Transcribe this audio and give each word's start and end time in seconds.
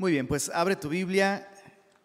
Muy 0.00 0.12
bien, 0.12 0.28
pues 0.28 0.48
abre 0.54 0.76
tu 0.76 0.88
Biblia 0.88 1.50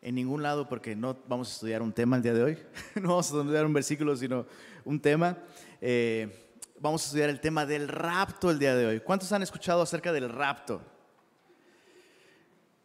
en 0.02 0.16
ningún 0.16 0.42
lado 0.42 0.68
porque 0.68 0.96
no 0.96 1.16
vamos 1.28 1.50
a 1.50 1.54
estudiar 1.54 1.84
un 1.84 1.94
tema 1.94 2.16
el 2.16 2.24
día 2.24 2.34
de 2.34 2.42
hoy. 2.42 2.58
no 2.96 3.10
vamos 3.10 3.32
a 3.32 3.38
estudiar 3.38 3.68
un 3.68 3.74
versículo, 3.74 4.18
sino 4.18 4.48
un 4.84 5.00
tema. 5.00 5.38
Eh, 5.80 6.56
vamos 6.80 7.04
a 7.04 7.06
estudiar 7.06 7.30
el 7.30 7.40
tema 7.40 7.68
del 7.68 7.88
rapto 7.88 8.50
el 8.50 8.58
día 8.58 8.76
de 8.76 8.88
hoy. 8.88 9.00
¿Cuántos 9.02 9.32
han 9.32 9.44
escuchado 9.44 9.84
acerca 9.84 10.12
del 10.12 10.28
rapto? 10.28 10.82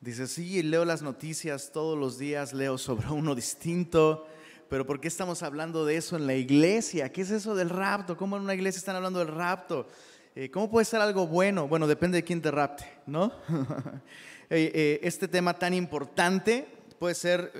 Dice, 0.02 0.26
sí, 0.26 0.62
leo 0.62 0.84
las 0.84 1.00
noticias 1.00 1.72
todos 1.72 1.96
los 1.96 2.18
días, 2.18 2.52
leo 2.52 2.76
sobre 2.76 3.08
uno 3.08 3.34
distinto, 3.34 4.26
pero 4.68 4.84
¿por 4.84 5.00
qué 5.00 5.08
estamos 5.08 5.42
hablando 5.42 5.86
de 5.86 5.96
eso 5.96 6.16
en 6.16 6.26
la 6.26 6.34
iglesia? 6.34 7.10
¿Qué 7.10 7.22
es 7.22 7.30
eso 7.30 7.54
del 7.54 7.70
rapto? 7.70 8.14
¿Cómo 8.14 8.36
en 8.36 8.42
una 8.42 8.54
iglesia 8.54 8.78
están 8.78 8.96
hablando 8.96 9.20
del 9.20 9.28
rapto? 9.28 9.88
Eh, 10.34 10.50
¿Cómo 10.50 10.70
puede 10.70 10.84
ser 10.84 11.00
algo 11.00 11.26
bueno? 11.26 11.66
Bueno, 11.66 11.86
depende 11.86 12.18
de 12.18 12.24
quién 12.24 12.42
te 12.42 12.50
rapte, 12.50 12.84
¿no? 13.06 13.32
Eh, 14.50 14.72
eh, 14.74 15.00
este 15.02 15.28
tema 15.28 15.58
tan 15.58 15.74
importante 15.74 16.66
puede 16.98 17.14
ser 17.14 17.52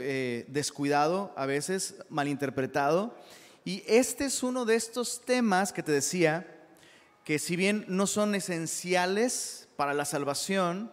descuidado 0.48 1.32
a 1.36 1.46
veces, 1.46 1.94
malinterpretado. 2.08 3.14
Y 3.64 3.84
este 3.86 4.24
es 4.24 4.42
uno 4.42 4.64
de 4.64 4.74
estos 4.74 5.20
temas 5.24 5.72
que 5.72 5.82
te 5.82 5.92
decía, 5.92 6.46
que 7.28 7.38
si 7.38 7.54
bien 7.56 7.84
no 7.88 8.06
son 8.06 8.34
esenciales 8.34 9.68
para 9.76 9.92
la 9.92 10.06
salvación, 10.06 10.90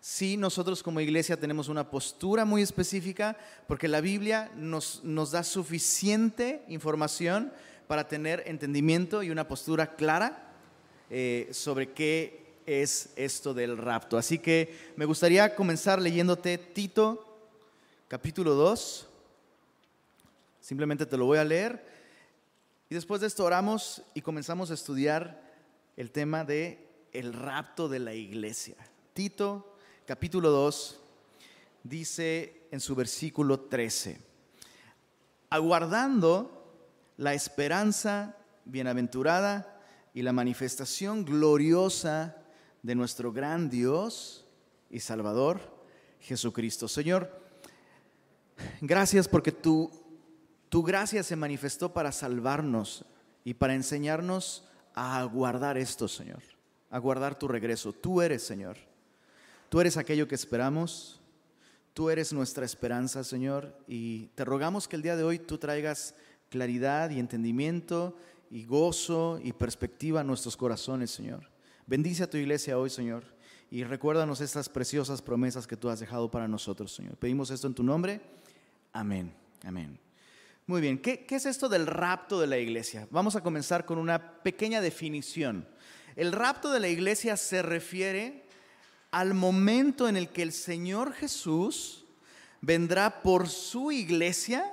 sí 0.00 0.36
nosotros 0.36 0.82
como 0.82 1.00
iglesia 1.00 1.36
tenemos 1.36 1.68
una 1.68 1.90
postura 1.90 2.44
muy 2.44 2.62
específica 2.62 3.36
porque 3.66 3.88
la 3.88 4.00
Biblia 4.00 4.52
nos, 4.54 5.02
nos 5.02 5.32
da 5.32 5.42
suficiente 5.42 6.62
información 6.68 7.52
para 7.86 8.06
tener 8.06 8.44
entendimiento 8.46 9.22
y 9.22 9.30
una 9.30 9.48
postura 9.48 9.96
clara 9.96 10.52
eh, 11.10 11.48
sobre 11.52 11.92
qué 11.92 12.43
es 12.66 13.10
esto 13.16 13.54
del 13.54 13.76
rapto. 13.76 14.16
Así 14.16 14.38
que 14.38 14.92
me 14.96 15.04
gustaría 15.04 15.54
comenzar 15.54 16.00
leyéndote 16.00 16.58
Tito, 16.58 17.24
capítulo 18.08 18.54
2. 18.54 19.08
Simplemente 20.60 21.06
te 21.06 21.16
lo 21.16 21.26
voy 21.26 21.38
a 21.38 21.44
leer. 21.44 21.84
Y 22.88 22.94
después 22.94 23.20
de 23.20 23.26
esto 23.26 23.44
oramos 23.44 24.02
y 24.14 24.20
comenzamos 24.20 24.70
a 24.70 24.74
estudiar 24.74 25.42
el 25.96 26.10
tema 26.10 26.44
de 26.44 26.86
el 27.12 27.32
rapto 27.32 27.88
de 27.88 27.98
la 27.98 28.14
iglesia. 28.14 28.76
Tito, 29.12 29.76
capítulo 30.06 30.50
2, 30.50 31.00
dice 31.82 32.66
en 32.70 32.80
su 32.80 32.94
versículo 32.94 33.60
13, 33.60 34.18
aguardando 35.50 36.74
la 37.16 37.34
esperanza 37.34 38.36
bienaventurada 38.64 39.80
y 40.12 40.22
la 40.22 40.32
manifestación 40.32 41.24
gloriosa 41.24 42.36
de 42.84 42.94
nuestro 42.94 43.32
gran 43.32 43.70
Dios 43.70 44.44
y 44.90 45.00
Salvador, 45.00 45.58
Jesucristo. 46.20 46.86
Señor, 46.86 47.40
gracias 48.82 49.26
porque 49.26 49.52
tu, 49.52 49.90
tu 50.68 50.82
gracia 50.82 51.22
se 51.22 51.34
manifestó 51.34 51.94
para 51.94 52.12
salvarnos 52.12 53.06
y 53.42 53.54
para 53.54 53.74
enseñarnos 53.74 54.68
a 54.94 55.24
guardar 55.24 55.78
esto, 55.78 56.08
Señor, 56.08 56.42
a 56.90 56.98
guardar 56.98 57.38
tu 57.38 57.48
regreso. 57.48 57.94
Tú 57.94 58.20
eres, 58.20 58.42
Señor. 58.42 58.76
Tú 59.70 59.80
eres 59.80 59.96
aquello 59.96 60.28
que 60.28 60.34
esperamos. 60.34 61.22
Tú 61.94 62.10
eres 62.10 62.34
nuestra 62.34 62.66
esperanza, 62.66 63.24
Señor, 63.24 63.78
y 63.86 64.26
te 64.34 64.44
rogamos 64.44 64.88
que 64.88 64.96
el 64.96 65.02
día 65.02 65.16
de 65.16 65.22
hoy 65.22 65.38
tú 65.38 65.56
traigas 65.56 66.14
claridad 66.50 67.10
y 67.10 67.18
entendimiento 67.18 68.16
y 68.50 68.64
gozo 68.64 69.40
y 69.42 69.52
perspectiva 69.54 70.20
a 70.20 70.24
nuestros 70.24 70.56
corazones, 70.56 71.10
Señor. 71.12 71.53
Bendice 71.86 72.22
a 72.22 72.30
tu 72.30 72.38
iglesia 72.38 72.78
hoy, 72.78 72.88
Señor, 72.88 73.24
y 73.70 73.84
recuérdanos 73.84 74.40
estas 74.40 74.68
preciosas 74.68 75.20
promesas 75.20 75.66
que 75.66 75.76
tú 75.76 75.90
has 75.90 76.00
dejado 76.00 76.30
para 76.30 76.48
nosotros, 76.48 76.94
Señor. 76.94 77.16
Pedimos 77.16 77.50
esto 77.50 77.66
en 77.66 77.74
tu 77.74 77.82
nombre. 77.82 78.20
Amén. 78.92 79.34
Amén. 79.64 79.98
Muy 80.66 80.80
bien, 80.80 80.98
¿Qué, 80.98 81.26
¿qué, 81.26 81.36
es 81.36 81.44
esto 81.44 81.68
del 81.68 81.86
rapto 81.86 82.40
de 82.40 82.46
la 82.46 82.56
iglesia? 82.56 83.06
Vamos 83.10 83.36
a 83.36 83.42
comenzar 83.42 83.84
con 83.84 83.98
una 83.98 84.42
pequeña 84.42 84.80
definición. 84.80 85.68
El 86.16 86.32
rapto 86.32 86.72
de 86.72 86.80
la 86.80 86.88
iglesia 86.88 87.36
se 87.36 87.60
refiere 87.60 88.44
al 89.10 89.34
momento 89.34 90.08
en 90.08 90.16
el 90.16 90.30
que 90.30 90.42
el 90.42 90.52
Señor 90.52 91.12
Jesús 91.12 92.06
vendrá 92.62 93.22
por 93.22 93.48
su 93.48 93.92
iglesia 93.92 94.72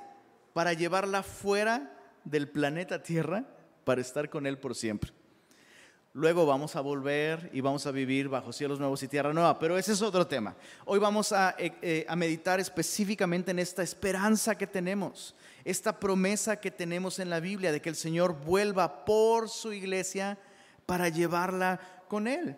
para 0.53 0.71
llevarla 0.71 1.23
fuera 1.23 1.94
del 2.23 2.47
planeta 2.47 3.03
Tierra 3.03 3.45
para 3.83 4.00
estar 4.00 4.29
con 4.29 4.47
Él 4.47 4.57
por 4.57 4.75
siempre. 4.75 5.11
Luego 6.13 6.45
vamos 6.45 6.75
a 6.75 6.81
volver 6.81 7.49
y 7.53 7.61
vamos 7.61 7.88
a 7.88 7.91
vivir 7.91 8.27
bajo 8.27 8.51
cielos 8.51 8.79
nuevos 8.79 9.01
y 9.01 9.07
tierra 9.07 9.31
nueva, 9.31 9.57
pero 9.57 9.77
ese 9.77 9.94
es 9.94 10.01
otro 10.01 10.27
tema. 10.27 10.57
Hoy 10.83 10.99
vamos 10.99 11.31
a, 11.31 11.55
eh, 11.57 11.72
eh, 11.81 12.05
a, 12.05 12.17
meditar 12.17 12.59
específicamente 12.59 13.51
en 13.51 13.59
esta 13.59 13.81
esperanza 13.81 14.57
que 14.57 14.67
tenemos, 14.67 15.33
esta 15.63 15.97
promesa 15.97 16.59
que 16.59 16.69
tenemos 16.69 17.19
en 17.19 17.29
la 17.29 17.39
Biblia 17.39 17.71
de 17.71 17.81
que 17.81 17.88
el 17.88 17.95
Señor 17.95 18.35
vuelva 18.44 19.05
por 19.05 19.47
su 19.47 19.71
iglesia 19.71 20.38
para 20.85 21.07
llevarla 21.07 21.79
con 22.09 22.27
Él. 22.27 22.57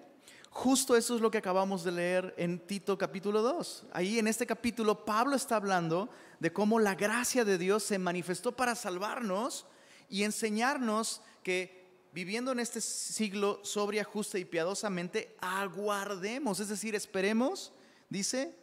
Justo 0.50 0.96
eso 0.96 1.14
es 1.14 1.22
lo 1.22 1.30
que 1.30 1.38
acabamos 1.38 1.84
de 1.84 1.92
leer 1.92 2.34
en 2.38 2.58
Tito 2.58 2.98
capítulo 2.98 3.44
2. 3.44 3.86
Ahí 3.94 4.18
en 4.18 4.28
este 4.28 4.48
capítulo 4.48 5.06
Pablo 5.06 5.36
está 5.36 5.58
hablando 5.58 6.10
de 6.40 6.52
cómo 6.52 6.80
la 6.80 6.96
gracia 6.96 7.46
de 7.46 7.60
Dios 7.60 7.84
se 7.84 8.00
manifestó 8.00 8.52
para 8.52 8.74
salvarnos 8.74 9.68
y 10.10 10.24
enseñarnos 10.24 11.22
que 11.44 11.83
viviendo 12.14 12.52
en 12.52 12.60
este 12.60 12.80
siglo 12.80 13.60
sobria, 13.64 14.04
justa 14.04 14.38
y 14.38 14.46
piadosamente, 14.46 15.36
aguardemos, 15.42 16.60
es 16.60 16.70
decir, 16.70 16.94
esperemos, 16.94 17.74
dice, 18.08 18.56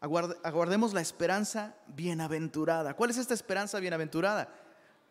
aguardemos 0.00 0.94
la 0.94 1.02
esperanza 1.02 1.76
bienaventurada. 1.88 2.94
¿Cuál 2.94 3.10
es 3.10 3.18
esta 3.18 3.34
esperanza 3.34 3.78
bienaventurada? 3.78 4.48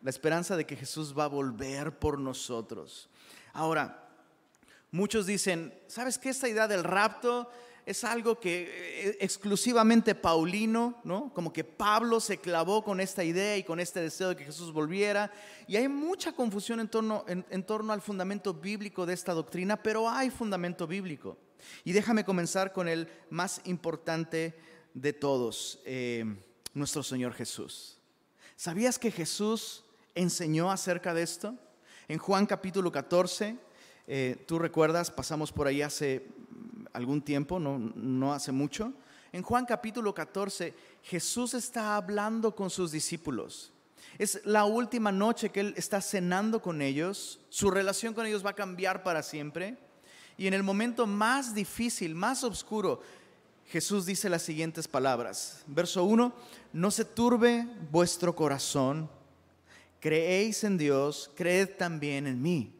La 0.02 0.10
esperanza 0.10 0.56
de 0.56 0.66
que 0.66 0.76
Jesús 0.76 1.16
va 1.16 1.24
a 1.24 1.28
volver 1.28 1.98
por 1.98 2.18
nosotros. 2.18 3.08
Ahora, 3.52 4.08
muchos 4.90 5.26
dicen, 5.26 5.72
¿sabes 5.86 6.18
qué? 6.18 6.30
Esta 6.30 6.48
idea 6.48 6.66
del 6.66 6.82
rapto 6.82 7.48
es 7.86 8.02
algo 8.02 8.40
que 8.40 9.08
eh, 9.08 9.18
exclusivamente 9.20 10.14
paulino, 10.14 11.00
¿no? 11.04 11.32
Como 11.34 11.52
que 11.52 11.64
Pablo 11.64 12.18
se 12.18 12.38
clavó 12.38 12.82
con 12.82 13.00
esta 13.00 13.22
idea 13.22 13.56
y 13.56 13.64
con 13.64 13.78
este 13.78 14.00
deseo 14.00 14.30
de 14.30 14.36
que 14.36 14.44
Jesús 14.44 14.72
volviera. 14.72 15.30
Y 15.66 15.76
hay 15.76 15.88
mucha 15.88 16.32
confusión 16.32 16.80
en 16.80 16.88
torno, 16.88 17.92
al 17.92 18.00
fundamento 18.00 18.54
bíblico 18.54 19.04
de 19.04 19.12
esta 19.12 19.34
doctrina, 19.34 19.82
pero 19.82 20.08
hay 20.08 20.30
fundamento 20.30 20.86
bíblico. 20.86 21.36
Y 21.84 21.92
déjame 21.92 22.24
comenzar 22.24 22.72
con 22.72 22.88
el 22.88 23.08
más 23.30 23.60
importante 23.64 24.54
de 24.94 25.12
todos, 25.12 25.80
eh, 25.84 26.24
nuestro 26.72 27.02
Señor 27.02 27.34
Jesús. 27.34 27.98
¿Sabías 28.56 28.98
que 28.98 29.10
Jesús 29.10 29.84
enseñó 30.14 30.70
acerca 30.70 31.12
de 31.12 31.22
esto? 31.22 31.54
En 32.08 32.18
Juan 32.18 32.46
capítulo 32.46 32.92
14, 32.92 33.56
eh, 34.06 34.44
tú 34.46 34.58
recuerdas, 34.58 35.10
pasamos 35.10 35.50
por 35.50 35.66
ahí 35.66 35.82
hace 35.82 36.28
algún 36.94 37.20
tiempo, 37.20 37.60
no, 37.60 37.78
no 37.78 38.32
hace 38.32 38.52
mucho. 38.52 38.94
En 39.32 39.42
Juan 39.42 39.66
capítulo 39.66 40.14
14, 40.14 40.72
Jesús 41.02 41.54
está 41.54 41.96
hablando 41.96 42.54
con 42.54 42.70
sus 42.70 42.92
discípulos. 42.92 43.72
Es 44.16 44.40
la 44.44 44.64
última 44.64 45.10
noche 45.10 45.50
que 45.50 45.60
Él 45.60 45.74
está 45.76 46.00
cenando 46.00 46.62
con 46.62 46.80
ellos. 46.80 47.40
Su 47.48 47.70
relación 47.70 48.14
con 48.14 48.26
ellos 48.26 48.46
va 48.46 48.50
a 48.50 48.54
cambiar 48.54 49.02
para 49.02 49.22
siempre. 49.22 49.76
Y 50.36 50.46
en 50.46 50.54
el 50.54 50.62
momento 50.62 51.06
más 51.06 51.54
difícil, 51.54 52.14
más 52.14 52.44
oscuro, 52.44 53.00
Jesús 53.66 54.06
dice 54.06 54.28
las 54.28 54.42
siguientes 54.42 54.86
palabras. 54.86 55.64
Verso 55.66 56.04
1, 56.04 56.32
no 56.72 56.90
se 56.90 57.04
turbe 57.04 57.66
vuestro 57.90 58.36
corazón, 58.36 59.10
creéis 60.00 60.62
en 60.64 60.78
Dios, 60.78 61.30
creed 61.34 61.70
también 61.76 62.26
en 62.26 62.40
mí. 62.40 62.72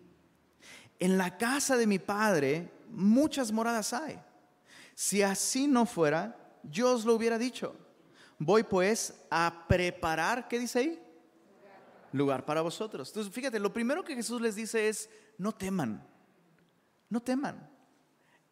En 1.01 1.19
la 1.19 1.37
casa 1.37 1.77
de 1.77 1.87
mi 1.87 1.99
Padre 1.99 2.71
muchas 2.95 3.53
moradas 3.53 3.93
hay. 3.93 4.21
Si 4.95 5.23
así 5.23 5.67
no 5.67 5.87
fuera, 5.87 6.37
yo 6.63 6.93
os 6.93 7.05
lo 7.05 7.15
hubiera 7.15 7.39
dicho. 7.39 7.77
Voy 8.39 8.63
pues 8.63 9.15
a 9.31 9.65
preparar, 9.69 10.49
¿qué 10.49 10.59
dice 10.59 10.79
ahí? 10.79 11.03
Lugar 12.13 12.45
para 12.45 12.61
vosotros. 12.61 13.09
Entonces, 13.09 13.33
fíjate, 13.33 13.59
lo 13.59 13.73
primero 13.73 14.05
que 14.05 14.15
Jesús 14.15 14.41
les 14.41 14.55
dice 14.55 14.89
es, 14.89 15.11
no 15.39 15.53
teman, 15.53 16.07
no 17.09 17.21
teman. 17.21 17.69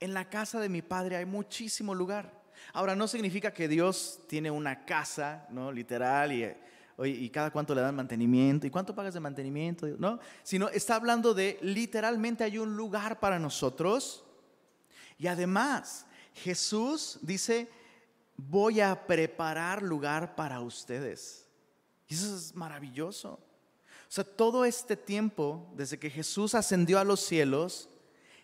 En 0.00 0.14
la 0.14 0.28
casa 0.28 0.60
de 0.60 0.68
mi 0.68 0.82
Padre 0.82 1.16
hay 1.16 1.24
muchísimo 1.24 1.94
lugar. 1.94 2.42
Ahora, 2.72 2.96
no 2.96 3.06
significa 3.06 3.52
que 3.52 3.68
Dios 3.68 4.20
tiene 4.28 4.50
una 4.50 4.84
casa, 4.84 5.46
¿no? 5.50 5.70
Literal, 5.70 6.32
y, 6.32 6.54
y 7.04 7.30
cada 7.30 7.50
cuánto 7.50 7.74
le 7.74 7.80
dan 7.80 7.94
mantenimiento, 7.94 8.66
y 8.66 8.70
cuánto 8.70 8.94
pagas 8.94 9.14
de 9.14 9.20
mantenimiento, 9.20 9.86
¿no? 9.98 10.18
Sino 10.42 10.68
está 10.68 10.96
hablando 10.96 11.34
de 11.34 11.58
literalmente 11.62 12.44
hay 12.44 12.58
un 12.58 12.76
lugar 12.76 13.20
para 13.20 13.38
nosotros 13.38 14.24
y 15.22 15.28
además, 15.28 16.04
Jesús 16.34 17.16
dice, 17.22 17.70
voy 18.36 18.80
a 18.80 19.06
preparar 19.06 19.80
lugar 19.80 20.34
para 20.34 20.58
ustedes. 20.58 21.48
Y 22.08 22.14
eso 22.14 22.34
es 22.34 22.52
maravilloso. 22.56 23.34
O 23.34 24.08
sea, 24.08 24.24
todo 24.24 24.64
este 24.64 24.96
tiempo, 24.96 25.70
desde 25.76 25.96
que 25.96 26.10
Jesús 26.10 26.56
ascendió 26.56 26.98
a 26.98 27.04
los 27.04 27.20
cielos, 27.20 27.88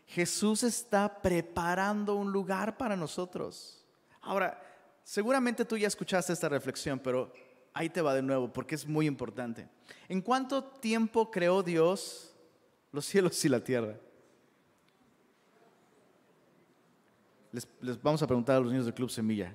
Jesús 0.06 0.62
está 0.62 1.20
preparando 1.20 2.14
un 2.14 2.30
lugar 2.30 2.78
para 2.78 2.94
nosotros. 2.94 3.84
Ahora, 4.20 4.62
seguramente 5.02 5.64
tú 5.64 5.76
ya 5.76 5.88
escuchaste 5.88 6.32
esta 6.32 6.48
reflexión, 6.48 7.00
pero 7.00 7.32
ahí 7.74 7.90
te 7.90 8.02
va 8.02 8.14
de 8.14 8.22
nuevo 8.22 8.52
porque 8.52 8.76
es 8.76 8.86
muy 8.86 9.06
importante. 9.06 9.68
¿En 10.08 10.22
cuánto 10.22 10.62
tiempo 10.62 11.28
creó 11.28 11.60
Dios 11.60 12.36
los 12.92 13.04
cielos 13.04 13.44
y 13.44 13.48
la 13.48 13.64
tierra? 13.64 13.96
Les, 17.52 17.66
vamos 18.02 18.22
a 18.22 18.26
preguntar 18.26 18.56
a 18.56 18.60
los 18.60 18.70
niños 18.70 18.84
del 18.84 18.94
Club 18.94 19.10
Semilla. 19.10 19.54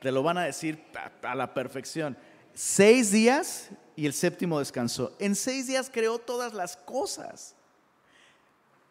Te 0.00 0.12
lo 0.12 0.22
van 0.22 0.38
a 0.38 0.44
decir 0.44 0.84
a, 0.94 1.30
a 1.30 1.34
la 1.34 1.54
perfección. 1.54 2.16
Seis 2.52 3.10
días 3.10 3.70
y 3.96 4.06
el 4.06 4.12
séptimo 4.12 4.58
descansó. 4.58 5.16
En 5.18 5.34
seis 5.34 5.66
días 5.66 5.90
creó 5.92 6.18
todas 6.18 6.52
las 6.52 6.76
cosas. 6.76 7.54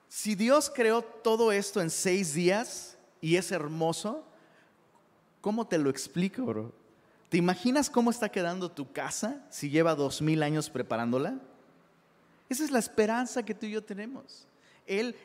Si 0.08 0.36
Dios 0.36 0.72
creó 0.74 1.02
todo 1.02 1.52
esto 1.52 1.82
en 1.82 1.90
seis 1.90 2.34
días 2.34 2.98
y 3.22 3.36
es 3.36 3.52
hermoso, 3.52 4.26
¿cómo 5.42 5.68
te 5.68 5.78
lo 5.78 5.90
explico, 5.90 6.44
bro? 6.46 6.74
¿Te 7.30 7.38
imaginas 7.38 7.90
cómo 7.90 8.12
está 8.12 8.30
quedando 8.30 8.70
tu 8.70 8.92
casa 8.92 9.44
si 9.50 9.70
lleva 9.70 9.96
dos 9.96 10.22
mil 10.22 10.44
años 10.44 10.70
preparándola? 10.70 11.40
Esa 12.48 12.64
es 12.64 12.70
la 12.70 12.78
esperanza 12.78 13.44
que 13.44 13.56
tú 13.56 13.66
y 13.66 13.72
yo 13.72 13.84
tenemos. 13.84 14.48
Él 14.86 15.16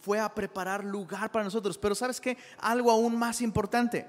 fue 0.00 0.20
a 0.20 0.34
preparar 0.34 0.84
lugar 0.84 1.32
para 1.32 1.44
nosotros, 1.44 1.78
pero 1.78 1.94
¿sabes 1.94 2.20
qué? 2.20 2.36
Algo 2.58 2.90
aún 2.90 3.16
más 3.16 3.40
importante. 3.40 4.06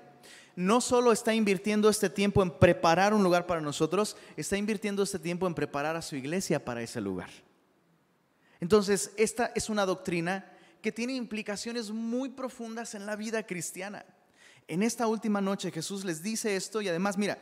No 0.55 0.81
solo 0.81 1.11
está 1.11 1.33
invirtiendo 1.33 1.89
este 1.89 2.09
tiempo 2.09 2.43
en 2.43 2.51
preparar 2.51 3.13
un 3.13 3.23
lugar 3.23 3.47
para 3.47 3.61
nosotros, 3.61 4.15
está 4.37 4.57
invirtiendo 4.57 5.01
este 5.01 5.19
tiempo 5.19 5.47
en 5.47 5.55
preparar 5.55 5.95
a 5.95 6.01
su 6.01 6.15
iglesia 6.15 6.63
para 6.63 6.81
ese 6.81 7.01
lugar. 7.01 7.29
Entonces, 8.59 9.11
esta 9.17 9.51
es 9.55 9.69
una 9.69 9.85
doctrina 9.85 10.49
que 10.81 10.91
tiene 10.91 11.13
implicaciones 11.13 11.91
muy 11.91 12.29
profundas 12.29 12.93
en 12.93 13.05
la 13.05 13.15
vida 13.15 13.43
cristiana. 13.43 14.05
En 14.67 14.83
esta 14.83 15.07
última 15.07 15.41
noche 15.41 15.71
Jesús 15.71 16.05
les 16.05 16.21
dice 16.21 16.55
esto 16.55 16.81
y 16.81 16.87
además, 16.87 17.17
mira, 17.17 17.37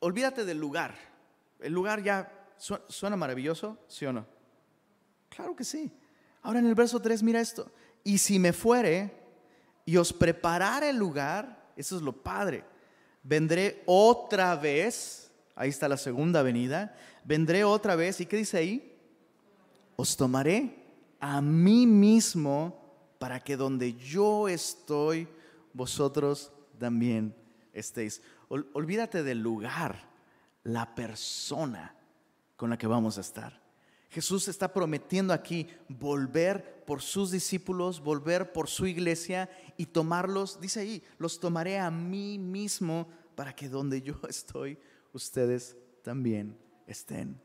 olvídate 0.00 0.44
del 0.44 0.58
lugar. 0.58 0.94
El 1.60 1.72
lugar 1.72 2.02
ya 2.02 2.32
suena 2.56 3.16
maravilloso, 3.16 3.78
¿sí 3.88 4.06
o 4.06 4.12
no? 4.12 4.26
Claro 5.28 5.56
que 5.56 5.64
sí. 5.64 5.90
Ahora 6.42 6.58
en 6.58 6.66
el 6.66 6.74
verso 6.74 7.00
3 7.00 7.22
mira 7.22 7.40
esto. 7.40 7.70
Y 8.04 8.18
si 8.18 8.38
me 8.38 8.52
fuere 8.52 9.12
y 9.84 9.96
os 9.96 10.12
preparare 10.12 10.90
el 10.90 10.96
lugar, 10.96 11.72
eso 11.76 11.96
es 11.96 12.02
lo 12.02 12.12
padre. 12.12 12.64
Vendré 13.22 13.82
otra 13.86 14.56
vez, 14.56 15.30
ahí 15.54 15.68
está 15.70 15.88
la 15.88 15.96
segunda 15.96 16.42
venida, 16.42 16.94
vendré 17.24 17.64
otra 17.64 17.96
vez. 17.96 18.20
¿Y 18.20 18.26
qué 18.26 18.36
dice 18.36 18.58
ahí? 18.58 18.96
Os 19.96 20.16
tomaré 20.16 20.84
a 21.20 21.40
mí 21.40 21.86
mismo 21.86 22.78
para 23.18 23.40
que 23.40 23.56
donde 23.56 23.94
yo 23.94 24.48
estoy, 24.48 25.28
vosotros 25.72 26.52
también 26.78 27.34
estéis. 27.72 28.22
olvídate 28.48 29.22
del 29.22 29.40
lugar, 29.40 30.08
la 30.64 30.94
persona 30.94 31.94
con 32.56 32.70
la 32.70 32.78
que 32.78 32.86
vamos 32.86 33.18
a 33.18 33.20
estar. 33.20 33.67
Jesús 34.10 34.48
está 34.48 34.72
prometiendo 34.72 35.32
aquí 35.34 35.68
volver 35.88 36.84
por 36.86 37.02
sus 37.02 37.30
discípulos, 37.30 38.00
volver 38.00 38.52
por 38.52 38.68
su 38.68 38.86
iglesia 38.86 39.50
y 39.76 39.86
tomarlos, 39.86 40.60
dice 40.60 40.80
ahí, 40.80 41.02
los 41.18 41.38
tomaré 41.38 41.78
a 41.78 41.90
mí 41.90 42.38
mismo 42.38 43.08
para 43.34 43.54
que 43.54 43.68
donde 43.68 44.00
yo 44.00 44.14
estoy, 44.28 44.78
ustedes 45.12 45.76
también 46.02 46.56
estén. 46.86 47.38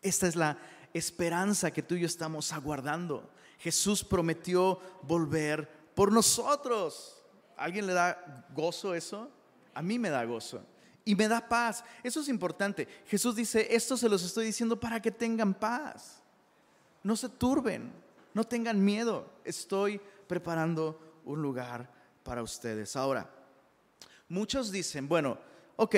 Esta 0.00 0.28
es 0.28 0.36
la 0.36 0.58
esperanza 0.92 1.72
que 1.72 1.82
tú 1.82 1.96
y 1.96 2.00
yo 2.00 2.06
estamos 2.06 2.52
aguardando. 2.52 3.28
Jesús 3.58 4.04
prometió 4.04 4.78
volver 5.02 5.68
por 5.94 6.12
nosotros. 6.12 7.24
¿Alguien 7.56 7.86
le 7.86 7.94
da 7.94 8.46
gozo 8.54 8.94
eso? 8.94 9.30
A 9.72 9.82
mí 9.82 9.98
me 9.98 10.10
da 10.10 10.24
gozo. 10.24 10.64
Y 11.04 11.14
me 11.14 11.28
da 11.28 11.48
paz. 11.48 11.84
Eso 12.02 12.20
es 12.20 12.28
importante. 12.28 12.88
Jesús 13.06 13.36
dice, 13.36 13.68
esto 13.70 13.96
se 13.96 14.08
los 14.08 14.24
estoy 14.24 14.46
diciendo 14.46 14.78
para 14.78 15.00
que 15.00 15.10
tengan 15.10 15.54
paz. 15.54 16.22
No 17.02 17.16
se 17.16 17.28
turben, 17.28 17.92
no 18.32 18.44
tengan 18.44 18.82
miedo. 18.82 19.30
Estoy 19.44 20.00
preparando 20.26 21.20
un 21.24 21.42
lugar 21.42 21.90
para 22.22 22.42
ustedes. 22.42 22.96
Ahora, 22.96 23.30
muchos 24.28 24.72
dicen, 24.72 25.06
bueno, 25.08 25.38
ok, 25.76 25.96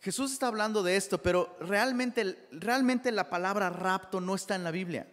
Jesús 0.00 0.32
está 0.32 0.48
hablando 0.48 0.82
de 0.82 0.96
esto, 0.96 1.22
pero 1.22 1.56
realmente, 1.60 2.48
realmente 2.50 3.12
la 3.12 3.30
palabra 3.30 3.70
rapto 3.70 4.20
no 4.20 4.34
está 4.34 4.54
en 4.54 4.64
la 4.64 4.70
Biblia. 4.70 5.06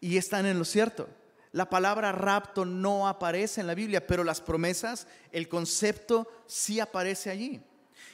Y 0.00 0.16
están 0.18 0.46
en 0.46 0.58
lo 0.58 0.64
cierto. 0.64 1.08
La 1.52 1.68
palabra 1.68 2.12
rapto 2.12 2.64
no 2.64 3.08
aparece 3.08 3.60
en 3.60 3.66
la 3.66 3.74
Biblia, 3.74 4.06
pero 4.06 4.22
las 4.22 4.40
promesas, 4.40 5.08
el 5.32 5.48
concepto 5.48 6.28
sí 6.46 6.78
aparece 6.78 7.30
allí. 7.30 7.60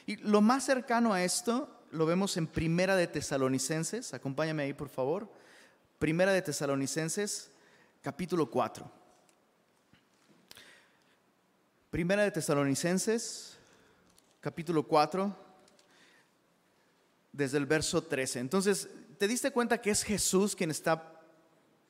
Y 0.07 0.17
lo 0.17 0.41
más 0.41 0.65
cercano 0.65 1.13
a 1.13 1.23
esto 1.23 1.85
lo 1.91 2.07
vemos 2.07 2.37
en 2.37 2.47
Primera 2.47 2.97
de 2.97 3.07
Tesalonicenses. 3.07 4.15
Acompáñame 4.15 4.65
ahí, 4.65 4.73
por 4.73 4.89
favor. 4.89 5.31
Primera 5.99 6.33
de 6.33 6.43
Tesalonicenses, 6.43 7.51
capítulo 8.03 8.51
4. 8.51 8.91
Primera 11.91 12.23
de 12.23 12.31
Tesalonicenses, 12.31 13.57
capítulo 14.41 14.83
4, 14.83 15.35
desde 17.33 17.59
el 17.59 17.67
verso 17.67 18.03
13. 18.03 18.41
Entonces, 18.41 18.89
¿te 19.19 19.27
diste 19.27 19.51
cuenta 19.51 19.81
que 19.81 19.91
es 19.91 20.03
Jesús 20.03 20.55
quien 20.55 20.71
está 20.71 21.17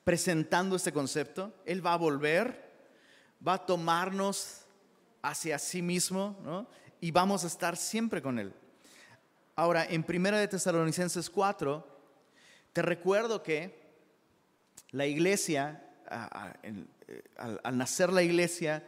presentando 0.07 0.77
este 0.77 0.93
concepto. 0.93 1.53
Él 1.65 1.85
va 1.85 1.95
a 1.95 1.97
volver, 1.97 2.73
va 3.47 3.55
a 3.55 3.67
tomarnos 3.67 4.61
hacia 5.21 5.59
sí 5.59 5.83
mismo 5.83 6.69
y 7.07 7.13
vamos 7.13 7.45
a 7.45 7.47
estar 7.47 7.77
siempre 7.77 8.21
con 8.21 8.37
Él. 8.37 8.53
Ahora, 9.55 9.87
en 9.89 10.03
Primera 10.03 10.41
de 10.41 10.49
Tesalonicenses 10.49 11.31
4, 11.31 11.87
te 12.73 12.83
recuerdo 12.83 13.45
que 13.45 13.79
la 14.91 15.07
iglesia, 15.07 15.85
eh, 16.11 17.23
al, 17.63 17.79
nacer 17.79 18.13
la 18.13 18.25
iglesia, 18.25 18.83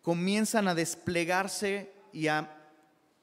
comienzan 0.00 0.68
a 0.68 0.76
desplegarse 0.76 1.90
y 2.12 2.28
a 2.28 2.56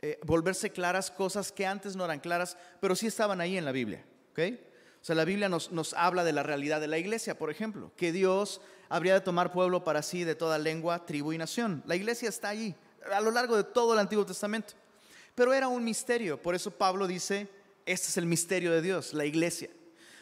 eh, 0.01 0.19
volverse 0.25 0.71
claras 0.71 1.09
cosas 1.09 1.53
que 1.53 1.65
antes 1.65 1.95
no 1.95 2.03
eran 2.03 2.19
claras, 2.19 2.57
pero 2.81 2.97
sí 2.97 3.07
estaban 3.07 3.39
ahí 3.39 3.57
en 3.57 3.63
la 3.63 3.71
Biblia. 3.71 4.03
¿okay? 4.33 4.59
O 5.01 5.05
sea, 5.05 5.15
la 5.15 5.23
Biblia 5.23 5.47
nos, 5.47 5.93
habla 5.93 6.25
de 6.25 6.33
la 6.33 6.43
realidad 6.43 6.81
de 6.81 6.87
la 6.87 6.97
iglesia, 6.97 7.37
por 7.37 7.49
ejemplo, 7.49 7.93
que 7.95 8.11
Dios 8.11 8.59
habría 8.89 9.13
de 9.13 9.21
tomar 9.21 9.53
pueblo 9.53 9.85
para 9.85 10.01
sí 10.01 10.25
de 10.25 10.35
toda 10.35 10.57
lengua, 10.57 11.05
tribu 11.05 11.31
y 11.31 11.37
nación. 11.37 11.81
La 11.85 11.95
iglesia 11.95 12.27
está 12.27 12.49
allí 12.49 12.75
a 13.11 13.21
lo 13.21 13.31
largo 13.31 13.55
de 13.55 13.63
todo 13.63 13.93
el 13.93 13.99
Antiguo 13.99 14.25
Testamento. 14.25 14.73
Pero 15.35 15.53
era 15.53 15.67
un 15.67 15.83
misterio, 15.83 16.41
por 16.41 16.55
eso 16.55 16.71
Pablo 16.71 17.07
dice, 17.07 17.49
este 17.85 18.07
es 18.07 18.17
el 18.17 18.25
misterio 18.25 18.71
de 18.71 18.81
Dios, 18.81 19.13
la 19.13 19.25
iglesia. 19.25 19.69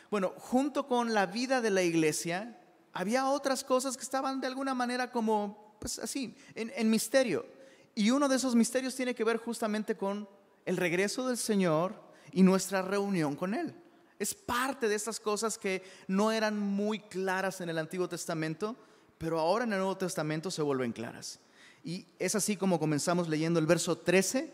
Bueno, 0.10 0.34
junto 0.38 0.88
con 0.88 1.14
la 1.14 1.26
vida 1.26 1.62
de 1.62 1.70
la 1.70 1.84
iglesia, 1.84 2.58
había 2.94 3.28
otras 3.28 3.64
cosas 3.64 3.98
que 3.98 4.04
estaban 4.04 4.42
de 4.42 4.48
alguna 4.48 4.74
manera 4.74 5.12
como, 5.12 5.76
pues 5.80 6.00
así, 6.00 6.36
en, 6.56 6.72
en 6.76 6.90
misterio. 6.90 7.46
Y 7.94 8.12
uno 8.12 8.30
de 8.30 8.38
esos 8.38 8.56
misterios 8.56 8.96
tiene 8.96 9.16
que 9.16 9.24
ver 9.24 9.38
justamente 9.38 9.96
con 9.96 10.28
el 10.66 10.78
regreso 10.78 11.28
del 11.28 11.38
Señor 11.38 11.96
y 12.32 12.44
nuestra 12.44 12.82
reunión 12.82 13.36
con 13.36 13.54
Él. 13.54 13.76
Es 14.20 14.34
parte 14.34 14.88
de 14.88 14.96
estas 14.96 15.20
cosas 15.20 15.58
que 15.58 15.84
no 16.08 16.32
eran 16.32 16.58
muy 16.58 17.00
claras 17.00 17.60
en 17.60 17.70
el 17.70 17.78
Antiguo 17.78 18.08
Testamento, 18.08 18.76
pero 19.18 19.40
ahora 19.40 19.66
en 19.66 19.74
el 19.74 19.80
Nuevo 19.80 19.98
Testamento 19.98 20.52
se 20.52 20.62
vuelven 20.62 20.94
claras. 20.94 21.40
Y 21.84 22.08
es 22.20 22.36
así 22.36 22.56
como 22.56 22.80
comenzamos 22.80 23.28
leyendo 23.28 23.60
el 23.60 23.66
verso 23.66 23.98
13 23.98 24.54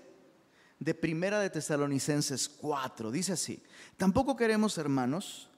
de 0.79 0.93
Primera 0.93 1.39
de 1.39 1.49
Tesalonicenses 1.49 2.47
4. 2.47 3.11
Dice 3.11 3.33
así, 3.33 3.61
tampoco 3.97 4.35
queremos, 4.35 4.77
hermanos, 4.77 5.49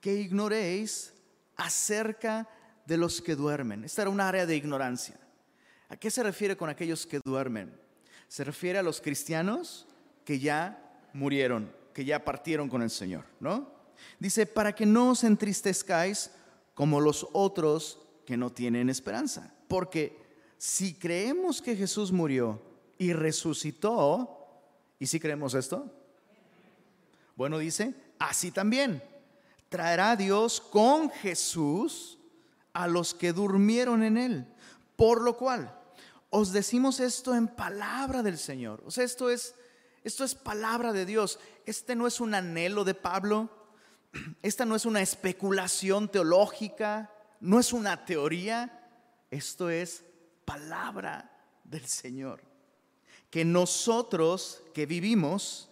que 0.00 0.14
ignoréis 0.14 1.14
acerca 1.56 2.48
de 2.86 2.96
los 2.96 3.22
que 3.22 3.36
duermen. 3.36 3.84
Esta 3.84 4.02
era 4.02 4.10
un 4.10 4.20
área 4.20 4.46
de 4.46 4.56
ignorancia. 4.56 5.18
¿A 5.88 5.96
qué 5.96 6.10
se 6.10 6.22
refiere 6.22 6.56
con 6.56 6.68
aquellos 6.68 7.06
que 7.06 7.20
duermen? 7.24 7.78
Se 8.28 8.44
refiere 8.44 8.78
a 8.78 8.82
los 8.82 9.00
cristianos 9.00 9.86
que 10.24 10.38
ya 10.38 10.78
murieron 11.12 11.82
que 11.92 12.04
ya 12.04 12.24
partieron 12.24 12.68
con 12.68 12.82
el 12.82 12.90
Señor, 12.90 13.24
¿no? 13.40 13.70
Dice, 14.18 14.46
para 14.46 14.74
que 14.74 14.86
no 14.86 15.10
os 15.10 15.24
entristezcáis 15.24 16.30
como 16.74 17.00
los 17.00 17.28
otros 17.32 18.00
que 18.26 18.36
no 18.36 18.50
tienen 18.50 18.88
esperanza. 18.88 19.54
Porque 19.68 20.18
si 20.62 20.94
creemos 20.94 21.60
que 21.60 21.74
Jesús 21.74 22.12
murió 22.12 22.62
y 22.96 23.12
resucitó, 23.12 24.46
¿y 25.00 25.08
si 25.08 25.18
creemos 25.18 25.54
esto? 25.54 25.92
Bueno, 27.34 27.58
dice, 27.58 27.96
así 28.20 28.52
también 28.52 29.02
traerá 29.68 30.14
Dios 30.14 30.60
con 30.60 31.10
Jesús 31.10 32.16
a 32.74 32.86
los 32.86 33.12
que 33.12 33.32
durmieron 33.32 34.04
en 34.04 34.16
él. 34.16 34.46
Por 34.94 35.22
lo 35.22 35.36
cual, 35.36 35.76
os 36.30 36.52
decimos 36.52 37.00
esto 37.00 37.34
en 37.34 37.48
palabra 37.48 38.22
del 38.22 38.38
Señor. 38.38 38.84
O 38.86 38.92
sea, 38.92 39.02
esto 39.02 39.30
es 39.30 39.56
esto 40.04 40.22
es 40.22 40.36
palabra 40.36 40.92
de 40.92 41.04
Dios. 41.04 41.40
Este 41.66 41.96
no 41.96 42.06
es 42.06 42.20
un 42.20 42.36
anhelo 42.36 42.84
de 42.84 42.94
Pablo. 42.94 43.50
Esta 44.42 44.64
no 44.64 44.76
es 44.76 44.86
una 44.86 45.02
especulación 45.02 46.08
teológica. 46.08 47.12
no 47.40 47.58
es 47.58 47.72
una 47.72 48.04
teoría, 48.04 48.88
esto 49.32 49.68
es 49.68 50.04
palabra 50.44 51.30
del 51.64 51.84
Señor. 51.86 52.42
Que 53.30 53.44
nosotros 53.44 54.62
que 54.74 54.86
vivimos, 54.86 55.70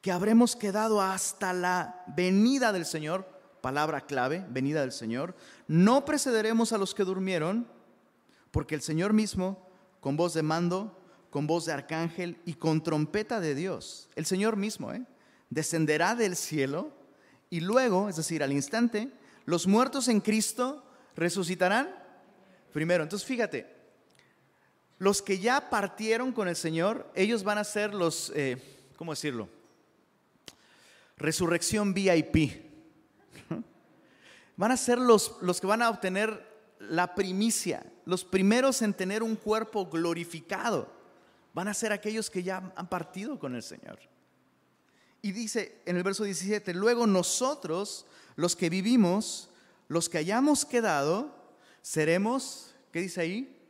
que 0.00 0.12
habremos 0.12 0.56
quedado 0.56 1.00
hasta 1.00 1.52
la 1.52 2.04
venida 2.08 2.72
del 2.72 2.86
Señor, 2.86 3.26
palabra 3.60 4.02
clave, 4.02 4.44
venida 4.50 4.80
del 4.80 4.92
Señor, 4.92 5.36
no 5.68 6.04
precederemos 6.04 6.72
a 6.72 6.78
los 6.78 6.94
que 6.94 7.04
durmieron, 7.04 7.68
porque 8.50 8.74
el 8.74 8.82
Señor 8.82 9.12
mismo, 9.12 9.68
con 10.00 10.16
voz 10.16 10.34
de 10.34 10.42
mando, 10.42 10.98
con 11.30 11.46
voz 11.46 11.64
de 11.64 11.72
arcángel 11.72 12.38
y 12.44 12.54
con 12.54 12.82
trompeta 12.82 13.40
de 13.40 13.54
Dios, 13.54 14.10
el 14.16 14.26
Señor 14.26 14.56
mismo, 14.56 14.92
¿eh? 14.92 15.06
descenderá 15.48 16.14
del 16.14 16.36
cielo 16.36 16.92
y 17.48 17.60
luego, 17.60 18.08
es 18.08 18.16
decir, 18.16 18.42
al 18.42 18.52
instante, 18.52 19.10
los 19.44 19.66
muertos 19.66 20.08
en 20.08 20.20
Cristo 20.20 20.84
resucitarán 21.14 21.94
primero. 22.72 23.02
Entonces, 23.02 23.26
fíjate, 23.26 23.81
los 25.02 25.20
que 25.20 25.40
ya 25.40 25.68
partieron 25.68 26.30
con 26.30 26.46
el 26.46 26.54
Señor, 26.54 27.10
ellos 27.16 27.42
van 27.42 27.58
a 27.58 27.64
ser 27.64 27.92
los, 27.92 28.30
eh, 28.36 28.56
¿cómo 28.96 29.10
decirlo? 29.10 29.48
Resurrección 31.16 31.92
VIP. 31.92 32.62
Van 34.56 34.70
a 34.70 34.76
ser 34.76 34.98
los, 34.98 35.38
los 35.40 35.60
que 35.60 35.66
van 35.66 35.82
a 35.82 35.90
obtener 35.90 36.46
la 36.78 37.16
primicia, 37.16 37.84
los 38.04 38.24
primeros 38.24 38.80
en 38.80 38.94
tener 38.94 39.24
un 39.24 39.34
cuerpo 39.34 39.86
glorificado 39.86 40.88
van 41.52 41.66
a 41.66 41.74
ser 41.74 41.92
aquellos 41.92 42.30
que 42.30 42.44
ya 42.44 42.72
han 42.76 42.88
partido 42.88 43.40
con 43.40 43.56
el 43.56 43.62
Señor. 43.64 43.98
Y 45.20 45.32
dice 45.32 45.82
en 45.84 45.96
el 45.96 46.04
verso 46.04 46.22
17, 46.22 46.74
luego 46.74 47.08
nosotros, 47.08 48.06
los 48.36 48.54
que 48.54 48.70
vivimos, 48.70 49.50
los 49.88 50.08
que 50.08 50.18
hayamos 50.18 50.64
quedado, 50.64 51.34
seremos, 51.82 52.72
¿qué 52.92 53.00
dice 53.00 53.20
ahí? 53.20 53.61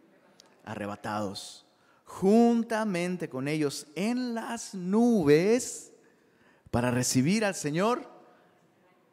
Arrebatados 0.65 1.67
juntamente 2.05 3.31
con 3.31 3.49
ellos 3.49 3.87
en 3.95 4.35
las 4.35 4.75
nubes 4.75 5.93
para 6.71 6.91
recibir 6.91 7.43
al 7.43 7.55
Señor 7.55 8.07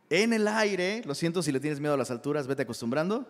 en 0.09 0.33
el 0.33 0.47
aire. 0.47 1.01
Lo 1.05 1.15
siento 1.15 1.41
si 1.41 1.51
le 1.51 1.61
tienes 1.61 1.79
miedo 1.79 1.93
a 1.93 1.97
las 1.97 2.11
alturas, 2.11 2.45
vete 2.45 2.63
acostumbrando. 2.63 3.25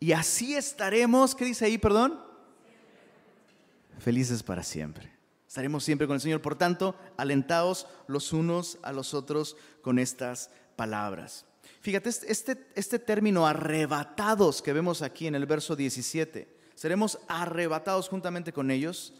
Y 0.00 0.12
así 0.12 0.56
estaremos, 0.56 1.34
¿qué 1.34 1.44
dice 1.44 1.64
ahí, 1.66 1.78
perdón? 1.78 2.26
felices 3.98 4.42
para 4.42 4.62
siempre. 4.62 5.10
Estaremos 5.48 5.82
siempre 5.82 6.06
con 6.06 6.14
el 6.14 6.20
Señor. 6.20 6.42
Por 6.42 6.56
tanto, 6.56 6.94
alentados 7.16 7.86
los 8.08 8.32
unos 8.32 8.78
a 8.82 8.92
los 8.92 9.14
otros 9.14 9.56
con 9.82 9.98
estas 9.98 10.50
palabras. 10.76 11.46
Fíjate, 11.80 12.10
este, 12.10 12.66
este 12.74 12.98
término 12.98 13.46
arrebatados 13.46 14.60
que 14.60 14.72
vemos 14.72 15.02
aquí 15.02 15.26
en 15.26 15.34
el 15.34 15.46
verso 15.46 15.74
17, 15.74 16.55
seremos 16.76 17.18
arrebatados 17.26 18.08
juntamente 18.08 18.52
con 18.52 18.70
ellos, 18.70 19.12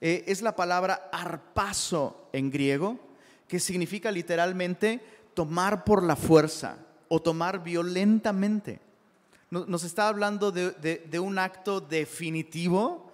eh, 0.00 0.24
es 0.26 0.40
la 0.40 0.56
palabra 0.56 1.10
arpazo 1.12 2.30
en 2.32 2.50
griego, 2.50 2.98
que 3.46 3.60
significa 3.60 4.10
literalmente 4.10 5.00
tomar 5.34 5.84
por 5.84 6.02
la 6.02 6.16
fuerza 6.16 6.78
o 7.08 7.20
tomar 7.20 7.62
violentamente. 7.62 8.80
Nos, 9.50 9.84
está 9.84 10.08
hablando 10.08 10.50
de 10.50 11.20
un 11.20 11.38
acto 11.38 11.80
definitivo 11.80 13.10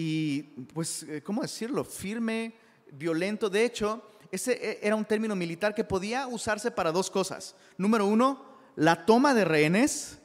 y, 0.00 0.42
pues, 0.74 1.02
eh, 1.02 1.22
¿cómo 1.24 1.42
decirlo? 1.42 1.82
Firme, 1.82 2.54
violento. 2.92 3.50
De 3.50 3.64
hecho, 3.64 4.00
ese 4.30 4.52
eh, 4.52 4.78
era 4.80 4.94
un 4.94 5.04
término 5.04 5.34
militar 5.34 5.74
que 5.74 5.82
podía 5.82 6.28
usarse 6.28 6.70
para 6.70 6.92
dos 6.92 7.10
cosas. 7.10 7.56
Número 7.76 8.06
uno, 8.06 8.44
la 8.76 9.04
toma 9.04 9.34
de 9.34 9.44
rehenes. 9.44 10.20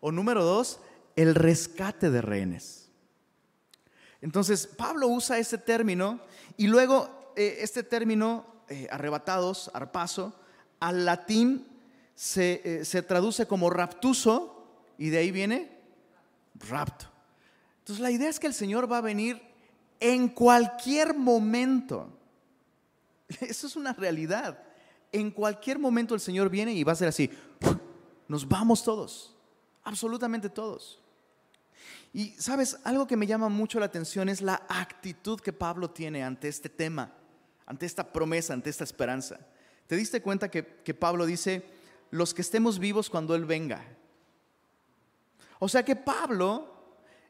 O 0.00 0.12
número 0.12 0.44
dos, 0.44 0.78
el 1.16 1.34
rescate 1.34 2.10
de 2.10 2.22
rehenes. 2.22 2.90
Entonces, 4.20 4.66
Pablo 4.66 5.08
usa 5.08 5.38
ese 5.38 5.58
término 5.58 6.20
y 6.56 6.66
luego 6.66 7.32
eh, 7.36 7.58
este 7.60 7.82
término, 7.82 8.46
arrebatados, 8.90 9.70
arpazo, 9.74 10.34
al 10.80 11.04
latín 11.04 11.66
se, 12.14 12.84
se 12.84 13.02
traduce 13.02 13.46
como 13.46 13.70
raptuso 13.70 14.66
y 14.98 15.10
de 15.10 15.18
ahí 15.18 15.30
viene 15.30 15.78
rapto. 16.68 17.06
Entonces 17.80 18.02
la 18.02 18.10
idea 18.10 18.30
es 18.30 18.40
que 18.40 18.46
el 18.46 18.54
Señor 18.54 18.90
va 18.90 18.98
a 18.98 19.02
venir 19.02 19.42
en 20.00 20.28
cualquier 20.28 21.14
momento. 21.14 22.08
Eso 23.40 23.66
es 23.66 23.76
una 23.76 23.92
realidad. 23.92 24.62
En 25.12 25.30
cualquier 25.30 25.78
momento 25.78 26.14
el 26.14 26.20
Señor 26.20 26.48
viene 26.48 26.72
y 26.72 26.82
va 26.84 26.92
a 26.92 26.96
ser 26.96 27.08
así. 27.08 27.30
Nos 28.26 28.48
vamos 28.48 28.82
todos, 28.82 29.36
absolutamente 29.82 30.48
todos. 30.48 31.03
Y 32.12 32.30
sabes, 32.38 32.78
algo 32.84 33.06
que 33.06 33.16
me 33.16 33.26
llama 33.26 33.48
mucho 33.48 33.80
la 33.80 33.86
atención 33.86 34.28
es 34.28 34.40
la 34.40 34.62
actitud 34.68 35.40
que 35.40 35.52
Pablo 35.52 35.90
tiene 35.90 36.22
ante 36.22 36.48
este 36.48 36.68
tema, 36.68 37.12
ante 37.66 37.86
esta 37.86 38.12
promesa, 38.12 38.52
ante 38.52 38.70
esta 38.70 38.84
esperanza. 38.84 39.40
¿Te 39.86 39.96
diste 39.96 40.22
cuenta 40.22 40.50
que, 40.50 40.62
Pablo 40.62 41.26
dice, 41.26 41.64
los 42.10 42.32
que 42.32 42.42
estemos 42.42 42.78
vivos 42.78 43.10
cuando 43.10 43.34
Él 43.34 43.44
venga? 43.44 43.84
O 45.58 45.68
sea 45.68 45.84
que 45.84 45.96
Pablo 45.96 46.72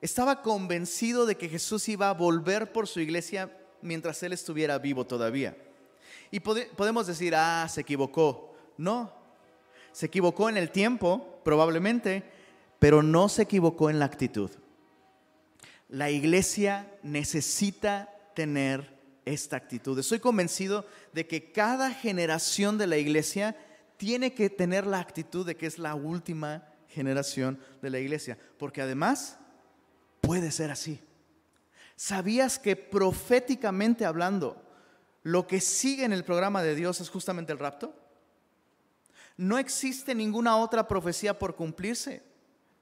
estaba 0.01 0.43
convencido 0.43 1.25
de 1.25 1.37
que 1.37 1.49
Jesús 1.49 1.89
iba 1.89 2.11
a 2.11 2.15
volver 2.15 2.73
por 2.73 2.87
su 2.87 3.01
iglesia 3.01 3.51
mientras 3.81 4.23
él 4.23 4.33
estuviera 4.33 4.79
vivo 4.79 5.07
todavía. 5.07 5.57
Y 6.31 6.41
podemos 6.41 7.07
decir, 7.07 7.35
ah, 7.35 7.67
se 7.69 7.83
equivocó. 7.83 8.55
No, 8.77 9.13
se 9.93 10.07
equivocó 10.07 10.49
en 10.49 10.57
el 10.57 10.71
tiempo, 10.71 11.41
probablemente, 11.45 12.25
pero 12.85 13.03
no 13.03 13.31
se 13.31 13.41
equivocó 13.41 13.89
en 13.89 13.99
la 13.99 14.05
actitud. 14.05 14.51
La 15.89 16.11
iglesia 16.11 16.87
necesita 17.03 18.15
tener 18.35 19.01
esta 19.25 19.57
actitud. 19.57 19.99
Estoy 19.99 20.21
convencido 20.21 20.85
de 21.15 21.27
que 21.27 21.51
cada 21.51 21.95
generación 21.95 22.77
de 22.77 22.87
la 22.87 22.99
iglesia 22.99 23.57
tiene 23.97 24.35
que 24.35 24.51
tener 24.51 24.87
la 24.87 25.01
actitud 25.01 25.47
de 25.47 25.57
que 25.57 25.65
es 25.65 25.79
la 25.79 25.95
última 25.95 26.69
generación 26.87 27.59
de 27.81 27.89
la 27.89 28.01
iglesia, 28.01 28.37
porque 28.59 28.83
además 28.83 29.39
puede 30.21 30.51
ser 30.51 30.71
así. 30.71 31.01
¿Sabías 31.97 32.59
que 32.59 32.77
proféticamente 32.77 34.05
hablando, 34.05 34.63
lo 35.23 35.47
que 35.47 35.63
sigue 35.63 36.05
en 36.05 36.13
el 36.13 36.23
programa 36.23 36.63
de 36.63 36.75
Dios 36.75 37.01
es 37.01 37.09
justamente 37.09 37.51
el 37.51 37.59
rapto? 37.59 37.99
No 39.39 39.57
existe 39.57 40.15
ninguna 40.15 40.59
otra 40.59 40.87
profecía 40.87 41.39
por 41.39 41.57
cumplirse 41.57 42.34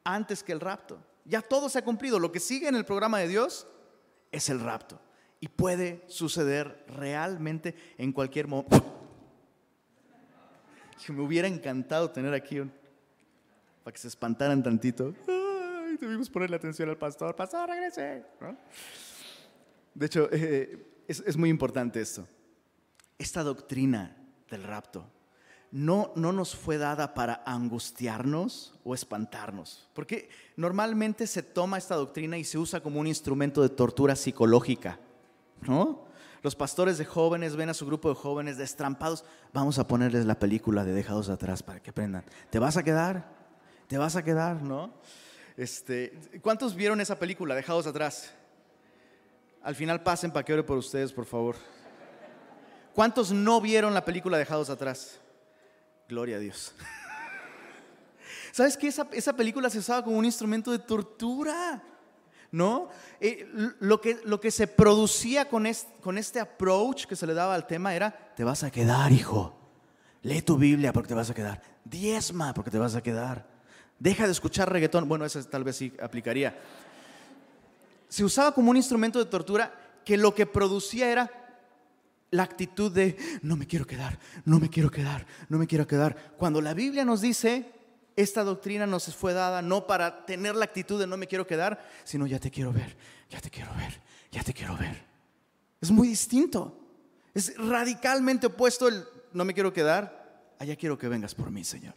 antes 0.05 0.43
que 0.43 0.53
el 0.53 0.61
rapto. 0.61 1.03
Ya 1.25 1.41
todo 1.41 1.69
se 1.69 1.79
ha 1.79 1.85
cumplido. 1.85 2.19
Lo 2.19 2.33
que 2.33 2.41
sigue 2.41 2.69
en 2.69 2.75
el 2.75 2.85
programa 2.85 3.19
de 3.19 3.29
Dios 3.29 3.67
es 4.31 4.49
el 4.49 4.61
rapto. 4.61 5.01
Y 5.41 5.49
puede 5.49 6.05
suceder 6.07 6.85
realmente 6.89 7.75
en 7.99 8.13
cualquier 8.13 8.47
momento. 8.49 9.01
Me 11.09 11.21
hubiera 11.21 11.49
encantado 11.49 12.11
tener 12.11 12.33
aquí 12.33 12.61
un, 12.61 12.73
para 13.83 13.93
que 13.93 14.01
se 14.01 14.09
espantaran 14.09 14.63
tantito 14.63 15.15
debimos 16.07 16.31
ponerle 16.31 16.57
atención 16.57 16.89
al 16.89 16.99
pastor, 16.99 17.35
pastor, 17.35 17.69
regrese. 17.69 18.25
De 19.95 20.07
hecho, 20.07 20.29
eh, 20.33 21.03
es, 21.07 21.37
muy 21.37 21.51
importante 21.51 22.01
esto. 22.01 22.27
Esta 23.19 23.43
doctrina 23.43 24.17
del 24.51 24.63
rapto 24.65 25.07
no, 25.73 26.13
no 26.15 26.33
nos 26.33 26.55
fue 26.55 26.77
dada 26.77 27.15
para 27.15 27.43
angustiarnos 27.47 28.75
o 28.85 28.95
espantarnos, 28.95 29.89
porque 29.95 30.29
normalmente 30.55 31.27
se 31.27 31.43
toma 31.43 31.79
esta 31.79 31.97
doctrina 31.97 32.37
y 32.37 32.45
se 32.45 32.59
usa 32.59 32.81
como 32.81 33.01
un 33.01 33.07
instrumento 33.07 33.63
de 33.63 33.71
tortura 33.71 34.15
psicológica, 34.15 35.01
¿no? 35.63 36.05
Los 36.43 36.57
pastores 36.57 36.99
de 36.99 37.05
jóvenes 37.05 37.57
ven 37.57 37.71
a 37.71 37.75
su 37.75 37.87
grupo 37.87 38.09
de 38.09 38.17
jóvenes 38.17 38.59
destrampados. 38.59 39.25
Vamos 39.53 39.79
a 39.79 39.87
ponerles 39.87 40.27
la 40.27 40.39
película 40.39 40.85
de 40.85 40.93
Dejados 40.93 41.29
atrás 41.29 41.63
para 41.63 41.81
que 41.81 41.91
aprendan. 41.91 42.25
¿Te 42.51 42.59
vas 42.59 42.77
a 42.77 42.83
quedar? 42.83 43.33
¿Te 43.87 43.97
vas 43.97 44.17
a 44.17 44.25
quedar? 44.25 44.61
¿No? 44.61 44.93
Este, 45.57 46.19
¿Cuántos 46.43 46.75
vieron 46.75 47.01
esa 47.01 47.19
película, 47.19 47.55
Dejados 47.55 47.87
atrás? 47.87 48.35
Al 49.63 49.77
final 49.77 50.03
pasen 50.03 50.33
para 50.33 50.45
que 50.45 50.53
ore 50.53 50.65
por 50.65 50.77
ustedes, 50.77 51.13
por 51.13 51.27
favor. 51.27 51.55
¿Cuántos 52.93 53.31
no 53.31 53.61
vieron 53.61 53.95
la 53.95 54.05
película 54.05 54.37
Dejados 54.37 54.69
atrás? 54.69 55.21
Gloria 56.13 56.37
a 56.37 56.41
Dios. 56.41 56.75
¿Sabes 58.53 58.77
que 58.77 58.87
esa, 58.87 59.09
esa, 59.13 59.35
película 59.35 59.71
se 59.71 59.79
usaba 59.79 60.05
como 60.05 60.19
un 60.19 60.27
instrumento 60.27 60.71
de 60.71 60.79
tortura? 60.79 61.83
¿No? 62.51 62.91
Eh, 63.19 63.49
lo, 63.81 63.99
que, 63.99 64.21
lo 64.25 64.39
que 64.39 64.51
se 64.51 64.67
producía 64.67 65.49
con 65.49 65.65
este, 65.65 65.91
con 66.03 66.19
este 66.19 66.39
approach 66.39 67.07
que 67.07 67.17
se 67.17 67.27
le 67.27 67.33
daba 67.33 67.55
al 67.55 67.67
tema 67.67 67.95
era, 67.95 68.11
te 68.37 68.45
vas 68.45 68.63
a 68.63 68.71
quedar, 68.71 69.11
hijo. 69.11 69.59
Lee 70.21 70.43
tu 70.43 70.59
Biblia 70.59 70.93
porque 70.93 71.09
te 71.09 71.15
vas 71.15 71.31
a 71.31 71.35
quedar. 71.35 71.63
Diezma 71.83 72.53
porque 72.53 72.71
te 72.71 72.79
vas 72.79 72.95
a 72.95 73.03
quedar. 73.03 73.47
Deja 73.99 74.27
de 74.27 74.33
escuchar 74.33 74.71
reggaetón. 74.71 75.09
Bueno, 75.09 75.25
eso 75.25 75.43
tal 75.45 75.65
vez 75.65 75.77
sí 75.77 75.95
aplicaría. 75.99 76.61
Se 78.11 78.23
usaba 78.23 78.53
como 78.53 78.71
un 78.71 78.77
instrumento 78.77 79.19
de 79.19 79.31
tortura 79.31 79.73
que 80.05 80.19
lo 80.19 80.35
que 80.35 80.45
producía 80.45 81.11
era 81.11 81.42
la 82.33 82.43
actitud 82.43 82.91
de 82.91 83.17
no 83.43 83.57
me 83.57 83.67
quiero 83.67 83.87
quedar, 83.87 84.19
no 84.45 84.59
me 84.59 84.69
quiero 84.69 84.91
quedar, 84.91 85.27
no 85.49 85.59
me 85.59 85.67
quiero 85.67 85.87
quedar. 85.87 86.35
Cuando 86.37 86.61
la 86.61 86.75
Biblia 86.75 87.05
nos 87.05 87.21
dice 87.21 87.81
Esta 88.17 88.45
doctrina 88.45 88.87
nos 88.87 89.15
fue 89.15 89.33
dada 89.33 89.63
no 89.63 89.87
para 89.87 90.27
tener 90.27 90.55
la 90.55 90.65
actitud 90.65 91.01
de 91.01 91.07
no 91.07 91.17
me 91.17 91.27
quiero 91.27 91.47
quedar, 91.47 91.83
sino 92.05 92.27
ya 92.27 92.39
te 92.39 92.51
quiero 92.51 92.73
ver, 92.73 92.95
ya 93.31 93.41
te 93.41 93.49
quiero 93.49 93.73
ver, 93.75 94.03
ya 94.31 94.43
te 94.43 94.53
quiero 94.53 94.77
ver. 94.77 95.03
Es 95.81 95.91
muy 95.91 96.09
distinto. 96.09 96.79
Es 97.33 97.57
radicalmente 97.57 98.49
opuesto 98.49 98.89
el 98.89 99.05
no 99.33 99.47
me 99.47 99.55
quiero 99.55 99.73
quedar, 99.73 100.55
allá 100.59 100.77
quiero 100.77 100.99
que 100.99 101.09
vengas 101.09 101.35
por 101.35 101.51
mí, 101.51 101.65
Señor. 101.65 101.95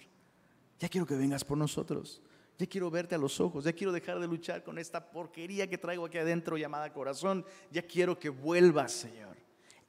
Ya 0.79 0.87
quiero 0.87 1.05
que 1.05 1.15
vengas 1.15 1.43
por 1.43 1.57
nosotros. 1.57 2.21
Ya 2.57 2.65
quiero 2.65 2.89
verte 2.89 3.15
a 3.15 3.17
los 3.17 3.41
ojos, 3.41 3.65
ya 3.65 3.73
quiero 3.73 3.91
dejar 3.91 4.17
de 4.19 4.27
luchar 4.27 4.63
con 4.63 4.77
esta 4.77 5.11
porquería 5.11 5.69
que 5.69 5.77
traigo 5.77 6.05
aquí 6.05 6.17
adentro 6.17 6.55
llamada 6.55 6.93
corazón. 6.93 7.45
Ya 7.69 7.81
quiero 7.81 8.17
que 8.17 8.29
vuelvas, 8.29 8.93
Señor. 8.93 9.44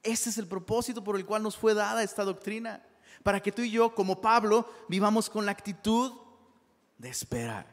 Ese 0.07 0.29
es 0.29 0.37
el 0.37 0.47
propósito 0.47 1.03
por 1.03 1.15
el 1.15 1.25
cual 1.25 1.43
nos 1.43 1.57
fue 1.57 1.73
dada 1.73 2.03
esta 2.03 2.23
doctrina. 2.23 2.81
Para 3.23 3.41
que 3.41 3.51
tú 3.51 3.61
y 3.61 3.71
yo, 3.71 3.93
como 3.93 4.21
Pablo, 4.21 4.67
vivamos 4.87 5.29
con 5.29 5.45
la 5.45 5.51
actitud 5.51 6.13
de 6.97 7.09
esperar, 7.09 7.67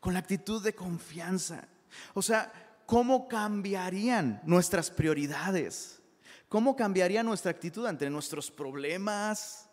con 0.00 0.12
la 0.12 0.18
actitud 0.18 0.62
de 0.62 0.74
confianza. 0.74 1.68
O 2.14 2.22
sea, 2.22 2.52
¿cómo 2.84 3.28
cambiarían 3.28 4.40
nuestras 4.44 4.90
prioridades? 4.90 6.02
¿Cómo 6.48 6.74
cambiaría 6.74 7.22
nuestra 7.22 7.50
actitud 7.50 7.86
ante 7.86 8.10
nuestros 8.10 8.50
problemas? 8.50 9.68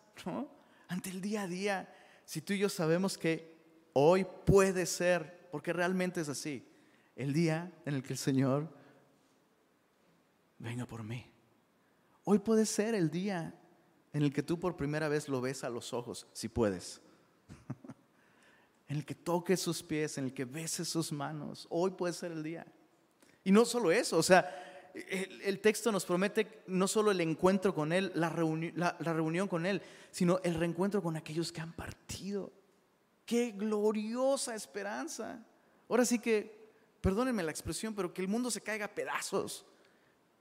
Ante 0.87 1.09
el 1.09 1.21
día 1.21 1.43
a 1.43 1.47
día. 1.47 1.95
Si 2.25 2.41
tú 2.41 2.53
y 2.53 2.59
yo 2.59 2.69
sabemos 2.69 3.17
que 3.17 3.53
Hoy 3.93 4.25
puede 4.45 4.87
ser, 4.87 5.47
porque 5.51 5.71
realmente 5.71 6.19
es 6.19 6.29
así, 6.29 6.67
el 7.15 7.31
día 7.31 7.71
en 7.85 7.93
el 7.93 8.03
que 8.03 8.13
el 8.13 8.19
Señor 8.19 8.75
venga 10.57 10.87
por 10.87 11.03
mí. 11.03 11.31
Hoy 12.23 12.39
puede 12.39 12.65
ser 12.65 12.95
el 12.95 13.09
día 13.09 13.53
en 14.13 14.23
el 14.23 14.31
que 14.31 14.43
tú 14.43 14.59
por 14.59 14.77
primera 14.77 15.07
vez 15.07 15.27
lo 15.27 15.41
ves 15.41 15.63
a 15.63 15.69
los 15.69 15.91
ojos, 15.93 16.27
si 16.33 16.47
puedes. 16.47 17.01
en 18.87 18.97
el 18.97 19.05
que 19.05 19.15
toques 19.15 19.59
sus 19.59 19.81
pies, 19.81 20.17
en 20.17 20.25
el 20.25 20.33
que 20.33 20.45
beses 20.45 20.87
sus 20.87 21.11
manos. 21.11 21.67
Hoy 21.69 21.91
puede 21.91 22.13
ser 22.13 22.31
el 22.31 22.43
día. 22.43 22.65
Y 23.43 23.51
no 23.51 23.65
solo 23.65 23.91
eso, 23.91 24.17
o 24.17 24.23
sea, 24.23 24.91
el, 24.93 25.59
texto 25.59 25.91
nos 25.91 26.05
promete 26.05 26.63
no 26.67 26.87
solo 26.87 27.11
el 27.11 27.19
encuentro 27.19 27.73
con 27.73 27.91
Él, 27.91 28.11
la 28.15 28.29
reunión 28.29 29.47
con 29.47 29.65
Él, 29.65 29.81
sino 30.11 30.39
el 30.43 30.55
reencuentro 30.55 31.01
con 31.01 31.17
aquellos 31.17 31.51
que 31.51 31.59
han 31.59 31.73
partido. 31.73 32.53
Qué 33.25 33.51
gloriosa 33.51 34.53
esperanza. 34.53 35.43
Ahora 35.89 36.05
sí 36.05 36.19
que, 36.19 36.71
perdónenme 37.01 37.43
la 37.43 37.51
expresión, 37.51 37.95
pero 37.95 38.13
que 38.13 38.21
el 38.21 38.27
mundo 38.27 38.51
se 38.51 38.61
caiga 38.61 38.85
a 38.85 38.93
pedazos. 38.93 39.65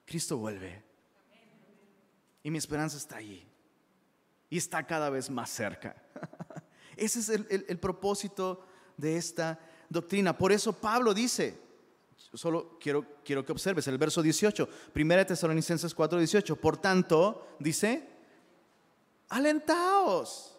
Cristo 0.05 0.37
vuelve. 0.37 0.92
Y 2.43 2.51
mi 2.51 2.59
esperanza 2.59 2.97
está 2.97 3.17
allí. 3.17 3.47
Y 4.51 4.59
está 4.59 4.87
cada 4.87 5.11
vez 5.11 5.31
más 5.31 5.51
cerca. 5.51 5.97
Ese 6.97 7.21
es 7.21 7.29
el, 7.29 7.79
propósito 7.79 8.65
de 8.97 9.17
esta 9.17 9.59
doctrina. 9.89 10.37
Por 10.37 10.53
eso 10.53 10.73
Pablo 10.73 11.15
dice, 11.15 11.59
solo 12.35 12.79
quiero, 12.81 13.07
quiero 13.25 13.45
que 13.45 13.53
observes 13.53 13.87
el 13.89 13.99
verso 13.99 14.21
18, 14.21 14.69
1 14.95 15.27
Tesalonicenses 15.27 15.95
4, 15.95 16.19
18. 16.19 16.57
Por 16.57 16.77
tanto, 16.77 17.57
dice, 17.59 18.09
alentaos 19.31 20.53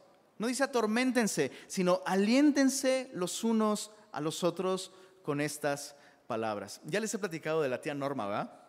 no 0.43 0.47
dice 0.47 0.63
atormentense, 0.63 1.51
sino 1.67 2.01
aliéntense 2.05 3.11
los 3.13 3.43
unos 3.43 3.91
a 4.11 4.19
los 4.19 4.43
otros 4.43 4.91
con 5.23 5.41
estas 5.41 5.95
palabras. 6.27 6.81
Ya 6.83 6.99
les 6.99 7.13
he 7.13 7.19
platicado 7.19 7.61
de 7.61 7.69
la 7.69 7.81
tía 7.81 7.93
Norma, 7.93 8.27
¿verdad? 8.27 8.62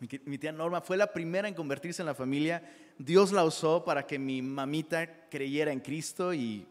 Mi, 0.00 0.38
tía 0.38 0.50
Norma 0.50 0.80
fue 0.80 0.96
la 0.96 1.12
primera 1.12 1.46
en 1.46 1.54
convertirse 1.54 2.00
en 2.00 2.06
la 2.06 2.14
familia. 2.14 2.62
Dios 2.98 3.32
la 3.32 3.44
usó 3.44 3.84
para 3.84 4.06
que 4.06 4.18
mi 4.18 4.40
mamita 4.40 5.28
creyera 5.28 5.72
en 5.72 5.80
Cristo 5.80 6.32
y 6.32 6.66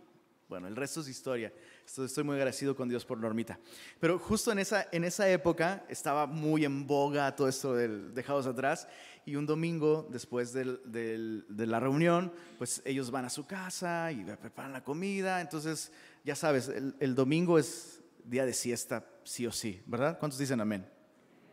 bueno, 0.47 0.67
el 0.67 0.75
resto 0.75 1.01
es 1.01 1.07
historia. 1.07 1.53
Estoy 1.85 2.23
muy 2.23 2.35
agradecido 2.35 2.75
con 2.75 2.89
Dios 2.89 3.05
por 3.05 3.19
Normita. 3.19 3.59
Pero 3.99 4.17
justo 4.17 4.51
en 4.51 4.57
esa, 4.57 4.87
en 4.91 5.03
esa 5.03 5.29
época 5.29 5.85
estaba 5.89 6.25
muy 6.25 6.65
en 6.65 6.87
boga 6.87 7.35
todo 7.35 7.47
esto 7.47 7.75
del 7.75 8.15
dejados 8.15 8.47
atrás 8.47 8.87
y 9.25 9.35
un 9.35 9.45
domingo 9.45 10.07
después 10.09 10.51
de 10.51 11.67
la 11.67 11.79
reunión, 11.79 12.33
pues 12.57 12.81
ellos 12.83 13.11
van 13.11 13.25
a 13.25 13.29
su 13.29 13.45
casa 13.45 14.11
y 14.11 14.23
preparan 14.23 14.73
la 14.73 14.83
comida. 14.83 15.39
Entonces, 15.39 15.91
ya 16.23 16.35
sabes, 16.35 16.67
el, 16.67 17.13
domingo 17.13 17.59
es 17.59 18.01
día 18.23 18.45
de 18.45 18.53
siesta, 18.53 19.05
sí 19.23 19.45
o 19.45 19.51
sí, 19.51 19.83
¿verdad? 19.85 20.17
¿Cuántos 20.17 20.39
dicen 20.39 20.59
amén? 20.61 20.83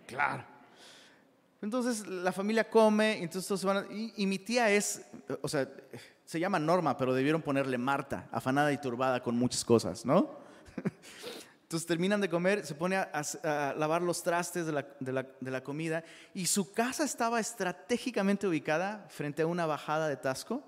Claro. 0.07 0.56
Entonces 1.63 2.07
la 2.07 2.33
familia 2.33 2.69
come, 2.69 3.23
entonces 3.23 3.49
todos 3.49 3.65
van 3.65 3.87
y, 3.91 4.13
y, 4.17 4.27
mi 4.27 4.39
tía 4.39 4.71
es, 4.71 5.03
o 5.41 5.49
sea, 5.49 5.69
se 6.25 6.41
llama 6.41 6.59
Norma, 6.59 6.97
pero 6.97 7.15
debieron 7.15 7.41
ponerle 7.41 7.79
Marta, 7.79 8.29
afanada 8.31 8.73
y 8.73 8.79
turbada 8.79 9.23
con 9.23 9.37
muchas 9.37 9.65
cosas, 9.65 10.05
¿no? 10.05 10.31
Entonces 11.67 11.87
terminan 11.89 12.21
de 12.21 12.29
comer, 12.29 12.65
se 12.65 12.77
pone 12.77 12.95
a, 12.95 13.75
lavar 13.77 14.01
los 14.01 14.23
trastes 14.23 14.67
de 14.67 15.13
la, 15.13 15.65
comida 15.65 16.05
y 16.33 16.47
su 16.47 16.73
casa 16.73 17.03
estaba 17.03 17.41
estratégicamente 17.41 18.47
ubicada 18.47 19.05
frente 19.09 19.43
a 19.43 19.49
una 19.49 19.67
bajada 19.67 20.07
de 20.07 20.17
Tasco, 20.17 20.63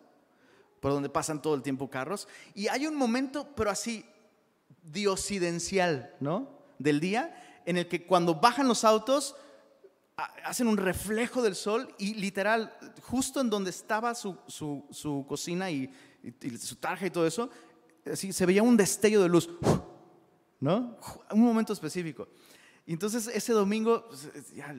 por 0.81 0.91
donde 0.91 1.09
pasan 1.09 1.41
todo 1.41 1.55
el 1.55 1.63
tiempo 1.63 1.89
carros. 1.89 2.27
Y 2.53 2.67
hay 2.67 2.89
un 2.89 2.97
momento, 2.97 3.47
pero 3.55 3.71
así, 3.71 4.05
diosidencial, 4.83 6.17
¿no? 6.19 6.51
Del 6.81 6.99
día, 6.99 7.63
en 7.65 7.77
el 7.77 7.87
que 7.87 8.05
cuando 8.05 8.35
bajan 8.35 8.67
los 8.67 8.83
autos, 8.83 9.37
hacen 10.45 10.67
un 10.67 10.77
reflejo 10.77 11.43
del 11.43 11.55
sol 11.55 11.95
y 11.99 12.15
literal, 12.15 12.77
justo 13.03 13.41
en 13.41 13.51
donde 13.51 13.71
estaba 13.71 14.15
su, 14.15 14.37
cocina 15.29 15.71
y, 15.71 15.91
su 16.61 16.77
tarja 16.77 17.07
y 17.07 17.11
todo 17.11 17.27
eso, 17.27 17.49
así, 18.11 18.33
se 18.33 18.47
veía 18.47 18.63
un 18.63 18.77
destello 18.77 19.23
de 19.23 19.29
luz, 19.29 19.49
¿no? 20.61 20.97
Un 21.31 21.41
momento 21.41 21.73
específico. 21.73 22.29
Y 22.85 22.95
entonces 22.95 23.29
ese 23.29 23.53
domingo, 23.53 24.07
pues, 24.09 24.29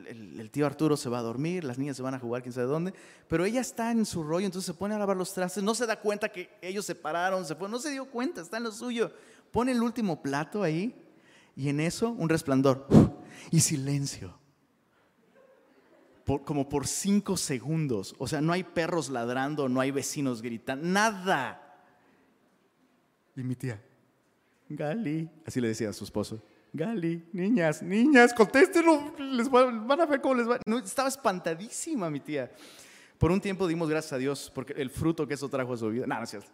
el, 0.10 0.50
tío 0.52 0.66
Arturo 0.66 0.98
se 0.98 1.10
va 1.10 1.20
a 1.20 1.22
dormir, 1.22 1.64
las 1.64 1.78
niñas 1.78 1.96
se 1.96 2.02
van 2.02 2.16
a 2.16 2.20
jugar 2.20 2.42
quién 2.42 2.52
sabe 2.52 2.68
dónde, 2.68 2.94
pero 3.28 3.46
ella 3.46 3.62
está 3.62 3.92
en 3.92 4.06
su 4.06 4.24
rollo, 4.24 4.48
entonces 4.48 4.66
se 4.66 4.74
pone 4.74 4.96
a 4.96 5.00
lavar 5.00 5.16
los 5.16 5.34
trastes, 5.34 5.64
no 5.64 5.76
se 5.76 5.86
da 5.86 6.00
cuenta 6.00 6.30
que 6.30 6.50
ellos 6.62 6.86
se 6.86 6.96
pararon, 6.96 7.46
se 7.46 7.56
fue, 7.56 7.70
no 7.70 7.80
se 7.80 7.92
dio 7.92 8.06
cuenta, 8.06 8.42
está 8.42 8.58
en 8.58 8.64
lo 8.64 8.72
suyo. 8.72 9.14
Pone 9.52 9.72
el 9.72 9.82
último 9.82 10.22
plato 10.22 10.64
ahí 10.64 10.96
y 11.56 11.70
en 11.70 11.80
eso 11.80 12.10
un 12.10 12.30
resplandor 12.30 12.88
y 13.52 13.60
silencio 13.62 14.39
como 16.38 16.70
por 16.70 16.88
cinco 16.88 17.38
segundos. 17.38 18.16
O 18.20 18.28
sea, 18.28 18.42
no 18.42 18.54
hay 18.54 18.64
perros 18.64 19.10
ladrando, 19.10 19.68
no 19.68 19.82
hay 19.82 19.92
vecinos 19.92 20.42
gritando, 20.42 20.86
nada. 20.88 21.84
Y 23.36 23.44
mi 23.44 23.56
tía, 23.56 23.82
Gali, 24.70 25.30
así 25.46 25.60
le 25.60 25.70
decía 25.70 25.90
a 25.90 25.94
su 25.94 26.04
esposo, 26.04 26.42
Gali, 26.72 27.26
niñas, 27.34 27.82
niñas, 27.82 28.34
contéstenlo, 28.34 29.14
les 29.18 29.50
van 29.50 30.00
a 30.00 30.06
ver 30.06 30.22
cómo 30.22 30.36
les 30.36 30.48
va. 30.48 30.60
No, 30.66 30.78
estaba 30.78 31.10
espantadísima 31.10 32.10
mi 32.10 32.20
tía. 32.20 32.52
Por 33.18 33.32
un 33.32 33.42
tiempo 33.42 33.68
dimos 33.68 33.90
gracias 33.90 34.14
a 34.14 34.18
Dios 34.18 34.52
porque 34.54 34.74
el 34.74 34.90
fruto 34.90 35.28
que 35.28 35.34
eso 35.34 35.50
trajo 35.50 35.74
a 35.74 35.78
su 35.78 35.90
vida. 35.90 36.06
No, 36.06 36.16
no 36.16 36.24
es 36.24 36.30
cierto. 36.30 36.50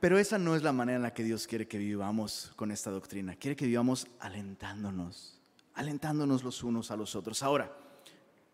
Pero 0.00 0.18
esa 0.18 0.38
no 0.38 0.54
es 0.54 0.62
la 0.62 0.72
manera 0.72 0.96
en 0.96 1.02
la 1.02 1.14
que 1.14 1.24
Dios 1.24 1.46
quiere 1.46 1.66
que 1.66 1.78
vivamos 1.78 2.52
con 2.56 2.70
esta 2.70 2.90
doctrina. 2.90 3.34
Quiere 3.34 3.56
que 3.56 3.66
vivamos 3.66 4.06
alentándonos, 4.20 5.40
alentándonos 5.74 6.44
los 6.44 6.62
unos 6.62 6.90
a 6.90 6.96
los 6.96 7.16
otros. 7.16 7.42
Ahora, 7.42 7.72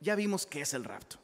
ya 0.02 0.14
vimos 0.14 0.46
qué 0.46 0.62
es 0.62 0.74
el 0.74 0.84
rapto. 0.84 1.16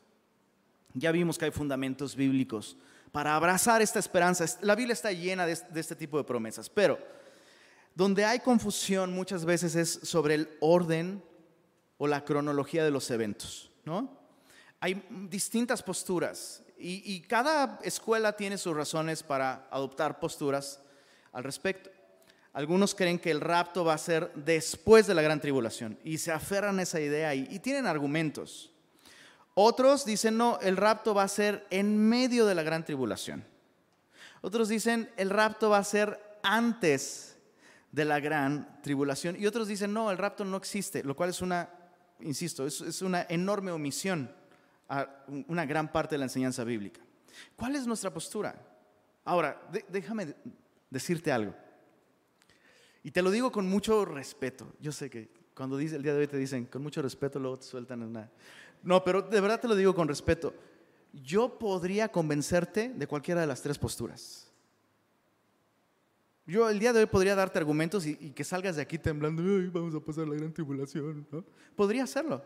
Ya 0.94 1.12
vimos 1.12 1.36
que 1.36 1.46
hay 1.46 1.50
fundamentos 1.50 2.16
bíblicos 2.16 2.76
para 3.12 3.34
abrazar 3.34 3.82
esta 3.82 3.98
esperanza. 3.98 4.44
La 4.62 4.74
Biblia 4.74 4.92
está 4.92 5.12
llena 5.12 5.46
de, 5.46 5.52
este 5.52 5.96
tipo 5.96 6.18
de 6.18 6.24
promesas, 6.24 6.70
pero 6.70 6.98
donde 7.94 8.24
hay 8.24 8.40
confusión 8.40 9.12
muchas 9.12 9.44
veces 9.44 9.74
es 9.74 10.00
sobre 10.02 10.34
el 10.34 10.56
orden 10.60 11.22
o 11.98 12.06
la 12.06 12.24
cronología 12.24 12.84
de 12.84 12.90
los 12.90 13.10
eventos, 13.10 13.70
¿no? 13.84 14.16
Hay 14.80 15.02
distintas 15.28 15.82
posturas 15.82 16.62
y, 16.78 17.02
y 17.12 17.22
cada 17.22 17.80
escuela 17.82 18.36
tiene 18.36 18.56
sus 18.56 18.76
razones 18.76 19.24
para 19.24 19.66
adoptar 19.70 20.20
posturas 20.20 20.80
al 21.32 21.42
respecto. 21.42 21.90
Algunos 22.58 22.96
creen 22.96 23.20
que 23.20 23.30
el 23.30 23.40
rapto 23.40 23.84
va 23.84 23.94
a 23.94 23.98
ser 23.98 24.32
después 24.34 25.06
de 25.06 25.14
la 25.14 25.22
gran 25.22 25.40
tribulación 25.40 25.96
y 26.02 26.18
se 26.18 26.32
aferran 26.32 26.80
a 26.80 26.82
esa 26.82 27.00
idea 27.00 27.32
y, 27.32 27.60
tienen 27.60 27.86
argumentos. 27.86 28.72
Otros 29.54 30.04
dicen, 30.04 30.36
no, 30.36 30.58
el 30.60 30.76
rapto 30.76 31.14
va 31.14 31.22
a 31.22 31.28
ser 31.28 31.68
en 31.70 31.96
medio 31.96 32.46
de 32.46 32.56
la 32.56 32.64
gran 32.64 32.84
tribulación. 32.84 33.44
Otros 34.40 34.68
dicen, 34.68 35.08
el 35.16 35.30
rapto 35.30 35.70
va 35.70 35.78
a 35.78 35.84
ser 35.84 36.18
antes 36.42 37.36
de 37.92 38.04
la 38.04 38.18
gran 38.18 38.82
tribulación. 38.82 39.36
Y 39.38 39.46
otros 39.46 39.68
dicen, 39.68 39.92
no, 39.92 40.10
el 40.10 40.18
rapto 40.18 40.44
no 40.44 40.56
existe, 40.56 41.04
lo 41.04 41.14
cual 41.14 41.30
es 41.30 41.40
una, 41.40 41.70
insisto, 42.18 42.66
es, 42.66 43.02
una 43.02 43.24
enorme 43.28 43.70
omisión 43.70 44.32
a 44.88 45.08
una 45.46 45.64
gran 45.64 45.92
parte 45.92 46.16
de 46.16 46.18
la 46.18 46.24
enseñanza 46.24 46.64
bíblica. 46.64 47.00
¿Cuál 47.54 47.76
es 47.76 47.86
nuestra 47.86 48.12
postura? 48.12 48.60
Ahora, 49.24 49.62
déjame 49.88 50.34
decirte 50.90 51.30
algo. 51.30 51.54
Y 53.08 53.10
te 53.10 53.22
lo 53.22 53.30
digo 53.30 53.50
con 53.50 53.66
mucho 53.66 54.04
respeto. 54.04 54.70
Yo 54.82 54.92
sé 54.92 55.08
que 55.08 55.30
cuando 55.54 55.78
dice, 55.78 55.96
el 55.96 56.02
día 56.02 56.12
de 56.12 56.20
hoy 56.20 56.26
te 56.26 56.36
dicen 56.36 56.66
con 56.66 56.82
mucho 56.82 57.00
respeto, 57.00 57.38
luego 57.38 57.58
te 57.58 57.64
sueltan 57.64 58.02
en 58.02 58.08
una... 58.08 58.30
No, 58.82 59.02
pero 59.02 59.22
de 59.22 59.40
verdad 59.40 59.58
te 59.58 59.66
lo 59.66 59.74
digo 59.74 59.94
con 59.94 60.08
respeto. 60.08 60.52
Yo 61.14 61.58
podría 61.58 62.08
convencerte 62.08 62.90
de 62.90 63.06
cualquiera 63.06 63.40
de 63.40 63.46
las 63.46 63.62
tres 63.62 63.78
posturas. 63.78 64.52
Yo 66.46 66.68
el 66.68 66.78
día 66.78 66.92
de 66.92 67.00
hoy 67.00 67.06
podría 67.06 67.34
darte 67.34 67.58
argumentos 67.58 68.04
y, 68.04 68.14
que 68.32 68.44
salgas 68.44 68.76
de 68.76 68.82
aquí 68.82 68.98
temblando, 68.98 69.42
Ay, 69.42 69.68
vamos 69.68 69.94
a 69.94 70.00
pasar 70.00 70.28
la 70.28 70.34
gran 70.34 70.52
tribulación. 70.52 71.26
Podría 71.74 72.04
hacerlo. 72.04 72.44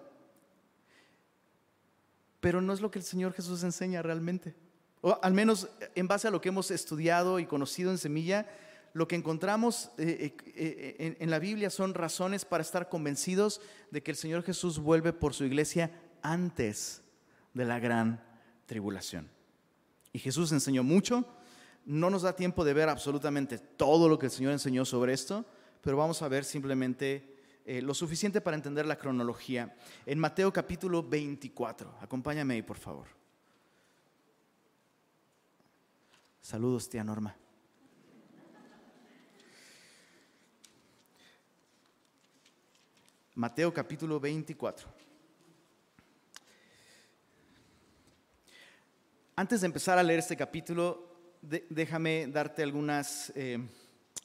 Pero 2.39 2.61
no 2.61 2.73
es 2.73 2.81
lo 2.81 2.89
que 2.89 3.01
el 3.01 3.05
Señor 3.05 3.33
Jesús 3.33 3.65
enseña 3.65 4.01
realmente. 4.01 4.55
O 5.01 5.19
al 5.21 5.35
menos 5.35 5.69
en 5.97 6.07
base 6.07 6.29
a 6.29 6.31
lo 6.31 6.41
que 6.41 6.51
hemos 6.51 6.71
estudiado 6.71 7.41
y 7.41 7.47
conocido 7.47 7.91
en 7.91 7.99
Semilla, 7.99 8.47
lo 8.95 9.09
que 9.09 9.17
encontramos 9.17 9.91
eh, 9.99 10.35
eh, 10.47 10.97
eh, 10.99 11.17
en 11.19 11.31
la 11.31 11.39
Biblia 11.39 11.71
son 11.71 11.95
razones 11.95 12.45
para 12.45 12.63
estar 12.63 12.89
convencidos 12.89 13.61
de 13.91 14.03
que 14.03 14.11
el 14.11 14.17
Señor 14.17 14.43
Jesús 14.43 14.79
vuelve 14.79 15.13
por 15.13 15.35
su 15.35 15.45
iglesia 15.45 15.91
antes 16.23 17.03
de 17.55 17.65
la 17.65 17.79
gran 17.79 18.23
tribulación. 18.67 19.29
Y 20.13 20.19
Jesús 20.19 20.53
enseñó 20.53 20.83
mucho 20.83 21.27
no 21.85 22.11
nos 22.11 22.23
da 22.23 22.37
tiempo 22.37 22.65
de 22.65 22.75
ver 22.75 22.89
absolutamente 22.89 23.59
todo 23.59 24.09
lo 24.09 24.17
que 24.17 24.27
el 24.27 24.33
Señor 24.33 24.53
enseñó 24.53 24.85
sobre 24.85 25.13
esto, 25.13 25.45
pero 25.81 25.97
vamos 25.97 26.23
a 26.23 26.29
ver 26.29 26.45
simplemente 26.45 27.29
lo 27.67 27.93
suficiente 27.93 28.41
para 28.41 28.57
entender 28.57 28.87
la 28.87 28.97
cronología. 28.97 29.75
En 30.07 30.21
Mateo 30.21 30.53
capítulo 30.53 31.03
24, 31.03 31.97
acompáñame 32.01 32.55
ahí 32.55 32.63
por 32.63 32.79
favor. 32.79 33.09
Saludos, 36.41 36.89
tía 36.89 37.03
Norma. 37.03 37.37
Mateo 43.35 43.73
capítulo 43.73 44.21
24. 44.21 44.89
Antes 49.35 49.63
de 49.63 49.67
empezar 49.67 49.99
a 49.99 50.03
leer 50.03 50.19
este 50.19 50.37
capítulo, 50.37 51.17
déjame 51.41 52.27
darte 52.27 52.63
algunas 52.63 53.33
eh, 53.35 53.59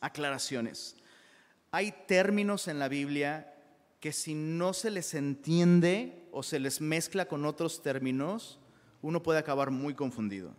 aclaraciones. 0.02 0.98
Hay 1.72 1.94
términos 2.06 2.68
en 2.68 2.80
la 2.80 2.90
Biblia 2.90 3.54
que 4.02 4.12
si 4.12 4.36
no 4.36 4.74
se 4.74 4.92
les 4.92 5.14
entiende 5.14 6.28
o 6.34 6.44
se 6.44 6.60
les 6.60 6.82
mezcla 6.82 7.30
con 7.30 7.46
otros 7.46 7.82
términos, 7.82 8.60
uno 9.02 9.24
puede 9.24 9.40
acabar 9.40 9.72
muy 9.72 9.94
confundido. 9.94 10.54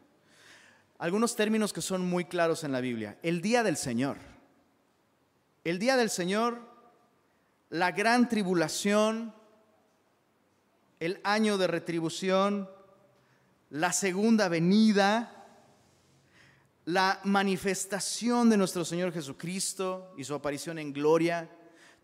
Algunos 0.96 1.36
términos 1.36 1.74
que 1.74 1.82
son 1.82 2.00
muy 2.00 2.24
claros 2.24 2.64
en 2.64 2.72
la 2.72 2.80
Biblia. 2.80 3.18
El 3.22 3.42
día 3.42 3.62
del 3.62 3.76
Señor. 3.76 4.16
El 5.64 5.78
día 5.78 5.98
del 5.98 6.08
Señor, 6.08 6.77
la 7.70 7.92
gran 7.92 8.28
tribulación, 8.28 9.34
el 11.00 11.20
año 11.22 11.58
de 11.58 11.66
retribución, 11.66 12.68
la 13.70 13.92
segunda 13.92 14.48
venida, 14.48 15.46
la 16.86 17.20
manifestación 17.24 18.48
de 18.48 18.56
nuestro 18.56 18.84
Señor 18.84 19.12
Jesucristo 19.12 20.14
y 20.16 20.24
su 20.24 20.34
aparición 20.34 20.78
en 20.78 20.92
gloria, 20.92 21.50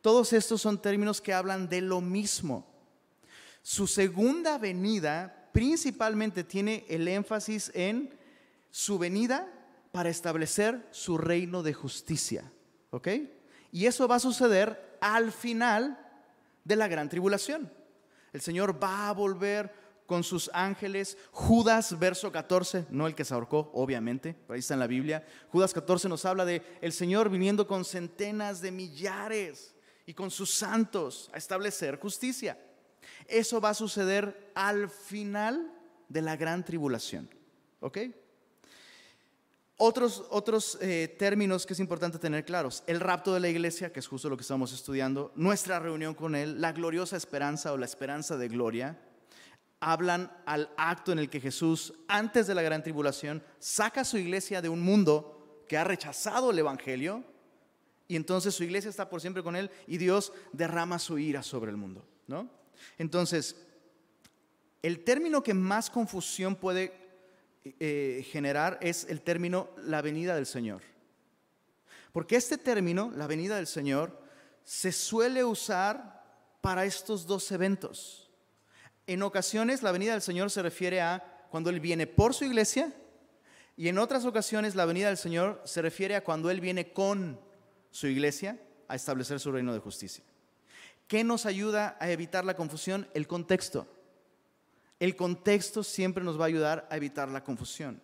todos 0.03 0.35
estos 0.35 0.61
son 0.61 0.81
términos 0.83 1.23
que 1.23 1.33
hablan 1.33 1.69
de 1.69 1.81
lo 1.81 2.03
mismo. 2.03 2.67
Su 3.63 3.87
segunda 3.87 4.59
venida 4.59 5.49
principalmente 5.53 6.45
tiene 6.45 6.85
el 6.91 7.09
énfasis 7.09 7.71
en 7.75 8.15
su 8.71 8.99
venida 8.99 9.51
para 9.93 10.11
establecer 10.11 10.87
su 10.91 11.17
reino 11.17 11.63
de 11.63 11.73
justicia. 11.73 12.53
¿Ok? 12.91 13.09
Y 13.73 13.87
eso 13.87 14.07
va 14.07 14.17
a 14.17 14.21
suceder 14.21 14.94
al 15.05 15.33
final 15.33 15.99
de 16.65 16.77
la 16.77 16.89
gran 16.89 17.11
tribulación. 17.11 17.71
El 18.33 18.41
Señor 18.41 18.83
va 18.83 19.11
a 19.11 19.13
volver 19.13 19.71
con 20.07 20.25
sus 20.25 20.51
ángeles. 20.55 21.19
Judas, 21.31 21.99
verso 21.99 22.33
14, 22.33 22.87
no 22.89 23.07
el 23.07 23.15
que 23.15 23.27
se 23.27 23.35
ahorcó, 23.35 23.71
obviamente, 23.75 24.35
ahí 24.49 24.61
está 24.61 24.73
en 24.73 24.81
la 24.81 24.87
Biblia. 24.87 25.27
Judas 25.51 25.75
14 25.75 26.09
nos 26.09 26.25
habla 26.25 26.47
de 26.47 26.63
el 26.81 26.95
Señor 26.95 27.29
viniendo 27.29 27.67
con 27.67 27.85
centenas 27.85 28.63
de 28.63 28.73
millares 28.73 29.75
y 30.07 30.15
con 30.15 30.31
sus 30.31 30.51
santos 30.55 31.31
a 31.35 31.37
establecer 31.37 32.01
justicia. 32.01 32.59
Eso 33.27 33.61
va 33.61 33.71
a 33.71 33.75
suceder 33.75 34.53
al 34.55 34.89
final 34.89 35.71
de 36.09 36.23
la 36.23 36.35
gran 36.37 36.65
tribulación. 36.65 37.29
¿Ok? 37.81 37.99
Otros, 39.77 40.25
otros 40.31 40.79
eh, 40.81 41.15
términos 41.19 41.67
que 41.67 41.73
es 41.73 41.81
importante 41.81 42.19
tener 42.19 42.45
claros. 42.45 42.85
El 42.87 43.01
rapto 43.01 43.35
de 43.35 43.41
la 43.41 43.49
iglesia, 43.49 43.93
que 43.93 44.01
es 44.01 44.07
justo 44.07 44.29
lo 44.29 44.37
que 44.37 44.43
estamos 44.43 44.73
estudiando. 44.73 45.33
Nuestra 45.35 45.81
reunión 45.81 46.15
con 46.15 46.35
Él. 46.37 46.61
La 46.61 46.73
gloriosa 46.73 47.17
esperanza 47.17 47.73
o 47.73 47.77
la 47.77 47.87
esperanza 47.87 48.37
de 48.37 48.49
gloria 48.49 48.99
hablan 49.81 50.33
al 50.47 50.71
acto 50.77 51.13
en 51.13 51.19
el 51.19 51.29
que 51.29 51.41
Jesús, 51.41 51.93
antes 52.09 52.47
de 52.47 52.55
la 52.55 52.63
gran 52.63 52.83
tribulación, 52.83 53.43
saca 53.59 54.03
a 54.03 54.05
su 54.05 54.17
iglesia 54.17 54.63
de 54.63 54.69
un 54.69 54.81
mundo 54.81 55.65
que 55.69 55.77
ha 55.77 55.85
rechazado 55.85 56.51
el 56.51 56.59
Evangelio 56.59 57.25
y 58.09 58.17
entonces 58.17 58.55
su 58.55 58.65
iglesia 58.65 58.91
está 58.91 59.09
por 59.09 59.21
siempre 59.21 59.43
con 59.43 59.57
él 59.57 59.71
y 59.87 59.99
Dios 59.99 60.33
derrama 60.53 60.99
su 60.99 61.19
ira 61.19 61.43
sobre 61.43 61.71
el 61.71 61.77
mundo. 61.77 62.07
¿no? 62.27 62.49
Entonces, 62.99 63.57
el 64.83 65.05
término 65.05 65.43
que 65.43 65.55
más 65.55 65.91
confusión 65.91 66.57
puede 66.57 67.04
eh, 67.65 68.27
generar 68.31 68.79
es 68.83 69.07
el 69.09 69.23
término 69.23 69.71
la 69.79 70.03
venida 70.03 70.35
del 70.35 70.47
Señor. 70.47 70.83
Porque 72.13 72.37
este 72.37 72.59
término, 72.59 73.11
la 73.17 73.27
venida 73.27 73.57
del 73.57 73.67
Señor, 73.67 74.21
se 74.63 74.93
suele 74.93 75.45
usar 75.45 76.23
para 76.61 76.85
estos 76.85 77.27
dos 77.27 77.51
eventos. 77.53 78.31
En 79.07 79.23
ocasiones 79.23 79.83
la 79.83 79.93
venida 79.93 80.13
del 80.13 80.23
Señor 80.23 80.51
se 80.51 80.63
refiere 80.63 81.01
a 81.01 81.47
cuando 81.51 81.71
Él 81.71 81.81
viene 81.81 82.07
por 82.07 82.35
su 82.35 82.45
iglesia 82.45 82.93
y 83.77 83.89
en 83.89 83.99
otras 83.99 84.25
ocasiones 84.25 84.75
la 84.75 84.85
venida 84.85 85.09
del 85.09 85.19
Señor 85.19 85.61
se 85.65 85.83
refiere 85.83 86.17
a 86.17 86.25
cuando 86.25 86.51
Él 86.51 86.61
viene 86.61 86.93
con 86.93 87.41
su 87.91 88.07
iglesia 88.07 88.59
a 88.89 88.95
establecer 88.95 89.41
su 89.41 89.53
reino 89.53 89.73
de 89.73 89.81
justicia. 89.81 90.25
¿Qué 91.09 91.25
nos 91.25 91.47
ayuda 91.47 91.97
a 92.01 92.11
evitar 92.11 92.45
la 92.45 92.57
confusión? 92.57 93.09
El 93.15 93.27
contexto. 93.27 93.87
El 94.99 95.17
contexto 95.17 95.83
siempre 95.83 96.25
nos 96.25 96.39
va 96.39 96.45
a 96.45 96.49
ayudar 96.49 96.87
a 96.91 96.97
evitar 96.97 97.29
la 97.29 97.45
confusión. 97.45 98.01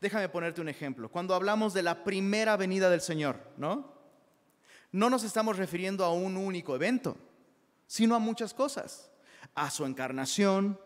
Déjame 0.00 0.28
ponerte 0.28 0.60
un 0.60 0.68
ejemplo. 0.68 1.08
Cuando 1.08 1.34
hablamos 1.34 1.74
de 1.74 1.82
la 1.82 2.02
primera 2.04 2.56
venida 2.56 2.90
del 2.90 3.00
Señor, 3.00 3.38
¿no? 3.56 3.92
No 4.90 5.08
nos 5.08 5.24
estamos 5.24 5.56
refiriendo 5.56 6.04
a 6.04 6.12
un 6.12 6.36
único 6.36 6.74
evento, 6.74 7.16
sino 7.86 8.14
a 8.14 8.18
muchas 8.18 8.52
cosas 8.52 9.12
a 9.54 9.70
su 9.70 9.84
encarnación, 9.84 10.78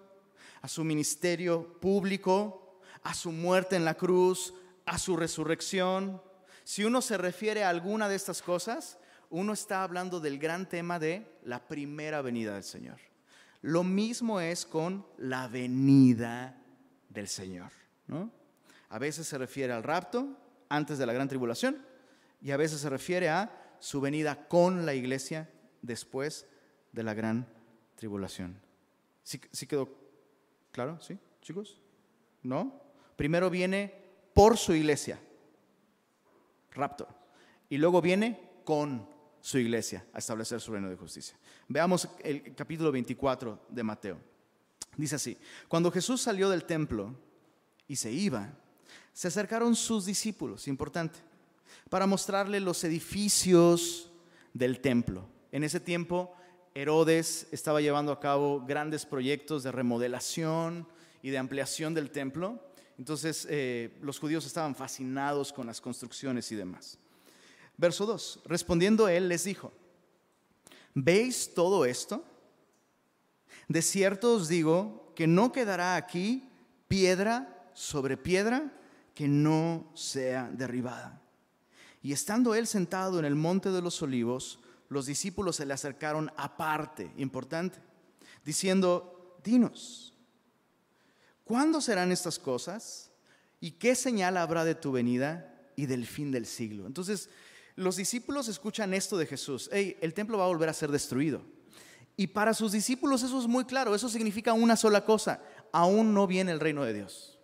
a 0.62 0.68
su 0.68 0.84
ministerio 0.84 1.78
público, 1.80 2.80
a 3.02 3.14
su 3.14 3.32
muerte 3.32 3.76
en 3.76 3.84
la 3.84 3.94
cruz, 3.94 4.54
a 4.84 4.98
su 4.98 5.16
resurrección. 5.16 6.22
Si 6.64 6.84
uno 6.84 7.00
se 7.00 7.16
refiere 7.16 7.64
a 7.64 7.68
alguna 7.68 8.08
de 8.08 8.16
estas 8.16 8.42
cosas, 8.42 8.98
uno 9.30 9.52
está 9.52 9.82
hablando 9.82 10.20
del 10.20 10.38
gran 10.38 10.68
tema 10.68 10.98
de 10.98 11.38
la 11.44 11.66
primera 11.66 12.22
venida 12.22 12.54
del 12.54 12.64
Señor. 12.64 12.98
Lo 13.66 13.82
mismo 13.82 14.40
es 14.40 14.64
con 14.64 15.04
la 15.18 15.48
venida 15.48 16.56
del 17.08 17.26
Señor. 17.26 17.72
A 18.88 18.98
veces 19.00 19.26
se 19.26 19.36
refiere 19.38 19.72
al 19.72 19.82
rapto 19.82 20.38
antes 20.68 20.98
de 20.98 21.04
la 21.04 21.12
gran 21.12 21.26
tribulación 21.26 21.84
y 22.40 22.52
a 22.52 22.56
veces 22.56 22.78
se 22.78 22.88
refiere 22.88 23.28
a 23.28 23.76
su 23.80 24.00
venida 24.00 24.46
con 24.46 24.86
la 24.86 24.94
iglesia 24.94 25.50
después 25.82 26.46
de 26.92 27.02
la 27.02 27.12
gran 27.12 27.44
tribulación. 27.96 28.56
¿Sí, 29.24 29.40
quedó 29.66 29.88
claro? 30.70 31.00
¿Sí, 31.00 31.18
chicos? 31.42 31.82
¿No? 32.44 32.80
Primero 33.16 33.50
viene 33.50 33.92
por 34.32 34.58
su 34.58 34.74
iglesia, 34.74 35.18
rapto, 36.70 37.08
y 37.68 37.78
luego 37.78 38.00
viene 38.00 38.60
con 38.64 39.08
su 39.46 39.58
iglesia 39.58 40.04
a 40.12 40.18
establecer 40.18 40.60
su 40.60 40.72
reino 40.72 40.90
de 40.90 40.96
justicia. 40.96 41.36
Veamos 41.68 42.08
el 42.24 42.52
capítulo 42.56 42.90
24 42.90 43.66
de 43.68 43.82
Mateo. 43.84 44.18
Dice 44.96 45.14
así, 45.14 45.38
cuando 45.68 45.92
Jesús 45.92 46.20
salió 46.20 46.50
del 46.50 46.64
templo 46.64 47.14
y 47.86 47.94
se 47.94 48.10
iba, 48.10 48.52
se 49.12 49.28
acercaron 49.28 49.76
sus 49.76 50.04
discípulos, 50.04 50.66
importante, 50.66 51.20
para 51.88 52.08
mostrarle 52.08 52.58
los 52.58 52.82
edificios 52.82 54.10
del 54.52 54.80
templo. 54.80 55.28
En 55.52 55.62
ese 55.62 55.78
tiempo 55.78 56.34
Herodes 56.74 57.46
estaba 57.52 57.80
llevando 57.80 58.10
a 58.10 58.18
cabo 58.18 58.64
grandes 58.66 59.06
proyectos 59.06 59.62
de 59.62 59.70
remodelación 59.70 60.88
y 61.22 61.30
de 61.30 61.38
ampliación 61.38 61.94
del 61.94 62.10
templo. 62.10 62.58
Entonces 62.98 63.46
eh, 63.48 63.96
los 64.02 64.18
judíos 64.18 64.44
estaban 64.44 64.74
fascinados 64.74 65.52
con 65.52 65.68
las 65.68 65.80
construcciones 65.80 66.50
y 66.50 66.56
demás. 66.56 66.98
Verso 67.76 68.06
2. 68.06 68.40
Respondiendo 68.46 69.08
él 69.08 69.28
les 69.28 69.44
dijo, 69.44 69.72
¿veis 70.94 71.52
todo 71.54 71.84
esto? 71.84 72.24
De 73.68 73.82
cierto 73.82 74.34
os 74.34 74.48
digo 74.48 75.12
que 75.14 75.26
no 75.26 75.52
quedará 75.52 75.96
aquí 75.96 76.48
piedra 76.88 77.70
sobre 77.74 78.16
piedra 78.16 78.72
que 79.14 79.28
no 79.28 79.90
sea 79.94 80.50
derribada. 80.52 81.20
Y 82.02 82.12
estando 82.12 82.54
él 82.54 82.66
sentado 82.66 83.18
en 83.18 83.24
el 83.24 83.34
monte 83.34 83.70
de 83.70 83.82
los 83.82 84.00
olivos, 84.02 84.60
los 84.88 85.06
discípulos 85.06 85.56
se 85.56 85.66
le 85.66 85.74
acercaron 85.74 86.30
aparte, 86.36 87.10
importante, 87.16 87.80
diciendo, 88.44 89.40
dinos, 89.42 90.14
¿cuándo 91.44 91.80
serán 91.80 92.12
estas 92.12 92.38
cosas? 92.38 93.10
¿Y 93.60 93.72
qué 93.72 93.94
señal 93.94 94.36
habrá 94.36 94.64
de 94.64 94.74
tu 94.74 94.92
venida 94.92 95.70
y 95.74 95.86
del 95.86 96.06
fin 96.06 96.30
del 96.30 96.46
siglo? 96.46 96.86
Entonces, 96.86 97.28
los 97.76 97.96
discípulos 97.96 98.48
escuchan 98.48 98.94
esto 98.94 99.18
de 99.18 99.26
Jesús. 99.26 99.68
Hey, 99.70 99.96
el 100.00 100.14
templo 100.14 100.38
va 100.38 100.44
a 100.44 100.48
volver 100.48 100.68
a 100.68 100.74
ser 100.74 100.90
destruido. 100.90 101.42
Y 102.16 102.28
para 102.28 102.54
sus 102.54 102.72
discípulos 102.72 103.22
eso 103.22 103.38
es 103.38 103.46
muy 103.46 103.66
claro. 103.66 103.94
Eso 103.94 104.08
significa 104.08 104.54
una 104.54 104.76
sola 104.76 105.04
cosa. 105.04 105.42
Aún 105.72 106.14
no 106.14 106.26
viene 106.26 106.52
el 106.52 106.60
reino 106.60 106.82
de 106.84 106.94
Dios. 106.94 107.38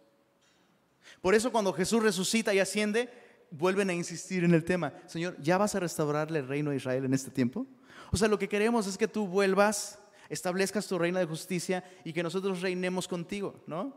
Por 1.20 1.34
eso 1.34 1.52
cuando 1.52 1.74
Jesús 1.74 2.02
resucita 2.02 2.54
y 2.54 2.58
asciende, 2.58 3.10
vuelven 3.50 3.90
a 3.90 3.94
insistir 3.94 4.42
en 4.42 4.54
el 4.54 4.64
tema. 4.64 4.94
Señor, 5.06 5.36
¿ya 5.40 5.58
vas 5.58 5.74
a 5.74 5.80
restaurarle 5.80 6.38
el 6.38 6.48
reino 6.48 6.70
de 6.70 6.76
Israel 6.76 7.04
en 7.04 7.12
este 7.12 7.30
tiempo? 7.30 7.66
O 8.10 8.16
sea, 8.16 8.26
lo 8.26 8.38
que 8.38 8.48
queremos 8.48 8.86
es 8.86 8.96
que 8.96 9.06
tú 9.06 9.26
vuelvas, 9.26 9.98
establezcas 10.30 10.86
tu 10.86 10.98
reino 10.98 11.18
de 11.18 11.26
justicia 11.26 11.84
y 12.04 12.14
que 12.14 12.22
nosotros 12.22 12.62
reinemos 12.62 13.06
contigo, 13.06 13.62
¿no? 13.66 13.94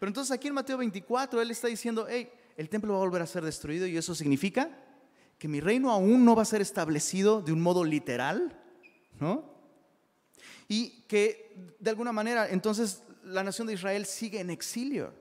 Pero 0.00 0.08
entonces 0.08 0.32
aquí 0.32 0.48
en 0.48 0.54
Mateo 0.54 0.78
24, 0.78 1.42
Él 1.42 1.50
está 1.50 1.68
diciendo, 1.68 2.06
hey, 2.08 2.30
el 2.56 2.70
templo 2.70 2.94
va 2.94 2.98
a 2.98 3.04
volver 3.04 3.20
a 3.20 3.26
ser 3.26 3.44
destruido 3.44 3.86
y 3.86 3.96
eso 3.96 4.14
significa 4.14 4.70
que 5.38 5.48
mi 5.48 5.60
reino 5.60 5.90
aún 5.90 6.24
no 6.24 6.34
va 6.34 6.42
a 6.42 6.46
ser 6.46 6.60
establecido 6.60 7.42
de 7.42 7.52
un 7.52 7.60
modo 7.60 7.84
literal, 7.84 8.58
¿no? 9.20 9.44
Y 10.68 11.02
que 11.02 11.74
de 11.78 11.90
alguna 11.90 12.12
manera 12.12 12.48
entonces 12.48 13.02
la 13.22 13.42
nación 13.42 13.66
de 13.66 13.74
Israel 13.74 14.06
sigue 14.06 14.40
en 14.40 14.50
exilio. 14.50 15.12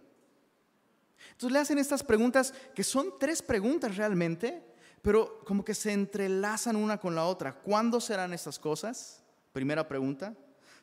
Entonces 1.31 1.51
le 1.51 1.59
hacen 1.59 1.77
estas 1.77 2.03
preguntas 2.03 2.53
que 2.73 2.83
son 2.83 3.13
tres 3.19 3.41
preguntas 3.41 3.97
realmente, 3.97 4.63
pero 5.01 5.41
como 5.45 5.65
que 5.65 5.73
se 5.73 5.91
entrelazan 5.91 6.75
una 6.75 6.97
con 6.97 7.13
la 7.13 7.25
otra. 7.25 7.53
¿Cuándo 7.53 7.99
serán 7.99 8.33
estas 8.33 8.57
cosas? 8.57 9.21
Primera 9.51 9.87
pregunta. 9.87 10.33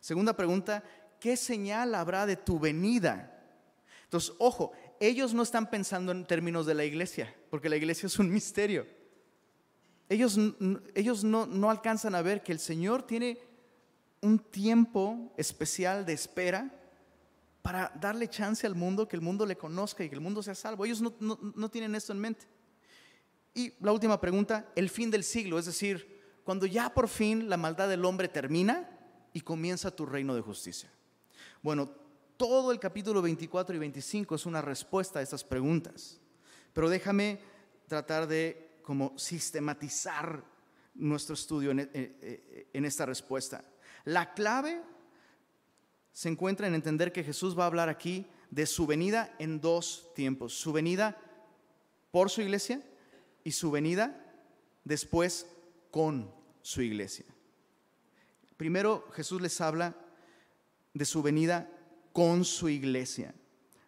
Segunda 0.00 0.36
pregunta, 0.36 0.82
¿qué 1.18 1.36
señal 1.36 1.94
habrá 1.94 2.26
de 2.26 2.36
tu 2.36 2.58
venida? 2.58 3.40
Entonces, 4.04 4.34
ojo, 4.38 4.72
ellos 5.00 5.32
no 5.32 5.42
están 5.42 5.70
pensando 5.70 6.12
en 6.12 6.26
términos 6.26 6.66
de 6.66 6.74
la 6.74 6.84
iglesia, 6.84 7.34
porque 7.50 7.68
la 7.68 7.76
iglesia 7.76 8.06
es 8.06 8.18
un 8.18 8.30
misterio. 8.30 8.86
Ellos, 10.12 10.38
ellos 10.94 11.24
no, 11.24 11.46
no 11.46 11.70
alcanzan 11.70 12.14
a 12.14 12.20
ver 12.20 12.42
que 12.42 12.52
el 12.52 12.58
Señor 12.58 13.02
tiene 13.02 13.38
un 14.20 14.38
tiempo 14.38 15.32
especial 15.38 16.04
de 16.04 16.12
espera 16.12 16.70
para 17.62 17.90
darle 17.98 18.28
chance 18.28 18.66
al 18.66 18.74
mundo, 18.74 19.08
que 19.08 19.16
el 19.16 19.22
mundo 19.22 19.46
le 19.46 19.56
conozca 19.56 20.04
y 20.04 20.10
que 20.10 20.14
el 20.14 20.20
mundo 20.20 20.42
sea 20.42 20.54
salvo. 20.54 20.84
Ellos 20.84 21.00
no, 21.00 21.14
no, 21.18 21.70
tienen 21.70 21.94
esto 21.94 22.12
en 22.12 22.18
mente. 22.18 22.46
Y 23.54 23.72
la 23.80 23.90
última 23.90 24.20
pregunta, 24.20 24.70
el 24.76 24.90
fin 24.90 25.10
del 25.10 25.24
siglo, 25.24 25.58
es 25.58 25.64
decir, 25.64 26.20
cuando 26.44 26.66
ya 26.66 26.92
por 26.92 27.08
fin 27.08 27.48
la 27.48 27.56
maldad 27.56 27.88
del 27.88 28.04
hombre 28.04 28.28
termina 28.28 28.90
y 29.32 29.40
comienza 29.40 29.96
tu 29.96 30.04
reino 30.04 30.34
de 30.34 30.42
justicia. 30.42 30.92
Bueno, 31.62 31.90
todo 32.36 32.70
el 32.70 32.78
capítulo 32.78 33.22
24 33.22 33.74
y 33.74 33.78
25 33.78 34.34
es 34.34 34.44
una 34.44 34.60
respuesta 34.60 35.20
a 35.20 35.22
estas 35.22 35.42
preguntas. 35.42 36.20
Pero 36.74 36.90
déjame 36.90 37.40
tratar 37.86 38.26
de 38.26 38.71
como 38.82 39.18
sistematizar 39.18 40.44
nuestro 40.94 41.34
estudio 41.34 41.70
en, 41.70 41.90
en, 41.92 42.84
esta 42.84 43.06
respuesta. 43.06 43.64
La 44.04 44.34
clave 44.34 44.82
se 46.12 46.28
encuentra 46.28 46.66
en 46.66 46.74
entender 46.74 47.12
que 47.12 47.24
Jesús 47.24 47.58
va 47.58 47.64
a 47.64 47.68
hablar 47.68 47.88
aquí 47.88 48.26
de 48.50 48.66
su 48.66 48.86
venida 48.86 49.34
en 49.38 49.60
dos 49.60 50.10
tiempos. 50.14 50.52
Su 50.54 50.72
venida 50.72 51.16
por 52.10 52.28
su 52.28 52.42
iglesia 52.42 52.82
y 53.44 53.52
su 53.52 53.70
venida 53.70 54.22
después 54.84 55.46
con 55.90 56.30
su 56.60 56.82
iglesia. 56.82 57.24
Primero 58.56 59.08
Jesús 59.12 59.40
les 59.40 59.60
habla 59.60 59.96
de 60.94 61.04
su 61.04 61.22
venida 61.22 61.68
con 62.12 62.44
su 62.44 62.68
iglesia. 62.68 63.34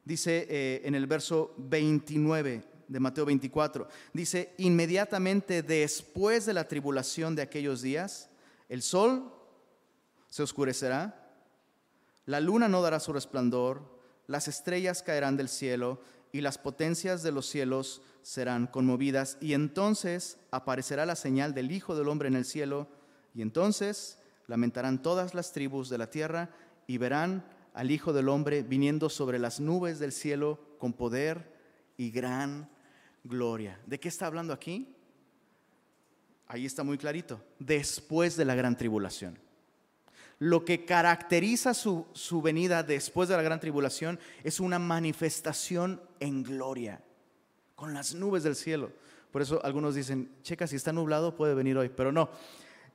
Dice 0.04 0.46
eh, 0.48 0.82
en 0.84 0.94
el 0.94 1.06
verso 1.06 1.54
29 1.58 2.73
de 2.94 3.00
Mateo 3.00 3.24
24, 3.24 3.88
dice, 4.12 4.54
inmediatamente 4.56 5.64
después 5.64 6.46
de 6.46 6.52
la 6.54 6.68
tribulación 6.68 7.34
de 7.34 7.42
aquellos 7.42 7.82
días, 7.82 8.30
el 8.68 8.82
sol 8.82 9.32
se 10.28 10.44
oscurecerá, 10.44 11.28
la 12.24 12.38
luna 12.38 12.68
no 12.68 12.82
dará 12.82 13.00
su 13.00 13.12
resplandor, 13.12 13.82
las 14.28 14.46
estrellas 14.46 15.02
caerán 15.02 15.36
del 15.36 15.48
cielo 15.48 16.00
y 16.30 16.40
las 16.40 16.56
potencias 16.56 17.24
de 17.24 17.32
los 17.32 17.46
cielos 17.46 18.00
serán 18.22 18.68
conmovidas, 18.68 19.38
y 19.40 19.54
entonces 19.54 20.38
aparecerá 20.52 21.04
la 21.04 21.16
señal 21.16 21.52
del 21.52 21.72
Hijo 21.72 21.96
del 21.96 22.08
Hombre 22.08 22.28
en 22.28 22.36
el 22.36 22.44
cielo, 22.44 22.86
y 23.34 23.42
entonces 23.42 24.18
lamentarán 24.46 25.02
todas 25.02 25.34
las 25.34 25.50
tribus 25.50 25.88
de 25.88 25.98
la 25.98 26.10
tierra 26.10 26.48
y 26.86 26.98
verán 26.98 27.44
al 27.74 27.90
Hijo 27.90 28.12
del 28.12 28.28
Hombre 28.28 28.62
viniendo 28.62 29.08
sobre 29.08 29.40
las 29.40 29.58
nubes 29.58 29.98
del 29.98 30.12
cielo 30.12 30.60
con 30.78 30.92
poder 30.92 31.52
y 31.96 32.12
gran 32.12 32.70
gloria. 33.24 33.80
¿De 33.86 33.98
qué 33.98 34.08
está 34.08 34.26
hablando 34.26 34.52
aquí? 34.52 34.94
Ahí 36.46 36.66
está 36.66 36.84
muy 36.84 36.98
clarito. 36.98 37.42
Después 37.58 38.36
de 38.36 38.44
la 38.44 38.54
gran 38.54 38.76
tribulación. 38.76 39.38
Lo 40.38 40.64
que 40.64 40.84
caracteriza 40.84 41.74
su, 41.74 42.06
su, 42.12 42.42
venida 42.42 42.82
después 42.82 43.28
de 43.28 43.36
la 43.36 43.42
gran 43.42 43.60
tribulación 43.60 44.18
es 44.42 44.60
una 44.60 44.78
manifestación 44.78 46.02
en 46.20 46.42
gloria, 46.42 47.02
con 47.74 47.94
las 47.94 48.14
nubes 48.14 48.42
del 48.42 48.56
cielo. 48.56 48.92
Por 49.30 49.42
eso 49.42 49.64
algunos 49.64 49.94
dicen, 49.94 50.30
checa, 50.42 50.66
si 50.66 50.76
está 50.76 50.92
nublado 50.92 51.36
puede 51.36 51.54
venir 51.54 51.76
hoy, 51.78 51.88
pero 51.88 52.12
no. 52.12 52.30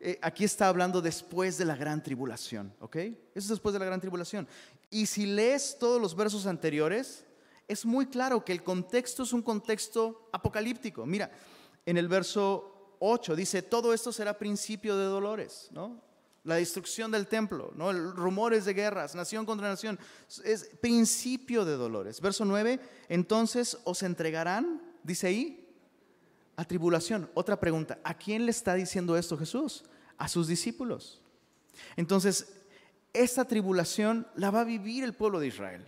Eh, 0.02 0.18
aquí 0.22 0.46
está 0.46 0.68
hablando 0.68 1.02
después 1.02 1.58
de 1.58 1.66
la 1.66 1.76
gran 1.76 2.02
tribulación, 2.02 2.74
¿ok? 2.80 2.96
Eso 2.96 3.18
es 3.36 3.48
después 3.50 3.74
de 3.74 3.80
la 3.80 3.86
gran 3.86 4.00
tribulación. 4.00 4.48
Y 4.90 5.06
si 5.06 5.26
lees 5.26 5.78
todos 5.80 6.02
los 6.02 6.16
versos 6.16 6.46
anteriores, 6.46 7.26
es 7.70 7.86
muy 7.86 8.08
claro 8.08 8.44
que 8.44 8.52
el 8.52 8.64
contexto 8.64 9.24
es 9.24 9.32
un 9.32 9.44
contexto 9.44 10.28
apocalíptico. 10.34 11.06
Mira, 11.06 11.32
en 11.86 11.98
el 11.98 12.08
verso 12.08 12.96
8 13.00 13.36
dice, 13.36 13.62
todo 13.62 13.94
esto 13.94 14.12
será 14.12 14.38
principio 14.38 14.98
de 14.98 15.06
dolores, 15.06 15.70
¿no? 15.72 16.02
La 16.44 16.56
destrucción 16.56 17.12
del 17.12 17.28
templo, 17.28 17.72
¿no? 17.76 17.94
Rumores 17.94 18.66
de 18.66 18.74
guerras, 18.74 19.14
nación 19.14 19.46
contra 19.46 19.70
nación, 19.70 20.00
es 20.44 20.72
principio 20.82 21.64
de 21.64 21.74
dolores. 21.74 22.20
Verso 22.20 22.44
9, 22.44 22.80
entonces 23.08 23.78
os 23.84 24.02
entregarán, 24.02 24.82
dice 25.04 25.28
ahí, 25.28 25.70
a 26.56 26.66
tribulación. 26.66 27.30
Otra 27.36 27.60
pregunta, 27.60 28.00
¿a 28.04 28.16
quién 28.16 28.46
le 28.46 28.52
está 28.52 28.74
diciendo 28.74 29.16
esto 29.16 29.38
Jesús? 29.38 29.84
A 30.18 30.28
sus 30.28 30.48
discípulos. 30.48 31.22
Entonces, 31.96 32.52
esta 33.14 33.46
tribulación 33.46 34.28
la 34.36 34.50
va 34.50 34.62
a 34.62 34.66
vivir 34.66 35.04
el 35.04 35.14
pueblo 35.14 35.40
de 35.40 35.48
Israel. 35.48 35.86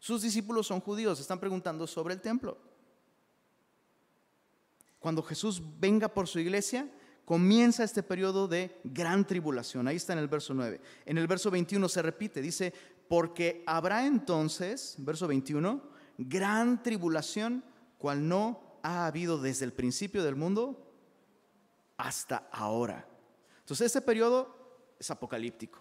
Sus 0.00 0.22
discípulos 0.22 0.66
son 0.66 0.80
judíos, 0.80 1.20
están 1.20 1.38
preguntando 1.38 1.86
sobre 1.86 2.14
el 2.14 2.20
templo. 2.20 2.58
Cuando 4.98 5.22
Jesús 5.22 5.62
venga 5.78 6.08
por 6.08 6.26
su 6.26 6.38
iglesia, 6.38 6.90
comienza 7.24 7.84
este 7.84 8.02
periodo 8.02 8.48
de 8.48 8.80
gran 8.82 9.26
tribulación. 9.26 9.86
Ahí 9.86 9.96
está 9.96 10.14
en 10.14 10.18
el 10.18 10.28
verso 10.28 10.52
9. 10.54 10.80
En 11.04 11.18
el 11.18 11.26
verso 11.26 11.50
21 11.50 11.88
se 11.88 12.02
repite, 12.02 12.40
dice, 12.40 12.72
porque 13.08 13.62
habrá 13.66 14.06
entonces, 14.06 14.96
verso 14.98 15.28
21, 15.28 15.82
gran 16.18 16.82
tribulación, 16.82 17.62
cual 17.98 18.26
no 18.26 18.78
ha 18.82 19.06
habido 19.06 19.38
desde 19.38 19.66
el 19.66 19.72
principio 19.72 20.24
del 20.24 20.34
mundo 20.34 20.92
hasta 21.98 22.48
ahora. 22.50 23.06
Entonces, 23.60 23.86
este 23.86 24.00
periodo 24.00 24.94
es 24.98 25.10
apocalíptico, 25.10 25.78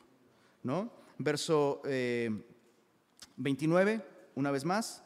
¿no? 0.64 0.92
Verso 1.18 1.82
29, 3.38 3.94
eh, 3.94 4.02
una 4.36 4.52
vez 4.52 4.66
más, 4.66 5.04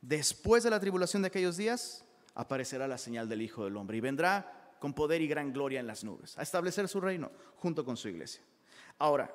después 0.00 0.62
de 0.62 0.70
la 0.70 0.80
tribulación 0.80 1.22
de 1.22 1.28
aquellos 1.28 1.56
días, 1.56 2.04
aparecerá 2.34 2.88
la 2.88 2.98
señal 2.98 3.28
del 3.28 3.42
Hijo 3.42 3.64
del 3.64 3.76
Hombre 3.76 3.98
y 3.98 4.00
vendrá 4.00 4.74
con 4.78 4.94
poder 4.94 5.20
y 5.20 5.28
gran 5.28 5.52
gloria 5.52 5.80
en 5.80 5.86
las 5.86 6.04
nubes, 6.04 6.38
a 6.38 6.42
establecer 6.42 6.88
su 6.88 7.00
reino 7.00 7.30
junto 7.56 7.84
con 7.84 7.96
su 7.96 8.08
iglesia. 8.08 8.42
Ahora, 8.98 9.34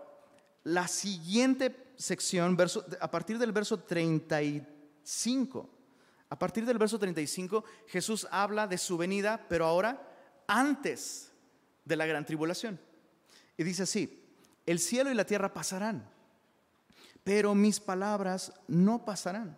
la 0.63 0.88
siguiente 0.88 1.94
sección, 1.96 2.58
verso, 2.58 2.84
a 3.00 3.12
partir 3.12 3.38
del 3.38 3.52
verso 3.52 3.80
35, 3.80 5.70
a 6.30 6.39
partir 6.39 6.65
del 6.65 6.80
verso 6.80 6.98
35, 6.98 7.63
Jesús 7.88 8.28
habla 8.32 8.65
de 8.68 8.80
su 8.80 8.98
venida, 8.98 9.46
pero 9.48 9.65
ahora 9.65 10.02
antes 10.48 11.32
de 11.86 11.96
la 11.96 12.06
gran 12.08 12.26
tribulación. 12.26 12.80
Y 13.58 13.63
dice 13.63 13.84
así, 13.84 14.24
el 14.65 14.80
cielo 14.80 15.12
y 15.12 15.13
la 15.13 15.26
tierra 15.26 15.54
pasarán, 15.54 16.10
pero 17.26 17.56
mis 17.56 17.80
palabras 17.80 18.54
no 18.68 19.04
pasarán. 19.04 19.58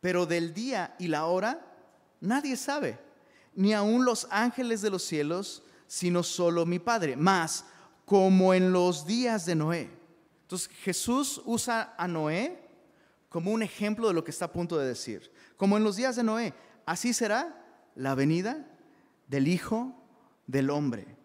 Pero 0.00 0.26
del 0.26 0.52
día 0.52 0.94
y 0.98 1.08
la 1.08 1.24
hora 1.24 1.66
nadie 2.20 2.54
sabe, 2.54 2.98
ni 3.54 3.72
aun 3.72 4.04
los 4.04 4.28
ángeles 4.30 4.82
de 4.82 4.90
los 4.90 5.02
cielos, 5.02 5.62
sino 5.86 6.22
solo 6.22 6.66
mi 6.66 6.78
Padre. 6.78 7.16
Más, 7.16 7.64
como 8.04 8.52
en 8.52 8.72
los 8.72 9.06
días 9.06 9.46
de 9.46 9.54
Noé. 9.54 9.90
Entonces 10.42 10.68
Jesús 10.68 11.40
usa 11.46 11.94
a 11.96 12.06
Noé 12.06 12.62
como 13.30 13.52
un 13.52 13.62
ejemplo 13.62 14.08
de 14.08 14.14
lo 14.14 14.22
que 14.22 14.30
está 14.30 14.44
a 14.44 14.52
punto 14.52 14.76
de 14.76 14.86
decir. 14.86 15.32
Como 15.56 15.78
en 15.78 15.82
los 15.82 15.96
días 15.96 16.14
de 16.14 16.24
Noé, 16.24 16.52
así 16.84 17.14
será 17.14 17.64
la 17.94 18.14
venida 18.14 18.66
del 19.28 19.48
Hijo 19.48 19.94
del 20.46 20.68
Hombre. 20.68 21.16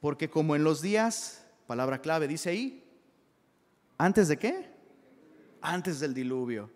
Porque 0.00 0.30
como 0.30 0.56
en 0.56 0.64
los 0.64 0.80
días, 0.80 1.44
palabra 1.66 2.00
clave, 2.00 2.26
dice 2.26 2.48
ahí, 2.48 2.82
¿antes 3.98 4.28
de 4.28 4.38
qué? 4.38 4.73
Antes 5.64 5.98
del 5.98 6.12
diluvio. 6.12 6.70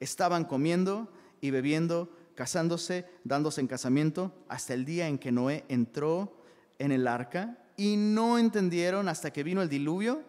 Estaban 0.00 0.44
comiendo 0.44 1.12
y 1.40 1.52
bebiendo 1.52 2.10
casándose, 2.34 3.06
dándose 3.22 3.60
en 3.60 3.68
casamiento, 3.68 4.34
hasta 4.48 4.74
el 4.74 4.84
día 4.84 5.06
en 5.06 5.18
que 5.18 5.30
Noé 5.30 5.64
entró 5.68 6.36
en 6.80 6.90
el 6.90 7.06
arca, 7.06 7.56
y 7.76 7.96
no 7.96 8.38
entendieron 8.38 9.08
hasta 9.08 9.32
que 9.32 9.44
vino 9.44 9.62
el 9.62 9.68
diluvio 9.68 10.22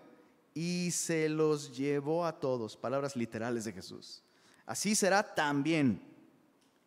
y 0.53 0.91
se 0.91 1.27
los 1.27 1.75
llevó 1.75 2.25
a 2.25 2.39
todos. 2.39 2.77
Palabras 2.77 3.15
literales 3.15 3.65
de 3.65 3.73
Jesús. 3.73 4.23
Así 4.65 4.95
será 4.95 5.35
también 5.35 6.01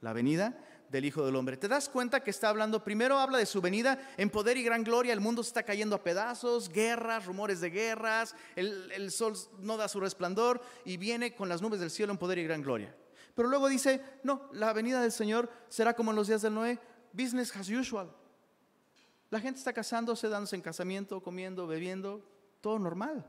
la 0.01 0.13
venida 0.13 0.57
del 0.89 1.05
Hijo 1.05 1.25
del 1.25 1.37
Hombre. 1.37 1.57
¿Te 1.57 1.69
das 1.69 1.89
cuenta 1.89 2.23
que 2.23 2.31
está 2.31 2.49
hablando? 2.49 2.83
Primero 2.83 3.19
habla 3.19 3.39
de 3.39 3.47
su 3.47 3.61
venida 3.61 3.99
en 4.17 4.31
poder 4.31 4.57
y 4.57 4.63
gran 4.63 4.85
gloria. 4.85 5.13
El 5.13 5.21
mundo 5.21 5.43
está 5.43 5.63
cayendo 5.63 5.97
a 5.97 6.03
pedazos, 6.03 6.69
guerras, 6.69 7.27
rumores 7.27 7.61
de 7.61 7.71
guerras, 7.71 8.35
el, 8.55 9.11
sol 9.11 9.35
no 9.59 9.77
da 9.77 9.89
su 9.89 10.01
resplandor 10.01 10.61
y 10.85 10.97
viene 10.97 11.35
con 11.35 11.49
las 11.49 11.63
nubes 11.63 11.81
del 11.81 11.91
cielo 11.91 12.13
en 12.13 12.19
poder 12.19 12.39
y 12.39 12.45
gran 12.45 12.63
gloria. 12.63 12.95
Pero 13.35 13.49
luego 13.49 13.69
dice, 13.69 14.01
no, 14.23 14.49
la 14.53 14.73
venida 14.73 15.01
del 15.01 15.13
Señor 15.13 15.51
será 15.69 15.95
como 15.95 16.11
en 16.11 16.17
los 16.17 16.29
días 16.29 16.43
del 16.43 16.55
Noé, 16.55 16.79
business 17.13 17.55
as 17.55 17.69
usual. 17.69 18.11
La 19.31 19.41
gente 19.41 19.59
está 19.59 19.73
casándose, 19.73 20.29
dándose 20.29 20.57
en 20.57 20.63
casamiento, 20.63 21.23
comiendo, 21.23 21.67
bebiendo, 21.67 22.25
todo 22.61 22.79
normal. 22.79 23.27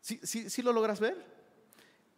¿Sí, 0.00 0.18
sí, 0.22 0.48
sí 0.48 0.62
lo 0.62 0.72
logras 0.72 0.98
ver? 0.98 1.38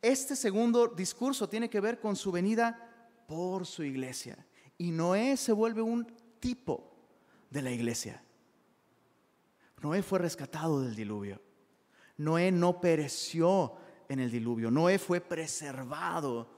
Este 0.00 0.34
segundo 0.36 0.86
discurso 0.86 1.48
tiene 1.48 1.68
que 1.68 1.80
ver 1.80 2.00
con 2.00 2.16
su 2.16 2.32
venida 2.32 2.89
por 3.30 3.64
su 3.64 3.84
iglesia. 3.84 4.44
Y 4.76 4.90
Noé 4.90 5.36
se 5.36 5.52
vuelve 5.52 5.80
un 5.80 6.04
tipo 6.40 6.92
de 7.48 7.62
la 7.62 7.70
iglesia. 7.70 8.20
Noé 9.80 10.02
fue 10.02 10.18
rescatado 10.18 10.82
del 10.82 10.96
diluvio. 10.96 11.40
Noé 12.16 12.50
no 12.50 12.80
pereció 12.80 13.76
en 14.08 14.18
el 14.18 14.32
diluvio. 14.32 14.72
Noé 14.72 14.98
fue 14.98 15.20
preservado 15.20 16.50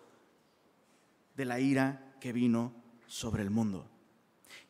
de 1.36 1.44
la 1.44 1.60
ira 1.60 2.16
que 2.18 2.32
vino 2.32 2.72
sobre 3.06 3.42
el 3.42 3.50
mundo. 3.50 3.86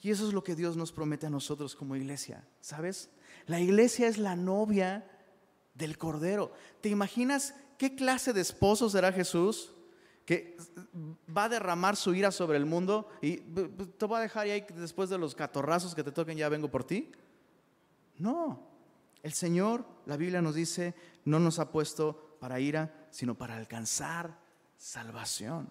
Y 0.00 0.10
eso 0.10 0.26
es 0.26 0.34
lo 0.34 0.42
que 0.42 0.56
Dios 0.56 0.76
nos 0.76 0.90
promete 0.90 1.26
a 1.26 1.30
nosotros 1.30 1.76
como 1.76 1.94
iglesia. 1.94 2.44
¿Sabes? 2.60 3.10
La 3.46 3.60
iglesia 3.60 4.08
es 4.08 4.18
la 4.18 4.34
novia 4.34 5.08
del 5.74 5.96
Cordero. 5.98 6.52
¿Te 6.80 6.88
imaginas 6.88 7.54
qué 7.78 7.94
clase 7.94 8.32
de 8.32 8.40
esposo 8.40 8.90
será 8.90 9.12
Jesús? 9.12 9.72
Que 10.24 10.56
va 11.37 11.44
a 11.44 11.48
derramar 11.48 11.96
su 11.96 12.14
ira 12.14 12.30
sobre 12.30 12.56
el 12.56 12.66
mundo 12.66 13.08
y 13.20 13.38
te 13.38 14.06
va 14.06 14.18
a 14.18 14.22
dejar 14.22 14.46
ahí 14.46 14.64
después 14.74 15.11
de 15.11 15.18
los 15.18 15.35
catorrazos 15.35 15.94
que 15.94 16.04
te 16.04 16.12
toquen, 16.12 16.38
ya 16.38 16.48
vengo 16.48 16.70
por 16.70 16.85
ti. 16.85 17.11
No, 18.18 18.68
el 19.22 19.32
Señor, 19.32 19.85
la 20.06 20.16
Biblia 20.16 20.42
nos 20.42 20.54
dice, 20.54 20.94
no 21.24 21.38
nos 21.38 21.58
ha 21.58 21.70
puesto 21.70 22.37
para 22.40 22.61
ira, 22.61 23.06
sino 23.11 23.37
para 23.37 23.56
alcanzar 23.56 24.38
salvación. 24.76 25.68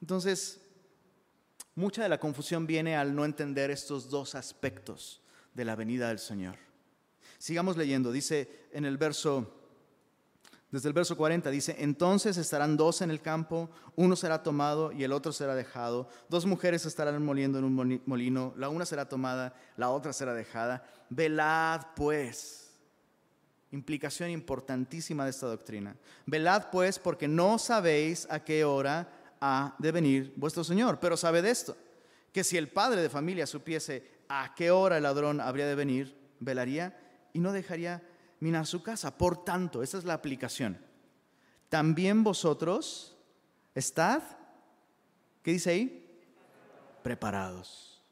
Entonces, 0.00 0.60
mucha 1.74 2.02
de 2.02 2.08
la 2.08 2.20
confusión 2.20 2.66
viene 2.66 2.96
al 2.96 3.14
no 3.14 3.24
entender 3.24 3.70
estos 3.70 4.10
dos 4.10 4.34
aspectos 4.34 5.22
de 5.54 5.64
la 5.64 5.76
venida 5.76 6.08
del 6.08 6.18
Señor. 6.18 6.56
Sigamos 7.38 7.76
leyendo, 7.76 8.12
dice 8.12 8.68
en 8.72 8.84
el 8.84 8.98
verso 8.98 9.55
desde 10.70 10.88
el 10.88 10.94
verso 10.94 11.16
40 11.16 11.48
dice, 11.50 11.76
entonces 11.78 12.36
estarán 12.36 12.76
dos 12.76 13.00
en 13.00 13.10
el 13.10 13.22
campo, 13.22 13.70
uno 13.94 14.16
será 14.16 14.42
tomado 14.42 14.90
y 14.90 15.04
el 15.04 15.12
otro 15.12 15.32
será 15.32 15.54
dejado. 15.54 16.08
Dos 16.28 16.44
mujeres 16.44 16.84
estarán 16.86 17.22
moliendo 17.24 17.58
en 17.58 17.64
un 17.64 18.02
molino, 18.04 18.52
la 18.56 18.68
una 18.68 18.84
será 18.84 19.08
tomada, 19.08 19.54
la 19.76 19.90
otra 19.90 20.12
será 20.12 20.34
dejada. 20.34 20.84
Velad 21.08 21.82
pues. 21.94 22.64
Implicación 23.70 24.30
importantísima 24.30 25.24
de 25.24 25.30
esta 25.30 25.46
doctrina. 25.46 25.96
Velad 26.26 26.70
pues 26.70 26.98
porque 26.98 27.28
no 27.28 27.58
sabéis 27.58 28.26
a 28.28 28.42
qué 28.42 28.64
hora 28.64 29.08
ha 29.40 29.76
de 29.78 29.92
venir 29.92 30.32
vuestro 30.36 30.64
Señor. 30.64 30.98
Pero 30.98 31.16
sabed 31.16 31.44
esto, 31.44 31.76
que 32.32 32.42
si 32.42 32.56
el 32.56 32.68
padre 32.68 33.02
de 33.02 33.10
familia 33.10 33.46
supiese 33.46 34.10
a 34.28 34.52
qué 34.56 34.72
hora 34.72 34.96
el 34.96 35.04
ladrón 35.04 35.40
habría 35.40 35.66
de 35.66 35.74
venir, 35.76 36.16
velaría 36.40 36.98
y 37.32 37.38
no 37.38 37.52
dejaría 37.52 38.02
minar 38.40 38.66
su 38.66 38.82
casa. 38.82 39.16
Por 39.16 39.44
tanto, 39.44 39.82
esa 39.82 39.98
es 39.98 40.04
la 40.04 40.14
aplicación. 40.14 40.78
También 41.68 42.22
vosotros 42.22 43.16
estad, 43.74 44.22
¿qué 45.42 45.52
dice 45.52 45.70
ahí? 45.70 46.20
Preparados. 47.02 48.02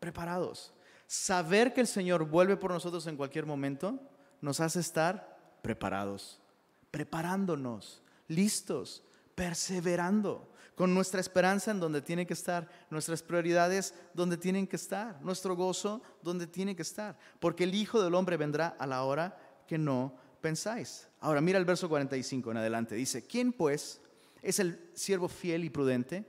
Preparados. 0.00 0.72
Saber 1.06 1.72
que 1.72 1.80
el 1.80 1.86
Señor 1.86 2.28
vuelve 2.28 2.56
por 2.56 2.70
nosotros 2.70 3.06
en 3.06 3.16
cualquier 3.16 3.46
momento 3.46 3.98
nos 4.40 4.60
hace 4.60 4.80
estar 4.80 5.58
preparados, 5.62 6.40
preparándonos, 6.90 8.02
listos, 8.28 9.02
perseverando, 9.34 10.50
con 10.74 10.92
nuestra 10.92 11.20
esperanza 11.20 11.70
en 11.70 11.80
donde 11.80 12.02
tiene 12.02 12.26
que 12.26 12.34
estar, 12.34 12.68
nuestras 12.90 13.22
prioridades 13.22 13.94
donde 14.12 14.36
tienen 14.36 14.66
que 14.66 14.76
estar, 14.76 15.20
nuestro 15.22 15.54
gozo 15.54 16.02
donde 16.22 16.46
tiene 16.46 16.74
que 16.74 16.82
estar, 16.82 17.16
porque 17.40 17.64
el 17.64 17.74
Hijo 17.74 18.02
del 18.02 18.14
Hombre 18.14 18.36
vendrá 18.36 18.68
a 18.78 18.86
la 18.86 19.04
hora 19.04 19.38
que 19.66 19.78
no 19.78 20.14
pensáis. 20.40 21.08
Ahora 21.20 21.40
mira 21.40 21.58
el 21.58 21.64
verso 21.64 21.88
45 21.88 22.50
en 22.50 22.56
adelante. 22.58 22.94
Dice, 22.94 23.26
¿quién 23.26 23.52
pues 23.52 24.00
es 24.42 24.58
el 24.58 24.90
siervo 24.94 25.28
fiel 25.28 25.64
y 25.64 25.70
prudente 25.70 26.24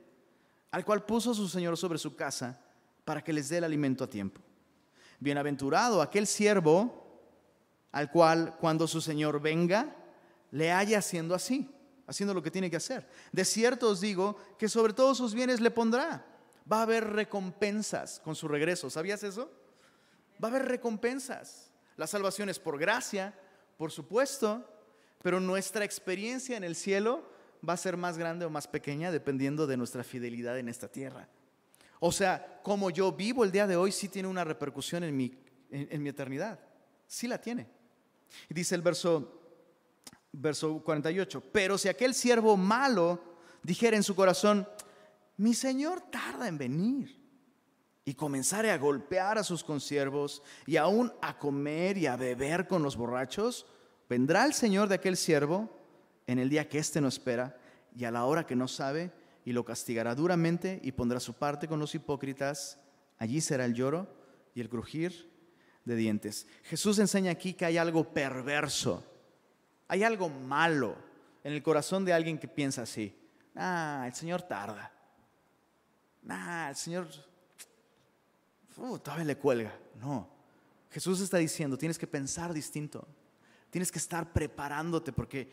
al 0.72 0.86
cual 0.86 1.06
puso 1.06 1.34
su 1.34 1.48
Señor 1.48 1.78
sobre 1.78 1.98
su 1.98 2.16
casa 2.16 2.60
para 3.04 3.24
que 3.24 3.34
les 3.34 3.50
dé 3.50 3.58
el 3.58 3.66
alimento 3.66 4.04
a 4.04 4.10
tiempo? 4.10 4.42
Bienaventurado 5.20 6.02
aquel 6.02 6.28
siervo 6.28 7.06
al 7.92 8.12
cual 8.12 8.58
cuando 8.60 8.88
su 8.88 9.02
Señor 9.02 9.42
venga 9.42 9.96
le 10.52 10.72
haya 10.72 11.00
haciendo 11.00 11.36
así, 11.36 11.70
haciendo 12.08 12.34
lo 12.34 12.42
que 12.42 12.52
tiene 12.52 12.70
que 12.70 12.78
hacer. 12.78 13.08
De 13.32 13.44
cierto 13.44 13.90
os 13.90 14.02
digo 14.02 14.38
que 14.58 14.70
sobre 14.70 14.94
todos 14.94 15.18
sus 15.18 15.34
bienes 15.34 15.60
le 15.60 15.72
pondrá. 15.72 16.26
Va 16.72 16.80
a 16.80 16.84
haber 16.84 17.06
recompensas 17.12 18.20
con 18.22 18.36
su 18.36 18.48
regreso. 18.48 18.90
¿Sabías 18.90 19.24
eso? 19.24 19.52
Va 20.44 20.48
a 20.48 20.52
haber 20.52 20.68
recompensas. 20.68 21.72
La 21.98 22.08
salvación 22.08 22.50
es 22.50 22.60
por 22.60 22.78
gracia, 22.78 23.34
por 23.78 23.92
supuesto, 23.92 24.68
pero 25.22 25.40
nuestra 25.40 25.86
experiencia 25.86 26.58
en 26.58 26.64
el 26.64 26.76
cielo 26.76 27.28
va 27.68 27.74
a 27.74 27.78
ser 27.78 27.98
más 27.98 28.18
grande 28.18 28.46
o 28.46 28.50
más 28.50 28.68
pequeña 28.68 29.12
dependiendo 29.12 29.66
de 29.66 29.78
nuestra 29.78 30.04
fidelidad 30.04 30.60
en 30.60 30.70
esta 30.70 30.88
tierra. 30.88 31.28
O 32.00 32.12
sea, 32.12 32.60
como 32.64 32.90
yo 32.90 33.12
vivo 33.12 33.44
el 33.44 33.52
día 33.52 33.66
de 33.66 33.76
hoy, 33.76 33.92
sí 33.92 34.10
tiene 34.10 34.28
una 34.28 34.44
repercusión 34.44 35.04
en 35.04 35.16
mi, 35.16 35.34
en, 35.72 36.04
mi 36.04 36.10
eternidad. 36.10 36.60
Sí 37.08 37.28
la 37.28 37.40
tiene. 37.40 37.68
Y 38.50 38.54
dice 38.54 38.76
el 38.76 38.82
verso, 38.82 39.42
verso 40.32 40.82
48, 40.84 41.42
pero 41.52 41.78
si 41.78 41.88
aquel 41.88 42.14
siervo 42.14 42.58
malo 42.58 43.20
dijera 43.64 43.96
en 43.96 44.04
su 44.04 44.16
corazón, 44.16 44.68
mi 45.38 45.54
Señor 45.54 46.02
tarda 46.12 46.48
en 46.48 46.58
venir 46.58 47.25
y 48.06 48.14
comenzare 48.14 48.72
a 48.72 48.78
golpear 48.78 49.40
a 49.40 49.44
sus 49.44 49.64
consiervos 49.64 50.44
y 50.68 50.78
aún 50.78 51.12
a 51.22 51.40
comer 51.40 51.98
y 51.98 52.06
a 52.06 52.16
beber 52.16 52.68
con 52.68 52.84
los 52.84 52.96
borrachos, 52.96 53.66
vendrá 54.08 54.46
el 54.46 54.54
Señor 54.54 54.88
de 54.88 54.96
aquel 54.96 55.18
siervo 55.18 55.70
en 56.28 56.38
el 56.38 56.50
día 56.50 56.70
que 56.70 56.78
éste 56.78 57.02
no 57.02 57.08
espera 57.08 57.58
y 57.96 58.06
a 58.06 58.12
la 58.12 58.26
hora 58.26 58.46
que 58.46 58.56
no 58.56 58.68
sabe 58.68 59.12
y 59.44 59.54
lo 59.54 59.66
castigará 59.66 60.14
duramente 60.14 60.80
y 60.84 60.92
pondrá 60.92 61.20
su 61.20 61.34
parte 61.34 61.68
con 61.68 61.80
los 61.80 61.96
hipócritas. 61.96 62.80
Allí 63.18 63.42
será 63.42 63.66
el 63.66 63.74
lloro 63.74 64.08
y 64.54 64.62
el 64.62 64.70
crujir 64.70 65.32
de 65.84 65.96
dientes. 65.96 66.48
Jesús 66.64 67.00
enseña 67.00 67.32
aquí 67.32 67.54
que 67.54 67.66
hay 67.66 67.78
algo 67.78 68.14
perverso, 68.14 69.04
hay 69.88 70.04
algo 70.04 70.30
malo 70.30 70.96
en 71.44 71.54
el 71.54 71.64
corazón 71.64 72.06
de 72.06 72.14
alguien 72.14 72.38
que 72.38 72.48
piensa 72.48 72.84
así. 72.84 73.16
Ah, 73.56 74.04
el 74.06 74.14
Señor 74.14 74.44
tarda. 74.44 74.92
Ah, 76.28 76.68
el 76.70 76.76
Señor 76.76 77.08
uh, 78.78 79.00
todavía 79.00 79.26
le 79.26 79.38
cuelga. 79.38 79.78
No. 80.00 80.30
Jesús 80.92 81.20
está 81.22 81.38
diciendo, 81.38 81.78
tienes 81.78 81.98
que 81.98 82.08
pensar 82.08 82.54
distinto. 82.54 83.08
Tienes 83.70 83.92
que 83.92 84.00
estar 84.00 84.32
preparándote 84.32 85.12
porque 85.12 85.50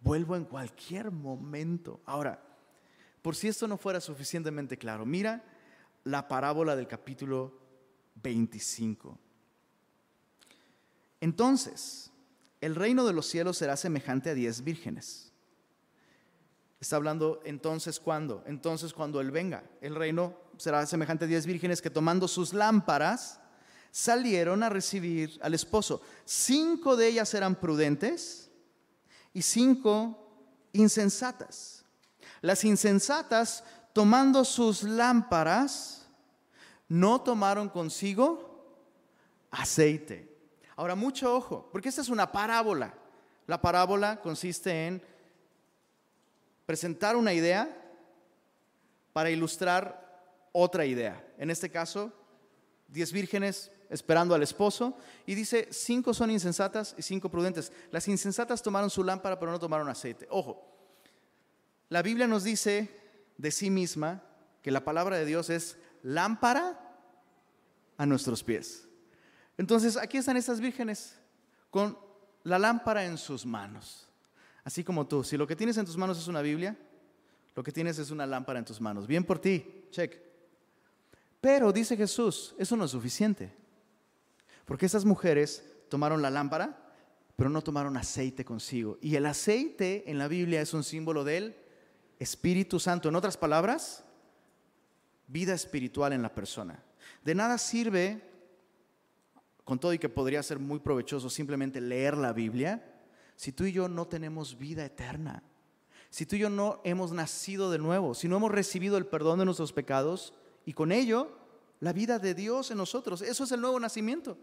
vuelvo 0.00 0.36
en 0.36 0.44
cualquier 0.44 1.10
momento. 1.10 2.00
Ahora, 2.04 2.42
por 3.22 3.34
si 3.34 3.48
esto 3.48 3.66
no 3.66 3.78
fuera 3.78 4.00
suficientemente 4.00 4.76
claro, 4.76 5.06
mira 5.06 5.44
la 6.04 6.28
parábola 6.28 6.76
del 6.76 6.86
capítulo 6.86 7.58
25. 8.22 9.18
Entonces, 11.20 12.12
el 12.60 12.74
reino 12.74 13.06
de 13.06 13.12
los 13.12 13.26
cielos 13.26 13.58
será 13.58 13.76
semejante 13.76 14.30
a 14.30 14.34
diez 14.34 14.62
vírgenes. 14.62 15.27
Está 16.80 16.96
hablando 16.96 17.40
entonces 17.44 17.98
cuando, 17.98 18.44
entonces 18.46 18.92
cuando 18.92 19.20
Él 19.20 19.30
venga. 19.30 19.64
El 19.80 19.94
reino 19.96 20.36
será 20.56 20.86
semejante 20.86 21.24
a 21.24 21.28
diez 21.28 21.44
vírgenes 21.44 21.82
que 21.82 21.90
tomando 21.90 22.28
sus 22.28 22.52
lámparas 22.52 23.40
salieron 23.90 24.62
a 24.62 24.68
recibir 24.68 25.38
al 25.42 25.54
esposo. 25.54 26.00
Cinco 26.24 26.96
de 26.96 27.08
ellas 27.08 27.34
eran 27.34 27.56
prudentes 27.56 28.50
y 29.32 29.42
cinco 29.42 30.28
insensatas. 30.72 31.84
Las 32.40 32.64
insensatas, 32.64 33.64
tomando 33.92 34.44
sus 34.44 34.84
lámparas, 34.84 36.08
no 36.88 37.20
tomaron 37.20 37.68
consigo 37.68 38.76
aceite. 39.50 40.36
Ahora, 40.76 40.94
mucho 40.94 41.34
ojo, 41.34 41.68
porque 41.72 41.88
esta 41.88 42.02
es 42.02 42.08
una 42.08 42.30
parábola. 42.30 42.94
La 43.46 43.60
parábola 43.60 44.20
consiste 44.20 44.86
en 44.86 45.02
presentar 46.68 47.16
una 47.16 47.32
idea 47.32 47.66
para 49.14 49.30
ilustrar 49.30 50.52
otra 50.52 50.84
idea. 50.84 51.26
En 51.38 51.48
este 51.48 51.70
caso, 51.70 52.12
diez 52.88 53.10
vírgenes 53.10 53.70
esperando 53.88 54.34
al 54.34 54.42
esposo 54.42 54.94
y 55.24 55.34
dice, 55.34 55.68
cinco 55.70 56.12
son 56.12 56.30
insensatas 56.30 56.94
y 56.98 57.00
cinco 57.00 57.30
prudentes. 57.30 57.72
Las 57.90 58.06
insensatas 58.06 58.62
tomaron 58.62 58.90
su 58.90 59.02
lámpara 59.02 59.38
pero 59.38 59.50
no 59.50 59.58
tomaron 59.58 59.88
aceite. 59.88 60.28
Ojo, 60.28 60.62
la 61.88 62.02
Biblia 62.02 62.26
nos 62.26 62.44
dice 62.44 62.90
de 63.38 63.50
sí 63.50 63.70
misma 63.70 64.22
que 64.60 64.70
la 64.70 64.84
palabra 64.84 65.16
de 65.16 65.24
Dios 65.24 65.48
es 65.48 65.78
lámpara 66.02 66.78
a 67.96 68.04
nuestros 68.04 68.44
pies. 68.44 68.86
Entonces, 69.56 69.96
aquí 69.96 70.18
están 70.18 70.36
estas 70.36 70.60
vírgenes 70.60 71.18
con 71.70 71.98
la 72.42 72.58
lámpara 72.58 73.06
en 73.06 73.16
sus 73.16 73.46
manos. 73.46 74.07
Así 74.68 74.84
como 74.84 75.06
tú, 75.06 75.24
si 75.24 75.38
lo 75.38 75.46
que 75.46 75.56
tienes 75.56 75.78
en 75.78 75.86
tus 75.86 75.96
manos 75.96 76.18
es 76.18 76.28
una 76.28 76.42
Biblia, 76.42 76.76
lo 77.54 77.62
que 77.62 77.72
tienes 77.72 77.98
es 77.98 78.10
una 78.10 78.26
lámpara 78.26 78.58
en 78.58 78.66
tus 78.66 78.82
manos. 78.82 79.06
Bien 79.06 79.24
por 79.24 79.38
ti, 79.38 79.86
check. 79.90 80.20
Pero 81.40 81.72
dice 81.72 81.96
Jesús, 81.96 82.54
eso 82.58 82.76
no 82.76 82.84
es 82.84 82.90
suficiente. 82.90 83.50
Porque 84.66 84.84
esas 84.84 85.06
mujeres 85.06 85.64
tomaron 85.88 86.20
la 86.20 86.28
lámpara, 86.28 86.92
pero 87.34 87.48
no 87.48 87.62
tomaron 87.62 87.96
aceite 87.96 88.44
consigo. 88.44 88.98
Y 89.00 89.16
el 89.16 89.24
aceite 89.24 90.04
en 90.10 90.18
la 90.18 90.28
Biblia 90.28 90.60
es 90.60 90.74
un 90.74 90.84
símbolo 90.84 91.24
del 91.24 91.56
Espíritu 92.18 92.78
Santo. 92.78 93.08
En 93.08 93.16
otras 93.16 93.38
palabras, 93.38 94.04
vida 95.28 95.54
espiritual 95.54 96.12
en 96.12 96.20
la 96.20 96.34
persona. 96.34 96.84
De 97.24 97.34
nada 97.34 97.56
sirve, 97.56 98.20
con 99.64 99.78
todo 99.78 99.94
y 99.94 99.98
que 99.98 100.10
podría 100.10 100.42
ser 100.42 100.58
muy 100.58 100.80
provechoso 100.80 101.30
simplemente 101.30 101.80
leer 101.80 102.18
la 102.18 102.34
Biblia, 102.34 102.96
si 103.38 103.52
tú 103.52 103.66
y 103.66 103.72
yo 103.72 103.88
no 103.88 104.08
tenemos 104.08 104.58
vida 104.58 104.84
eterna. 104.84 105.44
Si 106.10 106.26
tú 106.26 106.34
y 106.34 106.40
yo 106.40 106.50
no 106.50 106.80
hemos 106.82 107.12
nacido 107.12 107.70
de 107.70 107.78
nuevo, 107.78 108.12
si 108.16 108.26
no 108.26 108.36
hemos 108.36 108.50
recibido 108.50 108.96
el 108.96 109.06
perdón 109.06 109.38
de 109.38 109.44
nuestros 109.44 109.72
pecados 109.72 110.34
y 110.66 110.72
con 110.72 110.90
ello 110.90 111.30
la 111.78 111.92
vida 111.92 112.18
de 112.18 112.34
Dios 112.34 112.72
en 112.72 112.78
nosotros. 112.78 113.22
Eso 113.22 113.44
es 113.44 113.52
el 113.52 113.60
nuevo 113.60 113.78
nacimiento. 113.78 114.36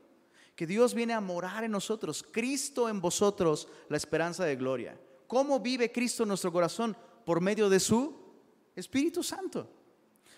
Que 0.56 0.66
Dios 0.66 0.94
viene 0.94 1.14
a 1.14 1.20
morar 1.20 1.66
en 1.66 1.72
nosotros. 1.72 2.24
Cristo 2.32 2.88
en 2.88 3.02
vosotros, 3.02 3.68
la 3.90 3.98
esperanza 3.98 4.46
de 4.46 4.56
gloria. 4.56 4.98
¿Cómo 5.28 5.60
vive 5.60 5.92
Cristo 5.92 6.24
en 6.24 6.30
nuestro 6.30 6.54
corazón? 6.54 6.96
Por 7.26 7.42
medio 7.42 7.68
de 7.70 7.82
su 7.82 8.16
Espíritu 8.78 9.24
Santo. 9.24 9.70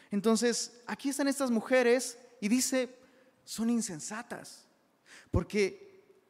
Entonces, 0.09 0.81
aquí 0.87 1.09
están 1.09 1.27
estas 1.27 1.51
mujeres 1.51 2.17
y 2.41 2.47
dice, 2.47 2.97
son 3.43 3.69
insensatas, 3.69 4.65
porque 5.29 5.86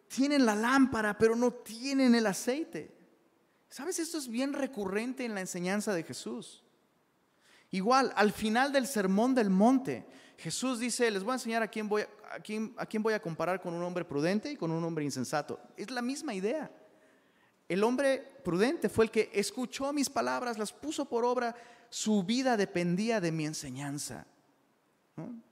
tienen 0.08 0.45
la 0.45 0.55
lámpara, 0.55 1.18
pero 1.18 1.36
no 1.36 1.51
tienen 1.51 2.16
el 2.16 2.26
aceite. 2.26 2.95
¿Sabes? 3.70 3.99
Esto 3.99 4.18
es 4.18 4.28
bien 4.28 4.53
recurrente 4.53 5.26
en 5.26 5.36
la 5.36 5.41
enseñanza 5.41 5.93
de 5.93 6.03
Jesús. 6.03 6.64
Igual, 7.72 8.14
al 8.16 8.32
final 8.32 8.72
del 8.72 8.88
sermón 8.88 9.36
del 9.36 9.49
monte, 9.49 10.05
Jesús 10.38 10.80
dice, 10.80 11.12
les 11.12 11.24
voy 11.24 11.32
a 11.32 11.36
enseñar 11.36 11.64
a 11.64 11.68
quién 11.68 11.89
voy 11.89 12.03
a, 12.03 12.39
quién, 12.39 13.03
voy 13.03 13.14
a 13.14 13.22
comparar 13.22 13.62
con 13.62 13.74
un 13.74 13.84
hombre 13.84 14.05
prudente 14.05 14.51
y 14.51 14.55
con 14.55 14.72
un 14.72 14.84
hombre 14.84 15.03
insensato. 15.03 15.60
Es 15.76 15.91
la 15.91 16.01
misma 16.01 16.34
idea. 16.34 16.72
El 17.68 17.84
hombre 17.84 18.20
prudente 18.43 18.88
fue 18.88 19.05
el 19.05 19.12
que 19.12 19.30
escuchó 19.34 19.91
mis 19.91 20.10
palabras, 20.10 20.58
las 20.58 20.72
puso 20.72 21.05
por 21.05 21.26
obra, 21.26 21.55
su 21.89 22.24
vida 22.24 22.55
dependía 22.55 23.20
de 23.20 23.32
mi 23.32 23.45
enseñanza. 23.45 24.26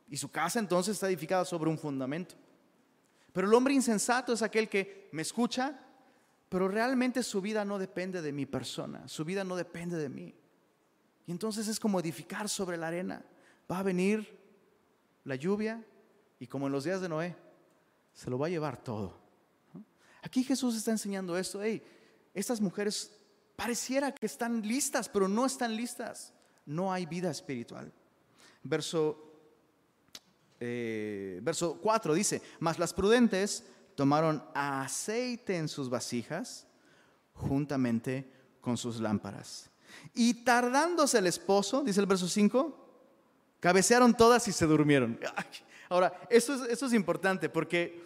Y 0.08 0.18
su 0.18 0.30
casa 0.30 0.60
entonces 0.60 0.94
está 0.94 1.08
edificada 1.08 1.44
sobre 1.44 1.70
un 1.70 1.78
fundamento. 1.78 2.36
Pero 3.36 3.48
el 3.48 3.54
hombre 3.54 3.74
insensato 3.74 4.32
es 4.32 4.42
aquel 4.42 4.70
que 4.70 5.10
me 5.12 5.22
escucha, 5.22 5.78
pero 6.48 6.70
realmente 6.70 7.22
su 7.22 7.42
vida 7.42 7.66
no 7.66 7.78
depende 7.78 8.22
de 8.22 8.32
mi 8.32 8.46
persona, 8.46 9.10
su 9.10 9.26
vida 9.26 9.44
no 9.44 9.58
depende 9.58 9.98
de 9.98 10.08
mí. 10.08 10.34
Y 11.28 11.32
entonces 11.34 11.68
es 11.68 11.78
como 11.78 12.00
edificar 12.00 12.48
sobre 12.48 12.78
la 12.78 12.88
arena. 12.88 13.26
Va 13.70 13.80
a 13.80 13.84
venir 13.84 14.40
la 15.26 15.36
lluvia 15.36 15.84
y 16.40 16.48
como 16.48 16.68
en 16.68 16.72
los 16.72 16.86
días 16.86 17.02
de 17.02 17.10
Noé, 17.10 17.36
se 18.14 18.30
lo 18.30 18.40
va 18.40 18.48
a 18.48 18.52
llevar 18.52 18.82
todo. 18.82 19.20
Aquí 20.22 20.42
Jesús 20.42 20.74
está 20.78 20.92
enseñando 20.92 21.38
esto. 21.38 21.62
Hey, 21.62 21.84
estas 22.34 22.62
mujeres 22.62 23.20
pareciera 23.58 24.16
que 24.16 24.28
están 24.28 24.66
listas, 24.66 25.10
pero 25.10 25.28
no 25.28 25.46
están 25.46 25.76
listas. 25.76 26.34
No 26.66 26.94
hay 26.94 27.06
vida 27.06 27.32
espiritual. 27.32 27.92
Verso, 28.64 29.25
eh, 30.60 31.40
verso 31.44 31.80
4 31.82 32.14
dice, 32.14 32.42
mas 32.60 32.80
las 32.80 32.94
prudentes 32.94 33.66
tomaron 33.96 34.44
aceite 34.54 35.58
en 35.58 35.68
sus 35.68 35.90
vasijas 35.90 36.68
juntamente 37.34 38.32
con 38.62 38.78
sus 38.78 39.00
lámparas. 39.00 39.70
Y 40.14 40.46
tardándose 40.46 41.20
el 41.20 41.28
esposo, 41.28 41.84
dice 41.84 42.00
el 42.00 42.06
verso 42.06 42.28
5, 42.28 42.86
cabecearon 43.60 44.16
todas 44.16 44.48
y 44.48 44.52
se 44.52 44.66
durmieron. 44.66 45.20
Ahora, 45.90 46.20
esto 46.30 46.56
es, 46.56 46.72
esto 46.72 46.86
es 46.88 46.94
importante 46.94 47.50
porque 47.50 48.04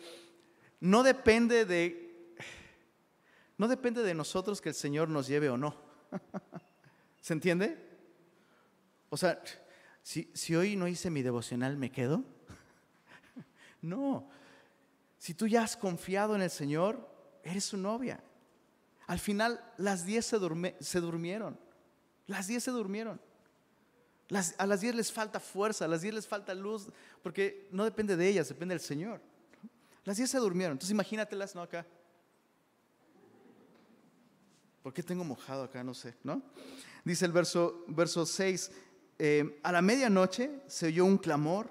no 0.79 1.03
depende 1.03 1.65
de 1.65 2.07
no 3.57 3.67
depende 3.67 4.03
de 4.03 4.13
nosotros 4.13 4.61
que 4.61 4.69
el 4.69 4.75
Señor 4.75 5.09
nos 5.09 5.27
lleve 5.27 5.49
o 5.49 5.57
no. 5.57 5.75
¿Se 7.19 7.33
entiende? 7.33 7.77
O 9.09 9.17
sea, 9.17 9.41
si, 10.01 10.31
si 10.33 10.55
hoy 10.55 10.77
no 10.77 10.87
hice 10.87 11.09
mi 11.09 11.21
devocional, 11.21 11.75
¿me 11.75 11.91
quedo? 11.91 12.23
No. 13.81 14.29
Si 15.17 15.33
tú 15.33 15.47
ya 15.47 15.63
has 15.63 15.75
confiado 15.75 16.35
en 16.35 16.41
el 16.41 16.49
Señor, 16.49 17.07
eres 17.43 17.65
su 17.65 17.77
novia. 17.77 18.23
Al 19.07 19.19
final, 19.19 19.63
las 19.77 20.05
diez 20.05 20.25
se, 20.25 20.37
se 20.79 20.99
durmieron. 20.99 21.59
Las 22.27 22.47
diez 22.47 22.63
se 22.63 22.71
durmieron. 22.71 23.19
a 24.57 24.65
las 24.67 24.81
diez 24.81 24.95
les 24.95 25.11
falta 25.11 25.39
fuerza, 25.39 25.85
a 25.85 25.87
las 25.87 26.01
diez 26.01 26.13
les 26.13 26.27
falta 26.27 26.53
luz, 26.53 26.89
porque 27.23 27.67
no 27.71 27.83
depende 27.83 28.15
de 28.15 28.27
ellas, 28.27 28.49
depende 28.49 28.75
del 28.75 28.81
Señor. 28.81 29.21
Las 30.05 30.17
diez 30.17 30.29
se 30.29 30.37
durmieron. 30.37 30.73
Entonces 30.73 30.91
imagínatelas, 30.91 31.55
¿no? 31.55 31.61
Acá. 31.61 31.85
¿Por 34.83 34.93
qué 34.93 35.03
tengo 35.03 35.23
mojado 35.23 35.63
acá? 35.63 35.83
No 35.83 35.93
sé, 35.93 36.15
¿no? 36.23 36.41
Dice 37.03 37.25
el 37.25 37.31
verso, 37.31 37.83
verso 37.87 38.25
6, 38.25 38.71
eh, 39.17 39.59
a 39.63 39.71
la 39.71 39.81
medianoche 39.81 40.61
se 40.67 40.87
oyó 40.87 41.05
un 41.05 41.17
clamor 41.17 41.69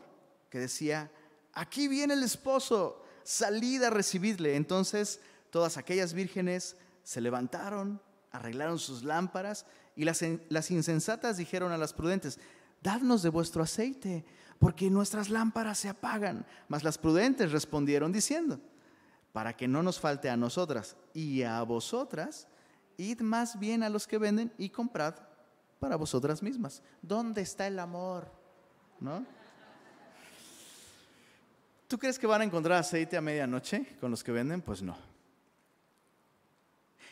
que 0.50 0.58
decía, 0.58 1.10
aquí 1.58 1.88
viene 1.88 2.14
el 2.14 2.22
esposo, 2.22 3.02
salid 3.24 3.82
a 3.82 3.90
recibirle. 3.90 4.56
Entonces 4.56 5.20
todas 5.50 5.76
aquellas 5.76 6.12
vírgenes 6.12 6.76
se 7.02 7.20
levantaron, 7.20 8.00
arreglaron 8.30 8.78
sus 8.78 9.02
lámparas 9.02 9.66
y 9.96 10.04
las, 10.04 10.22
insensatas 10.70 11.36
dijeron 11.36 11.72
a 11.72 11.78
las 11.78 11.92
prudentes, 11.92 12.38
dadnos 12.82 13.22
de 13.22 13.30
vuestro 13.30 13.62
aceite, 13.62 14.24
porque 14.60 14.90
nuestras 14.90 15.30
lámparas 15.30 15.78
se 15.78 15.88
apagan. 15.88 16.46
Mas 16.68 16.84
las 16.84 16.98
prudentes 16.98 17.50
respondieron 17.50 18.12
diciendo, 18.12 18.60
para 19.32 19.56
que 19.56 19.66
no 19.66 19.82
nos 19.82 19.98
falte 19.98 20.30
a 20.30 20.36
nosotras 20.36 20.96
y 21.12 21.42
a 21.42 21.60
vosotras, 21.62 22.46
id 22.96 23.20
más 23.20 23.58
bien 23.58 23.82
a 23.82 23.88
los 23.88 24.06
que 24.06 24.18
venden 24.18 24.52
y 24.58 24.70
comprad 24.70 25.14
para 25.80 25.96
vosotras 25.96 26.42
mismas. 26.42 26.82
¿Dónde 27.02 27.42
está 27.42 27.66
el 27.66 27.80
amor? 27.80 28.30
¿No? 29.00 29.26
¿Tú 31.88 31.98
crees 31.98 32.18
que 32.18 32.26
van 32.26 32.42
a 32.42 32.44
encontrar 32.44 32.78
aceite 32.78 33.16
a 33.16 33.20
medianoche 33.22 33.96
con 33.98 34.10
los 34.10 34.22
que 34.22 34.30
venden? 34.30 34.60
Pues 34.60 34.82
no. 34.82 34.96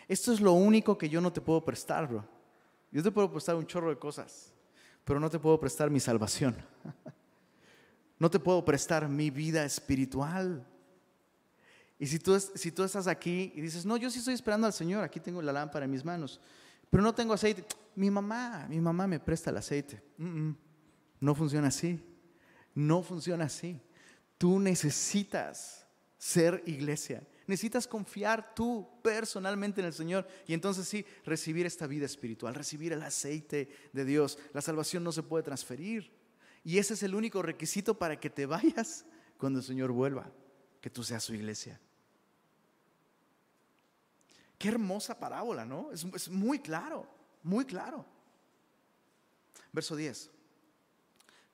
Esto 0.06 0.32
es 0.32 0.40
lo 0.40 0.52
único 0.52 0.96
que 0.96 1.08
yo 1.08 1.20
no 1.20 1.32
te 1.32 1.40
puedo 1.40 1.64
prestar, 1.64 2.06
bro. 2.06 2.24
Yo 2.92 3.02
te 3.02 3.10
puedo 3.10 3.30
prestar 3.32 3.56
un 3.56 3.66
chorro 3.66 3.88
de 3.88 3.98
cosas, 3.98 4.52
pero 5.04 5.18
no 5.18 5.28
te 5.30 5.38
puedo 5.38 5.58
prestar 5.58 5.90
mi 5.90 5.98
salvación. 5.98 6.54
No 8.18 8.30
te 8.30 8.38
puedo 8.38 8.64
prestar 8.64 9.06
mi 9.10 9.28
vida 9.28 9.62
espiritual. 9.66 10.66
Y 11.98 12.06
si 12.06 12.18
tú, 12.18 12.34
estás 12.34 13.06
aquí 13.06 13.52
y 13.54 13.60
dices, 13.60 13.84
no, 13.84 13.98
yo 13.98 14.10
sí 14.10 14.20
estoy 14.20 14.32
esperando 14.32 14.66
al 14.66 14.72
Señor, 14.72 15.04
aquí 15.04 15.20
tengo 15.20 15.42
la 15.42 15.52
lámpara 15.52 15.84
en 15.84 15.90
mis 15.90 16.02
manos, 16.02 16.40
pero 16.88 17.02
no 17.02 17.14
tengo 17.14 17.34
aceite. 17.34 17.62
Mi 17.94 18.10
mamá, 18.10 18.66
mi 18.70 18.80
mamá 18.80 19.06
me 19.06 19.20
presta 19.20 19.50
el 19.50 19.58
aceite. 19.58 20.02
No 21.20 21.34
funciona 21.34 21.68
así. 21.68 22.02
No 22.74 23.02
funciona 23.02 23.44
así. 23.44 23.78
Tú 24.38 24.58
necesitas 24.58 25.86
ser 26.18 26.62
iglesia. 26.66 27.26
Necesitas 27.46 27.86
confiar 27.86 28.54
tú 28.54 28.88
personalmente 29.02 29.80
en 29.80 29.86
el 29.86 29.92
Señor 29.92 30.26
y 30.46 30.54
entonces 30.54 30.88
sí, 30.88 31.06
recibir 31.24 31.64
esta 31.64 31.86
vida 31.86 32.04
espiritual, 32.04 32.54
recibir 32.54 32.92
el 32.92 33.02
aceite 33.02 33.68
de 33.92 34.04
Dios. 34.04 34.38
La 34.52 34.60
salvación 34.60 35.04
no 35.04 35.12
se 35.12 35.22
puede 35.22 35.44
transferir. 35.44 36.12
Y 36.64 36.78
ese 36.78 36.94
es 36.94 37.02
el 37.04 37.14
único 37.14 37.42
requisito 37.42 37.96
para 37.96 38.18
que 38.18 38.30
te 38.30 38.46
vayas 38.46 39.04
cuando 39.38 39.60
el 39.60 39.64
Señor 39.64 39.92
vuelva, 39.92 40.32
que 40.80 40.90
tú 40.90 41.04
seas 41.04 41.22
su 41.22 41.34
iglesia. 41.34 41.80
Qué 44.58 44.68
hermosa 44.68 45.18
parábola, 45.18 45.64
¿no? 45.64 45.92
Es, 45.92 46.28
muy 46.28 46.58
claro, 46.58 47.06
muy 47.42 47.64
claro. 47.64 48.04
Verso 49.72 49.94
10. 49.94 50.30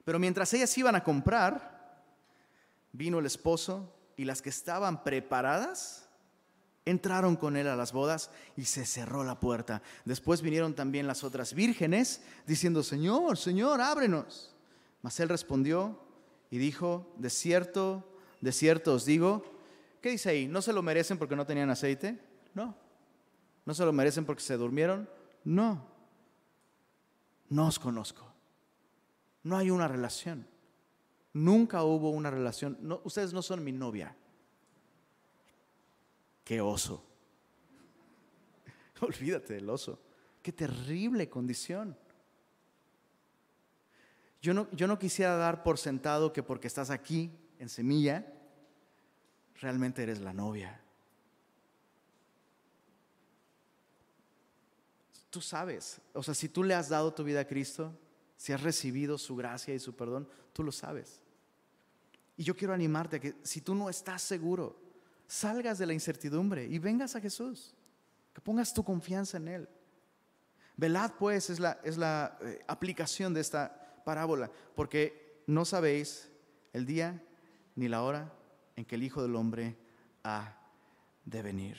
Pero 0.04 0.18
mientras 0.18 0.52
ellas 0.54 0.76
iban 0.78 0.94
a 0.94 1.04
comprar, 1.04 1.71
vino 2.93 3.18
el 3.18 3.26
esposo 3.26 3.95
y 4.16 4.24
las 4.24 4.43
que 4.43 4.51
estaban 4.51 5.03
preparadas 5.03 6.03
Entraron 6.84 7.36
con 7.36 7.57
él 7.57 7.68
a 7.68 7.76
las 7.76 7.93
bodas 7.93 8.30
y 8.57 8.64
se 8.64 8.84
cerró 8.84 9.22
la 9.22 9.38
puerta. 9.38 9.82
Después 10.05 10.43
vinieron 10.43 10.74
también 10.74 11.07
las 11.07 11.22
otras 11.22 11.55
vírgenes 11.55 12.22
diciendo, 12.45 12.82
Señor, 12.82 13.38
Señor, 13.38 13.80
ábrenos. 13.80 14.57
Mas 15.01 15.20
él 15.20 15.28
respondió 15.28 16.01
y 16.51 16.59
dijo, 16.59 17.14
de 17.18 17.30
cierto, 17.30 18.18
de 18.40 18.51
cierto 18.51 18.95
os 18.95 19.05
digo, 19.05 19.45
¿qué 20.01 20.11
dice 20.11 20.30
ahí? 20.30 20.49
¿No 20.49 20.61
se 20.61 20.72
lo 20.72 20.82
merecen 20.82 21.18
porque 21.18 21.36
no 21.36 21.47
tenían 21.47 21.70
aceite? 21.70 22.18
No. 22.53 22.76
¿No 23.64 23.74
se 23.74 23.84
lo 23.84 23.93
merecen 23.93 24.24
porque 24.24 24.43
se 24.43 24.57
durmieron? 24.57 25.09
No. 25.45 25.86
No 27.49 27.68
os 27.68 27.78
conozco. 27.78 28.26
No 29.45 29.57
hay 29.57 29.70
una 29.70 29.86
relación. 29.86 30.49
Nunca 31.34 31.82
hubo 31.82 32.10
una 32.10 32.30
relación. 32.30 32.78
ustedes 33.04 33.32
no 33.32 33.42
son 33.42 33.64
mi 33.64 33.72
novia. 33.72 34.14
Qué 36.44 36.60
oso. 36.60 37.04
Olvídate 39.00 39.54
del 39.54 39.70
oso. 39.70 39.98
Qué 40.42 40.52
terrible 40.52 41.28
condición. 41.30 41.96
Yo 44.42 44.52
no, 44.52 44.68
yo 44.72 44.86
no 44.88 44.98
quisiera 44.98 45.36
dar 45.36 45.62
por 45.62 45.78
sentado 45.78 46.32
que 46.32 46.42
porque 46.42 46.66
estás 46.66 46.90
aquí 46.90 47.30
en 47.60 47.68
semilla, 47.68 48.26
realmente 49.60 50.02
eres 50.02 50.20
la 50.20 50.32
novia. 50.32 50.80
Tú 55.30 55.40
sabes, 55.40 56.00
o 56.12 56.22
sea, 56.22 56.34
si 56.34 56.48
tú 56.48 56.64
le 56.64 56.74
has 56.74 56.88
dado 56.90 57.14
tu 57.14 57.24
vida 57.24 57.40
a 57.40 57.46
Cristo, 57.46 57.96
si 58.36 58.52
has 58.52 58.62
recibido 58.62 59.16
su 59.16 59.36
gracia 59.36 59.72
y 59.72 59.78
su 59.78 59.94
perdón, 59.94 60.28
tú 60.52 60.64
lo 60.64 60.72
sabes. 60.72 61.21
Y 62.36 62.44
yo 62.44 62.56
quiero 62.56 62.72
animarte 62.72 63.16
a 63.16 63.20
que 63.20 63.34
si 63.42 63.60
tú 63.60 63.74
no 63.74 63.88
estás 63.90 64.22
seguro, 64.22 64.80
salgas 65.26 65.78
de 65.78 65.86
la 65.86 65.92
incertidumbre 65.92 66.66
y 66.66 66.78
vengas 66.78 67.16
a 67.16 67.20
Jesús, 67.20 67.74
que 68.32 68.40
pongas 68.40 68.72
tu 68.72 68.84
confianza 68.84 69.36
en 69.36 69.48
Él. 69.48 69.68
Velad 70.76 71.12
pues 71.18 71.50
es 71.50 71.60
la, 71.60 71.78
es 71.84 71.96
la 71.96 72.38
eh, 72.42 72.64
aplicación 72.66 73.34
de 73.34 73.40
esta 73.40 74.02
parábola, 74.04 74.50
porque 74.74 75.42
no 75.46 75.64
sabéis 75.64 76.30
el 76.72 76.86
día 76.86 77.22
ni 77.76 77.88
la 77.88 78.02
hora 78.02 78.32
en 78.76 78.84
que 78.84 78.94
el 78.94 79.02
Hijo 79.02 79.22
del 79.22 79.36
Hombre 79.36 79.76
ha 80.24 80.58
de 81.24 81.42
venir. 81.42 81.78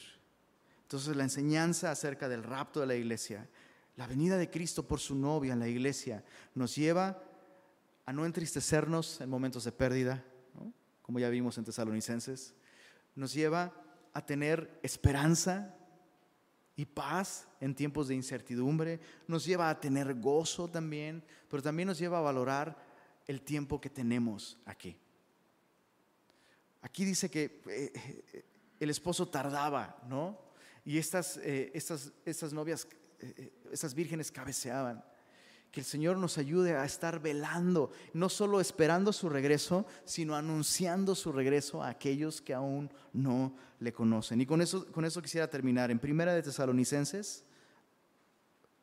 Entonces 0.84 1.16
la 1.16 1.24
enseñanza 1.24 1.92
acerca 1.92 2.30
del 2.30 2.44
rapto 2.44 2.80
de 2.80 2.88
la 2.88 2.96
iglesia, 2.96 3.50
la 3.96 4.08
venida 4.08 4.38
de 4.38 4.50
Cristo 4.50 4.88
por 4.88 5.00
su 5.00 5.16
novia 5.16 5.54
en 5.54 5.60
la 5.60 5.68
iglesia, 5.68 6.24
nos 6.54 6.76
lleva 6.76 7.22
a 8.06 8.14
no 8.14 8.26
entristecernos 8.26 9.22
en 9.22 9.30
momentos 9.30 9.64
de 9.64 9.72
pérdida, 9.72 10.24
como 11.04 11.20
ya 11.20 11.30
vimos 11.30 11.58
en 11.60 11.66
Tesalonicenses, 11.66 12.56
nos 13.14 13.34
lleva 13.34 13.72
a 14.14 14.26
tener 14.26 14.80
esperanza 14.82 15.76
y 16.76 16.86
paz 16.86 17.48
en 17.60 17.76
tiempos 17.76 18.08
de 18.08 18.16
incertidumbre, 18.16 19.00
nos 19.28 19.46
lleva 19.46 19.70
a 19.70 19.80
tener 19.80 20.16
gozo 20.16 20.68
también, 20.68 21.24
pero 21.48 21.62
también 21.62 21.88
nos 21.88 22.00
lleva 22.00 22.18
a 22.18 22.22
valorar 22.22 22.76
el 23.28 23.42
tiempo 23.42 23.80
que 23.80 23.92
tenemos 23.92 24.58
aquí. 24.66 24.98
Aquí 26.82 27.06
dice 27.06 27.30
que 27.30 27.62
eh, 27.68 28.46
el 28.80 28.90
esposo 28.90 29.28
tardaba, 29.28 30.02
¿no? 30.08 30.38
Y 30.84 30.98
estas, 30.98 31.38
eh, 31.38 31.72
estas, 31.74 32.12
estas 32.26 32.52
novias, 32.52 32.88
eh, 33.20 33.54
estas 33.72 33.94
vírgenes 33.94 34.32
cabeceaban. 34.32 35.04
Que 35.74 35.80
el 35.80 35.88
Señor 35.88 36.18
nos 36.18 36.38
ayude 36.38 36.76
a 36.76 36.86
estar 36.86 37.20
velando, 37.20 37.90
no 38.14 38.30
solo 38.30 38.62
esperando 38.62 39.12
su 39.12 39.28
regreso, 39.28 39.88
sino 40.06 40.36
anunciando 40.36 41.16
su 41.16 41.32
regreso 41.32 41.82
a 41.82 41.90
aquellos 41.90 42.44
que 42.44 42.54
aún 42.54 42.92
no 43.12 43.56
le 43.80 43.92
conocen. 43.92 44.40
Y 44.40 44.46
con 44.46 44.62
eso, 44.62 44.86
con 44.92 45.04
eso 45.04 45.20
quisiera 45.20 45.50
terminar. 45.50 45.90
En 45.90 45.98
Primera 45.98 46.36
de 46.36 46.44
Tesalonicenses, 46.44 47.44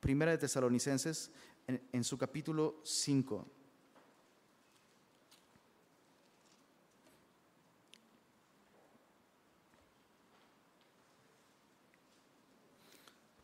Primera 0.00 0.32
de 0.32 0.38
Tesalonicenses, 0.38 1.30
en, 1.68 1.80
en 1.92 2.02
su 2.02 2.18
capítulo 2.18 2.80
5. 2.82 3.46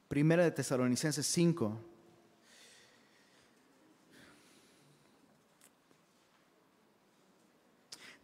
Primera 0.08 0.42
de 0.42 0.50
Tesalonicenses 0.50 1.24
5. 1.26 1.95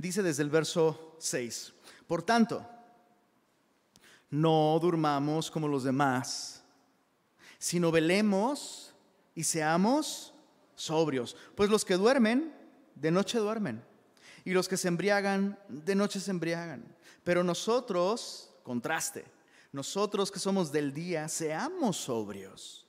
Dice 0.03 0.21
desde 0.21 0.43
el 0.43 0.51
verso 0.51 1.17
6, 1.21 1.73
por 2.09 2.25
tanto, 2.25 2.69
no 4.31 4.77
durmamos 4.81 5.49
como 5.49 5.69
los 5.69 5.85
demás, 5.85 6.65
sino 7.57 7.93
velemos 7.93 8.93
y 9.37 9.45
seamos 9.45 10.35
sobrios, 10.75 11.37
pues 11.55 11.71
los 11.71 11.85
que 11.85 11.95
duermen, 11.95 12.53
de 12.97 13.13
noche 13.13 13.39
duermen, 13.39 13.85
y 14.45 14.51
los 14.51 14.69
que 14.69 14.77
se 14.77 14.89
embriagan, 14.89 15.57
de 15.69 15.95
noche 15.95 16.19
se 16.19 16.33
embriagan. 16.33 16.97
Pero 17.23 17.45
nosotros, 17.45 18.53
contraste, 18.65 19.25
nosotros 19.71 20.33
que 20.33 20.41
somos 20.41 20.73
del 20.73 20.93
día, 20.93 21.29
seamos 21.29 21.97
sobrios, 21.97 22.89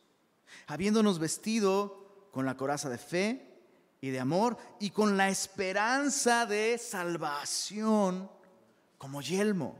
habiéndonos 0.65 1.19
vestido 1.19 2.27
con 2.31 2.47
la 2.47 2.57
coraza 2.57 2.89
de 2.89 2.97
fe, 2.97 3.52
y 4.03 4.09
de 4.09 4.19
amor 4.19 4.57
y 4.81 4.89
con 4.89 5.15
la 5.15 5.29
esperanza 5.29 6.45
de 6.45 6.77
salvación 6.77 8.29
como 8.97 9.21
yelmo. 9.21 9.77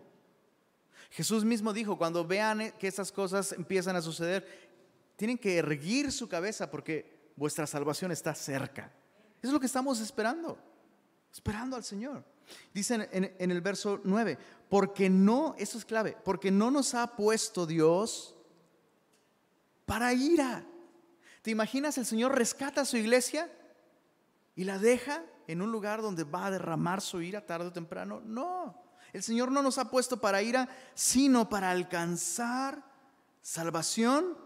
Jesús 1.10 1.44
mismo 1.44 1.74
dijo, 1.74 1.98
cuando 1.98 2.26
vean 2.26 2.72
que 2.80 2.88
estas 2.88 3.12
cosas 3.12 3.52
empiezan 3.52 3.98
a 3.98 4.02
suceder, 4.02 4.72
tienen 5.18 5.38
que 5.38 5.58
erguir 5.58 6.10
su 6.10 6.30
cabeza 6.30 6.72
porque 6.72 7.34
vuestra 7.36 7.68
salvación 7.68 8.14
está 8.14 8.34
cerca. 8.34 8.94
Eso 9.40 9.48
es 9.50 9.52
lo 9.52 9.60
que 9.60 9.66
estamos 9.66 10.00
esperando, 10.00 10.58
esperando 11.30 11.76
al 11.76 11.84
Señor. 11.84 12.24
Dice 12.74 13.10
en, 13.12 13.36
en 13.38 13.52
el 13.52 13.60
verso 13.60 14.00
9, 14.06 14.38
porque 14.70 15.10
no, 15.10 15.54
eso 15.58 15.78
es 15.78 15.84
clave, 15.84 16.16
porque 16.24 16.50
no 16.50 16.72
nos 16.72 16.94
ha 16.94 17.18
puesto 17.18 17.66
Dios 17.66 18.38
para 19.86 20.14
ira. 20.14 20.66
¿Te 21.42 21.52
imaginas 21.52 21.98
el 21.98 22.06
Señor 22.06 22.34
rescata 22.38 22.80
a 22.80 22.86
su 22.86 22.96
iglesia? 22.96 23.52
Y 24.56 24.64
la 24.64 24.80
deja 24.80 25.24
en 25.48 25.62
un 25.62 25.72
lugar 25.72 26.02
donde 26.02 26.24
va 26.24 26.48
a 26.48 26.52
derramar 26.52 27.02
su 27.02 27.22
ira 27.22 27.46
tarde 27.46 27.68
o 27.68 27.74
temprano. 27.74 28.22
No, 28.26 28.76
el 29.12 29.24
Señor 29.24 29.52
no 29.52 29.62
nos 29.62 29.78
ha 29.78 29.90
puesto 29.90 30.18
para 30.18 30.42
ira, 30.42 30.70
sino 30.94 31.50
para 31.50 31.72
alcanzar 31.72 32.84
salvación 33.42 34.38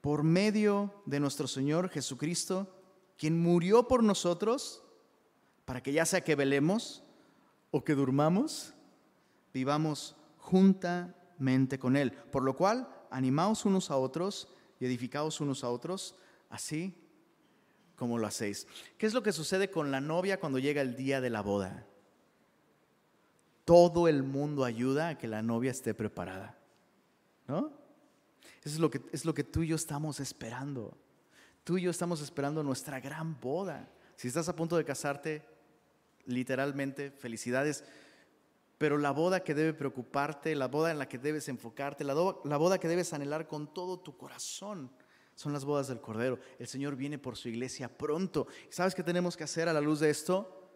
por 0.00 0.22
medio 0.22 1.02
de 1.06 1.20
nuestro 1.20 1.46
Señor 1.46 1.90
Jesucristo, 1.90 2.74
quien 3.18 3.40
murió 3.40 3.86
por 3.88 4.02
nosotros, 4.02 4.82
para 5.64 5.82
que 5.82 5.92
ya 5.92 6.06
sea 6.06 6.22
que 6.22 6.34
velemos 6.34 7.02
o 7.70 7.84
que 7.84 7.94
durmamos, 7.94 8.74
vivamos 9.52 10.16
juntamente 10.38 11.78
con 11.78 11.96
Él. 11.96 12.12
Por 12.12 12.42
lo 12.42 12.56
cual, 12.56 12.88
animaos 13.10 13.64
unos 13.64 13.90
a 13.90 13.96
otros 13.96 14.48
y 14.78 14.86
edificaos 14.86 15.40
unos 15.40 15.62
a 15.62 15.68
otros, 15.68 16.16
así 16.48 16.96
como 18.00 18.16
lo 18.16 18.26
hacéis. 18.26 18.66
¿Qué 18.96 19.04
es 19.04 19.12
lo 19.12 19.22
que 19.22 19.30
sucede 19.30 19.70
con 19.70 19.90
la 19.90 20.00
novia 20.00 20.40
cuando 20.40 20.58
llega 20.58 20.80
el 20.80 20.96
día 20.96 21.20
de 21.20 21.28
la 21.28 21.42
boda? 21.42 21.86
Todo 23.66 24.08
el 24.08 24.22
mundo 24.22 24.64
ayuda 24.64 25.10
a 25.10 25.18
que 25.18 25.28
la 25.28 25.42
novia 25.42 25.70
esté 25.70 25.92
preparada. 25.92 26.56
¿No? 27.46 27.70
Eso 28.64 28.76
es 28.76 28.78
lo 28.78 28.90
que, 28.90 29.02
es 29.12 29.26
lo 29.26 29.34
que 29.34 29.44
tú 29.44 29.62
y 29.62 29.66
yo 29.66 29.76
estamos 29.76 30.18
esperando. 30.18 30.96
Tú 31.62 31.76
y 31.76 31.82
yo 31.82 31.90
estamos 31.90 32.22
esperando 32.22 32.62
nuestra 32.62 33.00
gran 33.00 33.38
boda. 33.38 33.92
Si 34.16 34.28
estás 34.28 34.48
a 34.48 34.56
punto 34.56 34.78
de 34.78 34.86
casarte, 34.86 35.46
literalmente, 36.24 37.10
felicidades. 37.10 37.84
Pero 38.78 38.96
la 38.96 39.10
boda 39.10 39.44
que 39.44 39.54
debe 39.54 39.74
preocuparte, 39.74 40.56
la 40.56 40.68
boda 40.68 40.90
en 40.90 40.98
la 40.98 41.06
que 41.06 41.18
debes 41.18 41.50
enfocarte, 41.50 42.02
la, 42.02 42.14
la 42.44 42.56
boda 42.56 42.80
que 42.80 42.88
debes 42.88 43.12
anhelar 43.12 43.46
con 43.46 43.74
todo 43.74 44.00
tu 44.00 44.16
corazón, 44.16 44.90
son 45.40 45.54
las 45.54 45.64
bodas 45.64 45.88
del 45.88 46.02
Cordero. 46.02 46.38
El 46.58 46.66
Señor 46.66 46.96
viene 46.96 47.18
por 47.18 47.34
su 47.34 47.48
iglesia 47.48 47.88
pronto. 47.88 48.46
¿Sabes 48.68 48.94
qué 48.94 49.02
tenemos 49.02 49.38
que 49.38 49.44
hacer 49.44 49.70
a 49.70 49.72
la 49.72 49.80
luz 49.80 50.00
de 50.00 50.10
esto? 50.10 50.70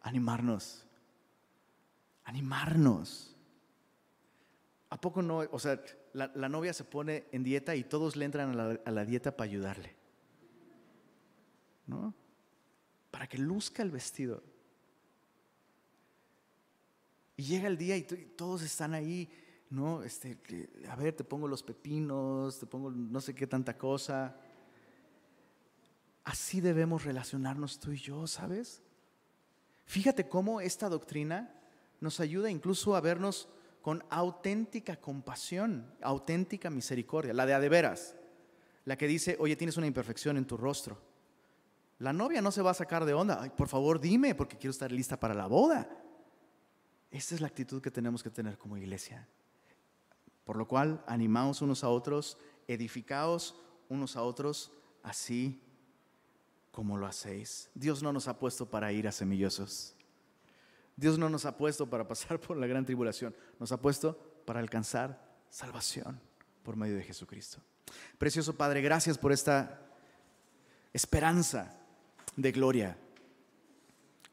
Animarnos. 0.00 0.86
Animarnos. 2.24 3.36
¿A 4.88 4.98
poco 4.98 5.20
no? 5.20 5.40
O 5.50 5.58
sea, 5.58 5.78
la, 6.14 6.48
novia 6.48 6.72
se 6.72 6.84
pone 6.84 7.26
en 7.30 7.44
dieta 7.44 7.76
y 7.76 7.84
todos 7.84 8.16
le 8.16 8.24
entran 8.24 8.52
a 8.52 8.54
la, 8.54 8.80
a 8.86 8.90
la 8.90 9.04
dieta 9.04 9.36
para 9.36 9.50
ayudarle. 9.50 9.94
¿No? 11.86 12.14
Para 13.10 13.26
que 13.26 13.36
luzca 13.36 13.82
el 13.82 13.90
vestido. 13.90 14.42
Y 17.36 17.42
llega 17.42 17.68
el 17.68 17.76
día 17.76 17.98
y 17.98 18.04
todos 18.04 18.62
están 18.62 18.94
ahí 18.94 19.30
¿no? 19.72 20.02
Este, 20.02 20.38
a 20.88 20.96
ver, 20.96 21.14
te 21.14 21.24
pongo 21.24 21.48
los 21.48 21.62
pepinos, 21.62 22.58
te 22.58 22.66
pongo 22.66 22.90
no 22.90 23.20
sé 23.20 23.34
qué 23.34 23.46
tanta 23.46 23.76
cosa. 23.76 24.36
Así 26.24 26.60
debemos 26.60 27.04
relacionarnos 27.04 27.80
tú 27.80 27.92
y 27.92 27.98
yo, 27.98 28.26
¿sabes? 28.26 28.82
Fíjate 29.86 30.28
cómo 30.28 30.60
esta 30.60 30.88
doctrina 30.88 31.54
nos 32.00 32.20
ayuda 32.20 32.50
incluso 32.50 32.94
a 32.94 33.00
vernos 33.00 33.48
con 33.80 34.04
auténtica 34.10 34.96
compasión, 34.96 35.92
auténtica 36.02 36.70
misericordia, 36.70 37.32
la 37.32 37.46
de 37.46 37.54
a 37.54 37.60
de 37.60 37.68
veras, 37.68 38.14
la 38.84 38.96
que 38.96 39.08
dice, 39.08 39.36
oye, 39.40 39.56
tienes 39.56 39.76
una 39.76 39.86
imperfección 39.86 40.36
en 40.36 40.44
tu 40.44 40.56
rostro. 40.56 41.00
La 41.98 42.12
novia 42.12 42.42
no 42.42 42.52
se 42.52 42.62
va 42.62 42.72
a 42.72 42.74
sacar 42.74 43.04
de 43.04 43.14
onda, 43.14 43.42
por 43.56 43.68
favor 43.68 44.00
dime, 44.00 44.34
porque 44.34 44.56
quiero 44.56 44.72
estar 44.72 44.92
lista 44.92 45.18
para 45.18 45.34
la 45.34 45.46
boda. 45.46 45.88
Esta 47.10 47.34
es 47.34 47.40
la 47.40 47.46
actitud 47.46 47.80
que 47.80 47.90
tenemos 47.90 48.22
que 48.22 48.30
tener 48.30 48.58
como 48.58 48.76
iglesia. 48.76 49.28
Por 50.44 50.56
lo 50.56 50.66
cual, 50.66 51.04
animaos 51.06 51.62
unos 51.62 51.84
a 51.84 51.88
otros, 51.88 52.38
edificaos 52.68 53.56
unos 53.88 54.16
a 54.16 54.22
otros, 54.22 54.72
así 55.02 55.62
como 56.70 56.96
lo 56.96 57.06
hacéis. 57.06 57.70
Dios 57.74 58.02
no 58.02 58.12
nos 58.12 58.28
ha 58.28 58.38
puesto 58.38 58.66
para 58.66 58.92
ir 58.92 59.06
a 59.06 59.12
semillosos. 59.12 59.94
Dios 60.96 61.18
no 61.18 61.28
nos 61.28 61.44
ha 61.44 61.56
puesto 61.56 61.88
para 61.88 62.06
pasar 62.08 62.40
por 62.40 62.56
la 62.56 62.66
gran 62.66 62.84
tribulación. 62.84 63.34
Nos 63.58 63.72
ha 63.72 63.80
puesto 63.80 64.18
para 64.46 64.60
alcanzar 64.60 65.22
salvación 65.50 66.20
por 66.62 66.76
medio 66.76 66.96
de 66.96 67.02
Jesucristo. 67.02 67.58
Precioso 68.18 68.56
Padre, 68.56 68.80
gracias 68.80 69.18
por 69.18 69.32
esta 69.32 69.80
esperanza 70.92 71.78
de 72.36 72.52
gloria. 72.52 72.96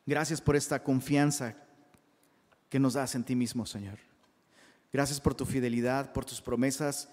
Gracias 0.06 0.42
por 0.42 0.56
esta 0.56 0.82
confianza 0.82 1.56
que 2.70 2.80
nos 2.80 2.94
das 2.94 3.16
en 3.16 3.24
ti 3.24 3.36
mismo, 3.36 3.66
Señor. 3.66 4.09
Gracias 4.92 5.20
por 5.20 5.36
tu 5.36 5.46
fidelidad, 5.46 6.12
por 6.12 6.26
tus 6.26 6.42
promesas. 6.42 7.10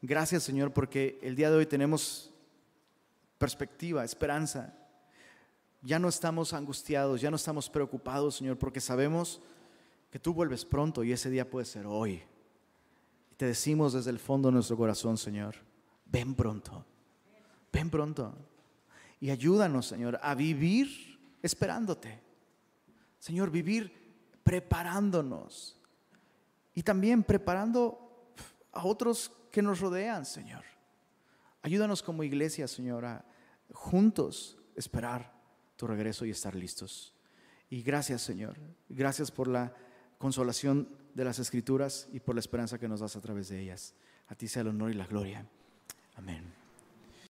Gracias, 0.00 0.42
Señor, 0.42 0.72
porque 0.72 1.18
el 1.22 1.36
día 1.36 1.50
de 1.50 1.56
hoy 1.56 1.66
tenemos 1.66 2.32
perspectiva, 3.36 4.04
esperanza. 4.04 4.74
Ya 5.82 5.98
no 5.98 6.08
estamos 6.08 6.52
angustiados, 6.52 7.20
ya 7.20 7.30
no 7.30 7.36
estamos 7.36 7.70
preocupados, 7.70 8.36
Señor, 8.36 8.58
porque 8.58 8.80
sabemos 8.80 9.40
que 10.10 10.18
tú 10.18 10.32
vuelves 10.32 10.64
pronto 10.64 11.04
y 11.04 11.12
ese 11.12 11.30
día 11.30 11.48
puede 11.48 11.66
ser 11.66 11.86
hoy. 11.86 12.22
Y 13.30 13.34
te 13.36 13.46
decimos 13.46 13.92
desde 13.92 14.10
el 14.10 14.18
fondo 14.18 14.48
de 14.48 14.54
nuestro 14.54 14.76
corazón, 14.76 15.16
Señor, 15.18 15.54
ven 16.06 16.34
pronto, 16.34 16.84
ven 17.72 17.90
pronto. 17.90 18.34
Y 19.20 19.30
ayúdanos, 19.30 19.86
Señor, 19.86 20.18
a 20.22 20.34
vivir 20.34 21.18
esperándote. 21.42 22.20
Señor, 23.18 23.50
vivir 23.50 23.92
preparándonos. 24.42 25.77
Y 26.78 26.84
también 26.84 27.24
preparando 27.24 28.30
a 28.70 28.84
otros 28.84 29.32
que 29.50 29.62
nos 29.62 29.80
rodean, 29.80 30.24
Señor. 30.24 30.62
Ayúdanos 31.60 32.04
como 32.04 32.22
iglesia, 32.22 32.68
Señor, 32.68 33.04
a 33.04 33.24
juntos 33.72 34.56
esperar 34.76 35.34
tu 35.74 35.88
regreso 35.88 36.24
y 36.24 36.30
estar 36.30 36.54
listos. 36.54 37.12
Y 37.68 37.82
gracias, 37.82 38.22
Señor. 38.22 38.56
Gracias 38.88 39.32
por 39.32 39.48
la 39.48 39.74
consolación 40.18 40.88
de 41.14 41.24
las 41.24 41.40
escrituras 41.40 42.08
y 42.12 42.20
por 42.20 42.36
la 42.36 42.40
esperanza 42.40 42.78
que 42.78 42.86
nos 42.86 43.00
das 43.00 43.16
a 43.16 43.20
través 43.20 43.48
de 43.48 43.58
ellas. 43.58 43.96
A 44.28 44.36
ti 44.36 44.46
sea 44.46 44.62
el 44.62 44.68
honor 44.68 44.92
y 44.92 44.94
la 44.94 45.08
gloria. 45.08 45.44
Amén. 46.14 46.57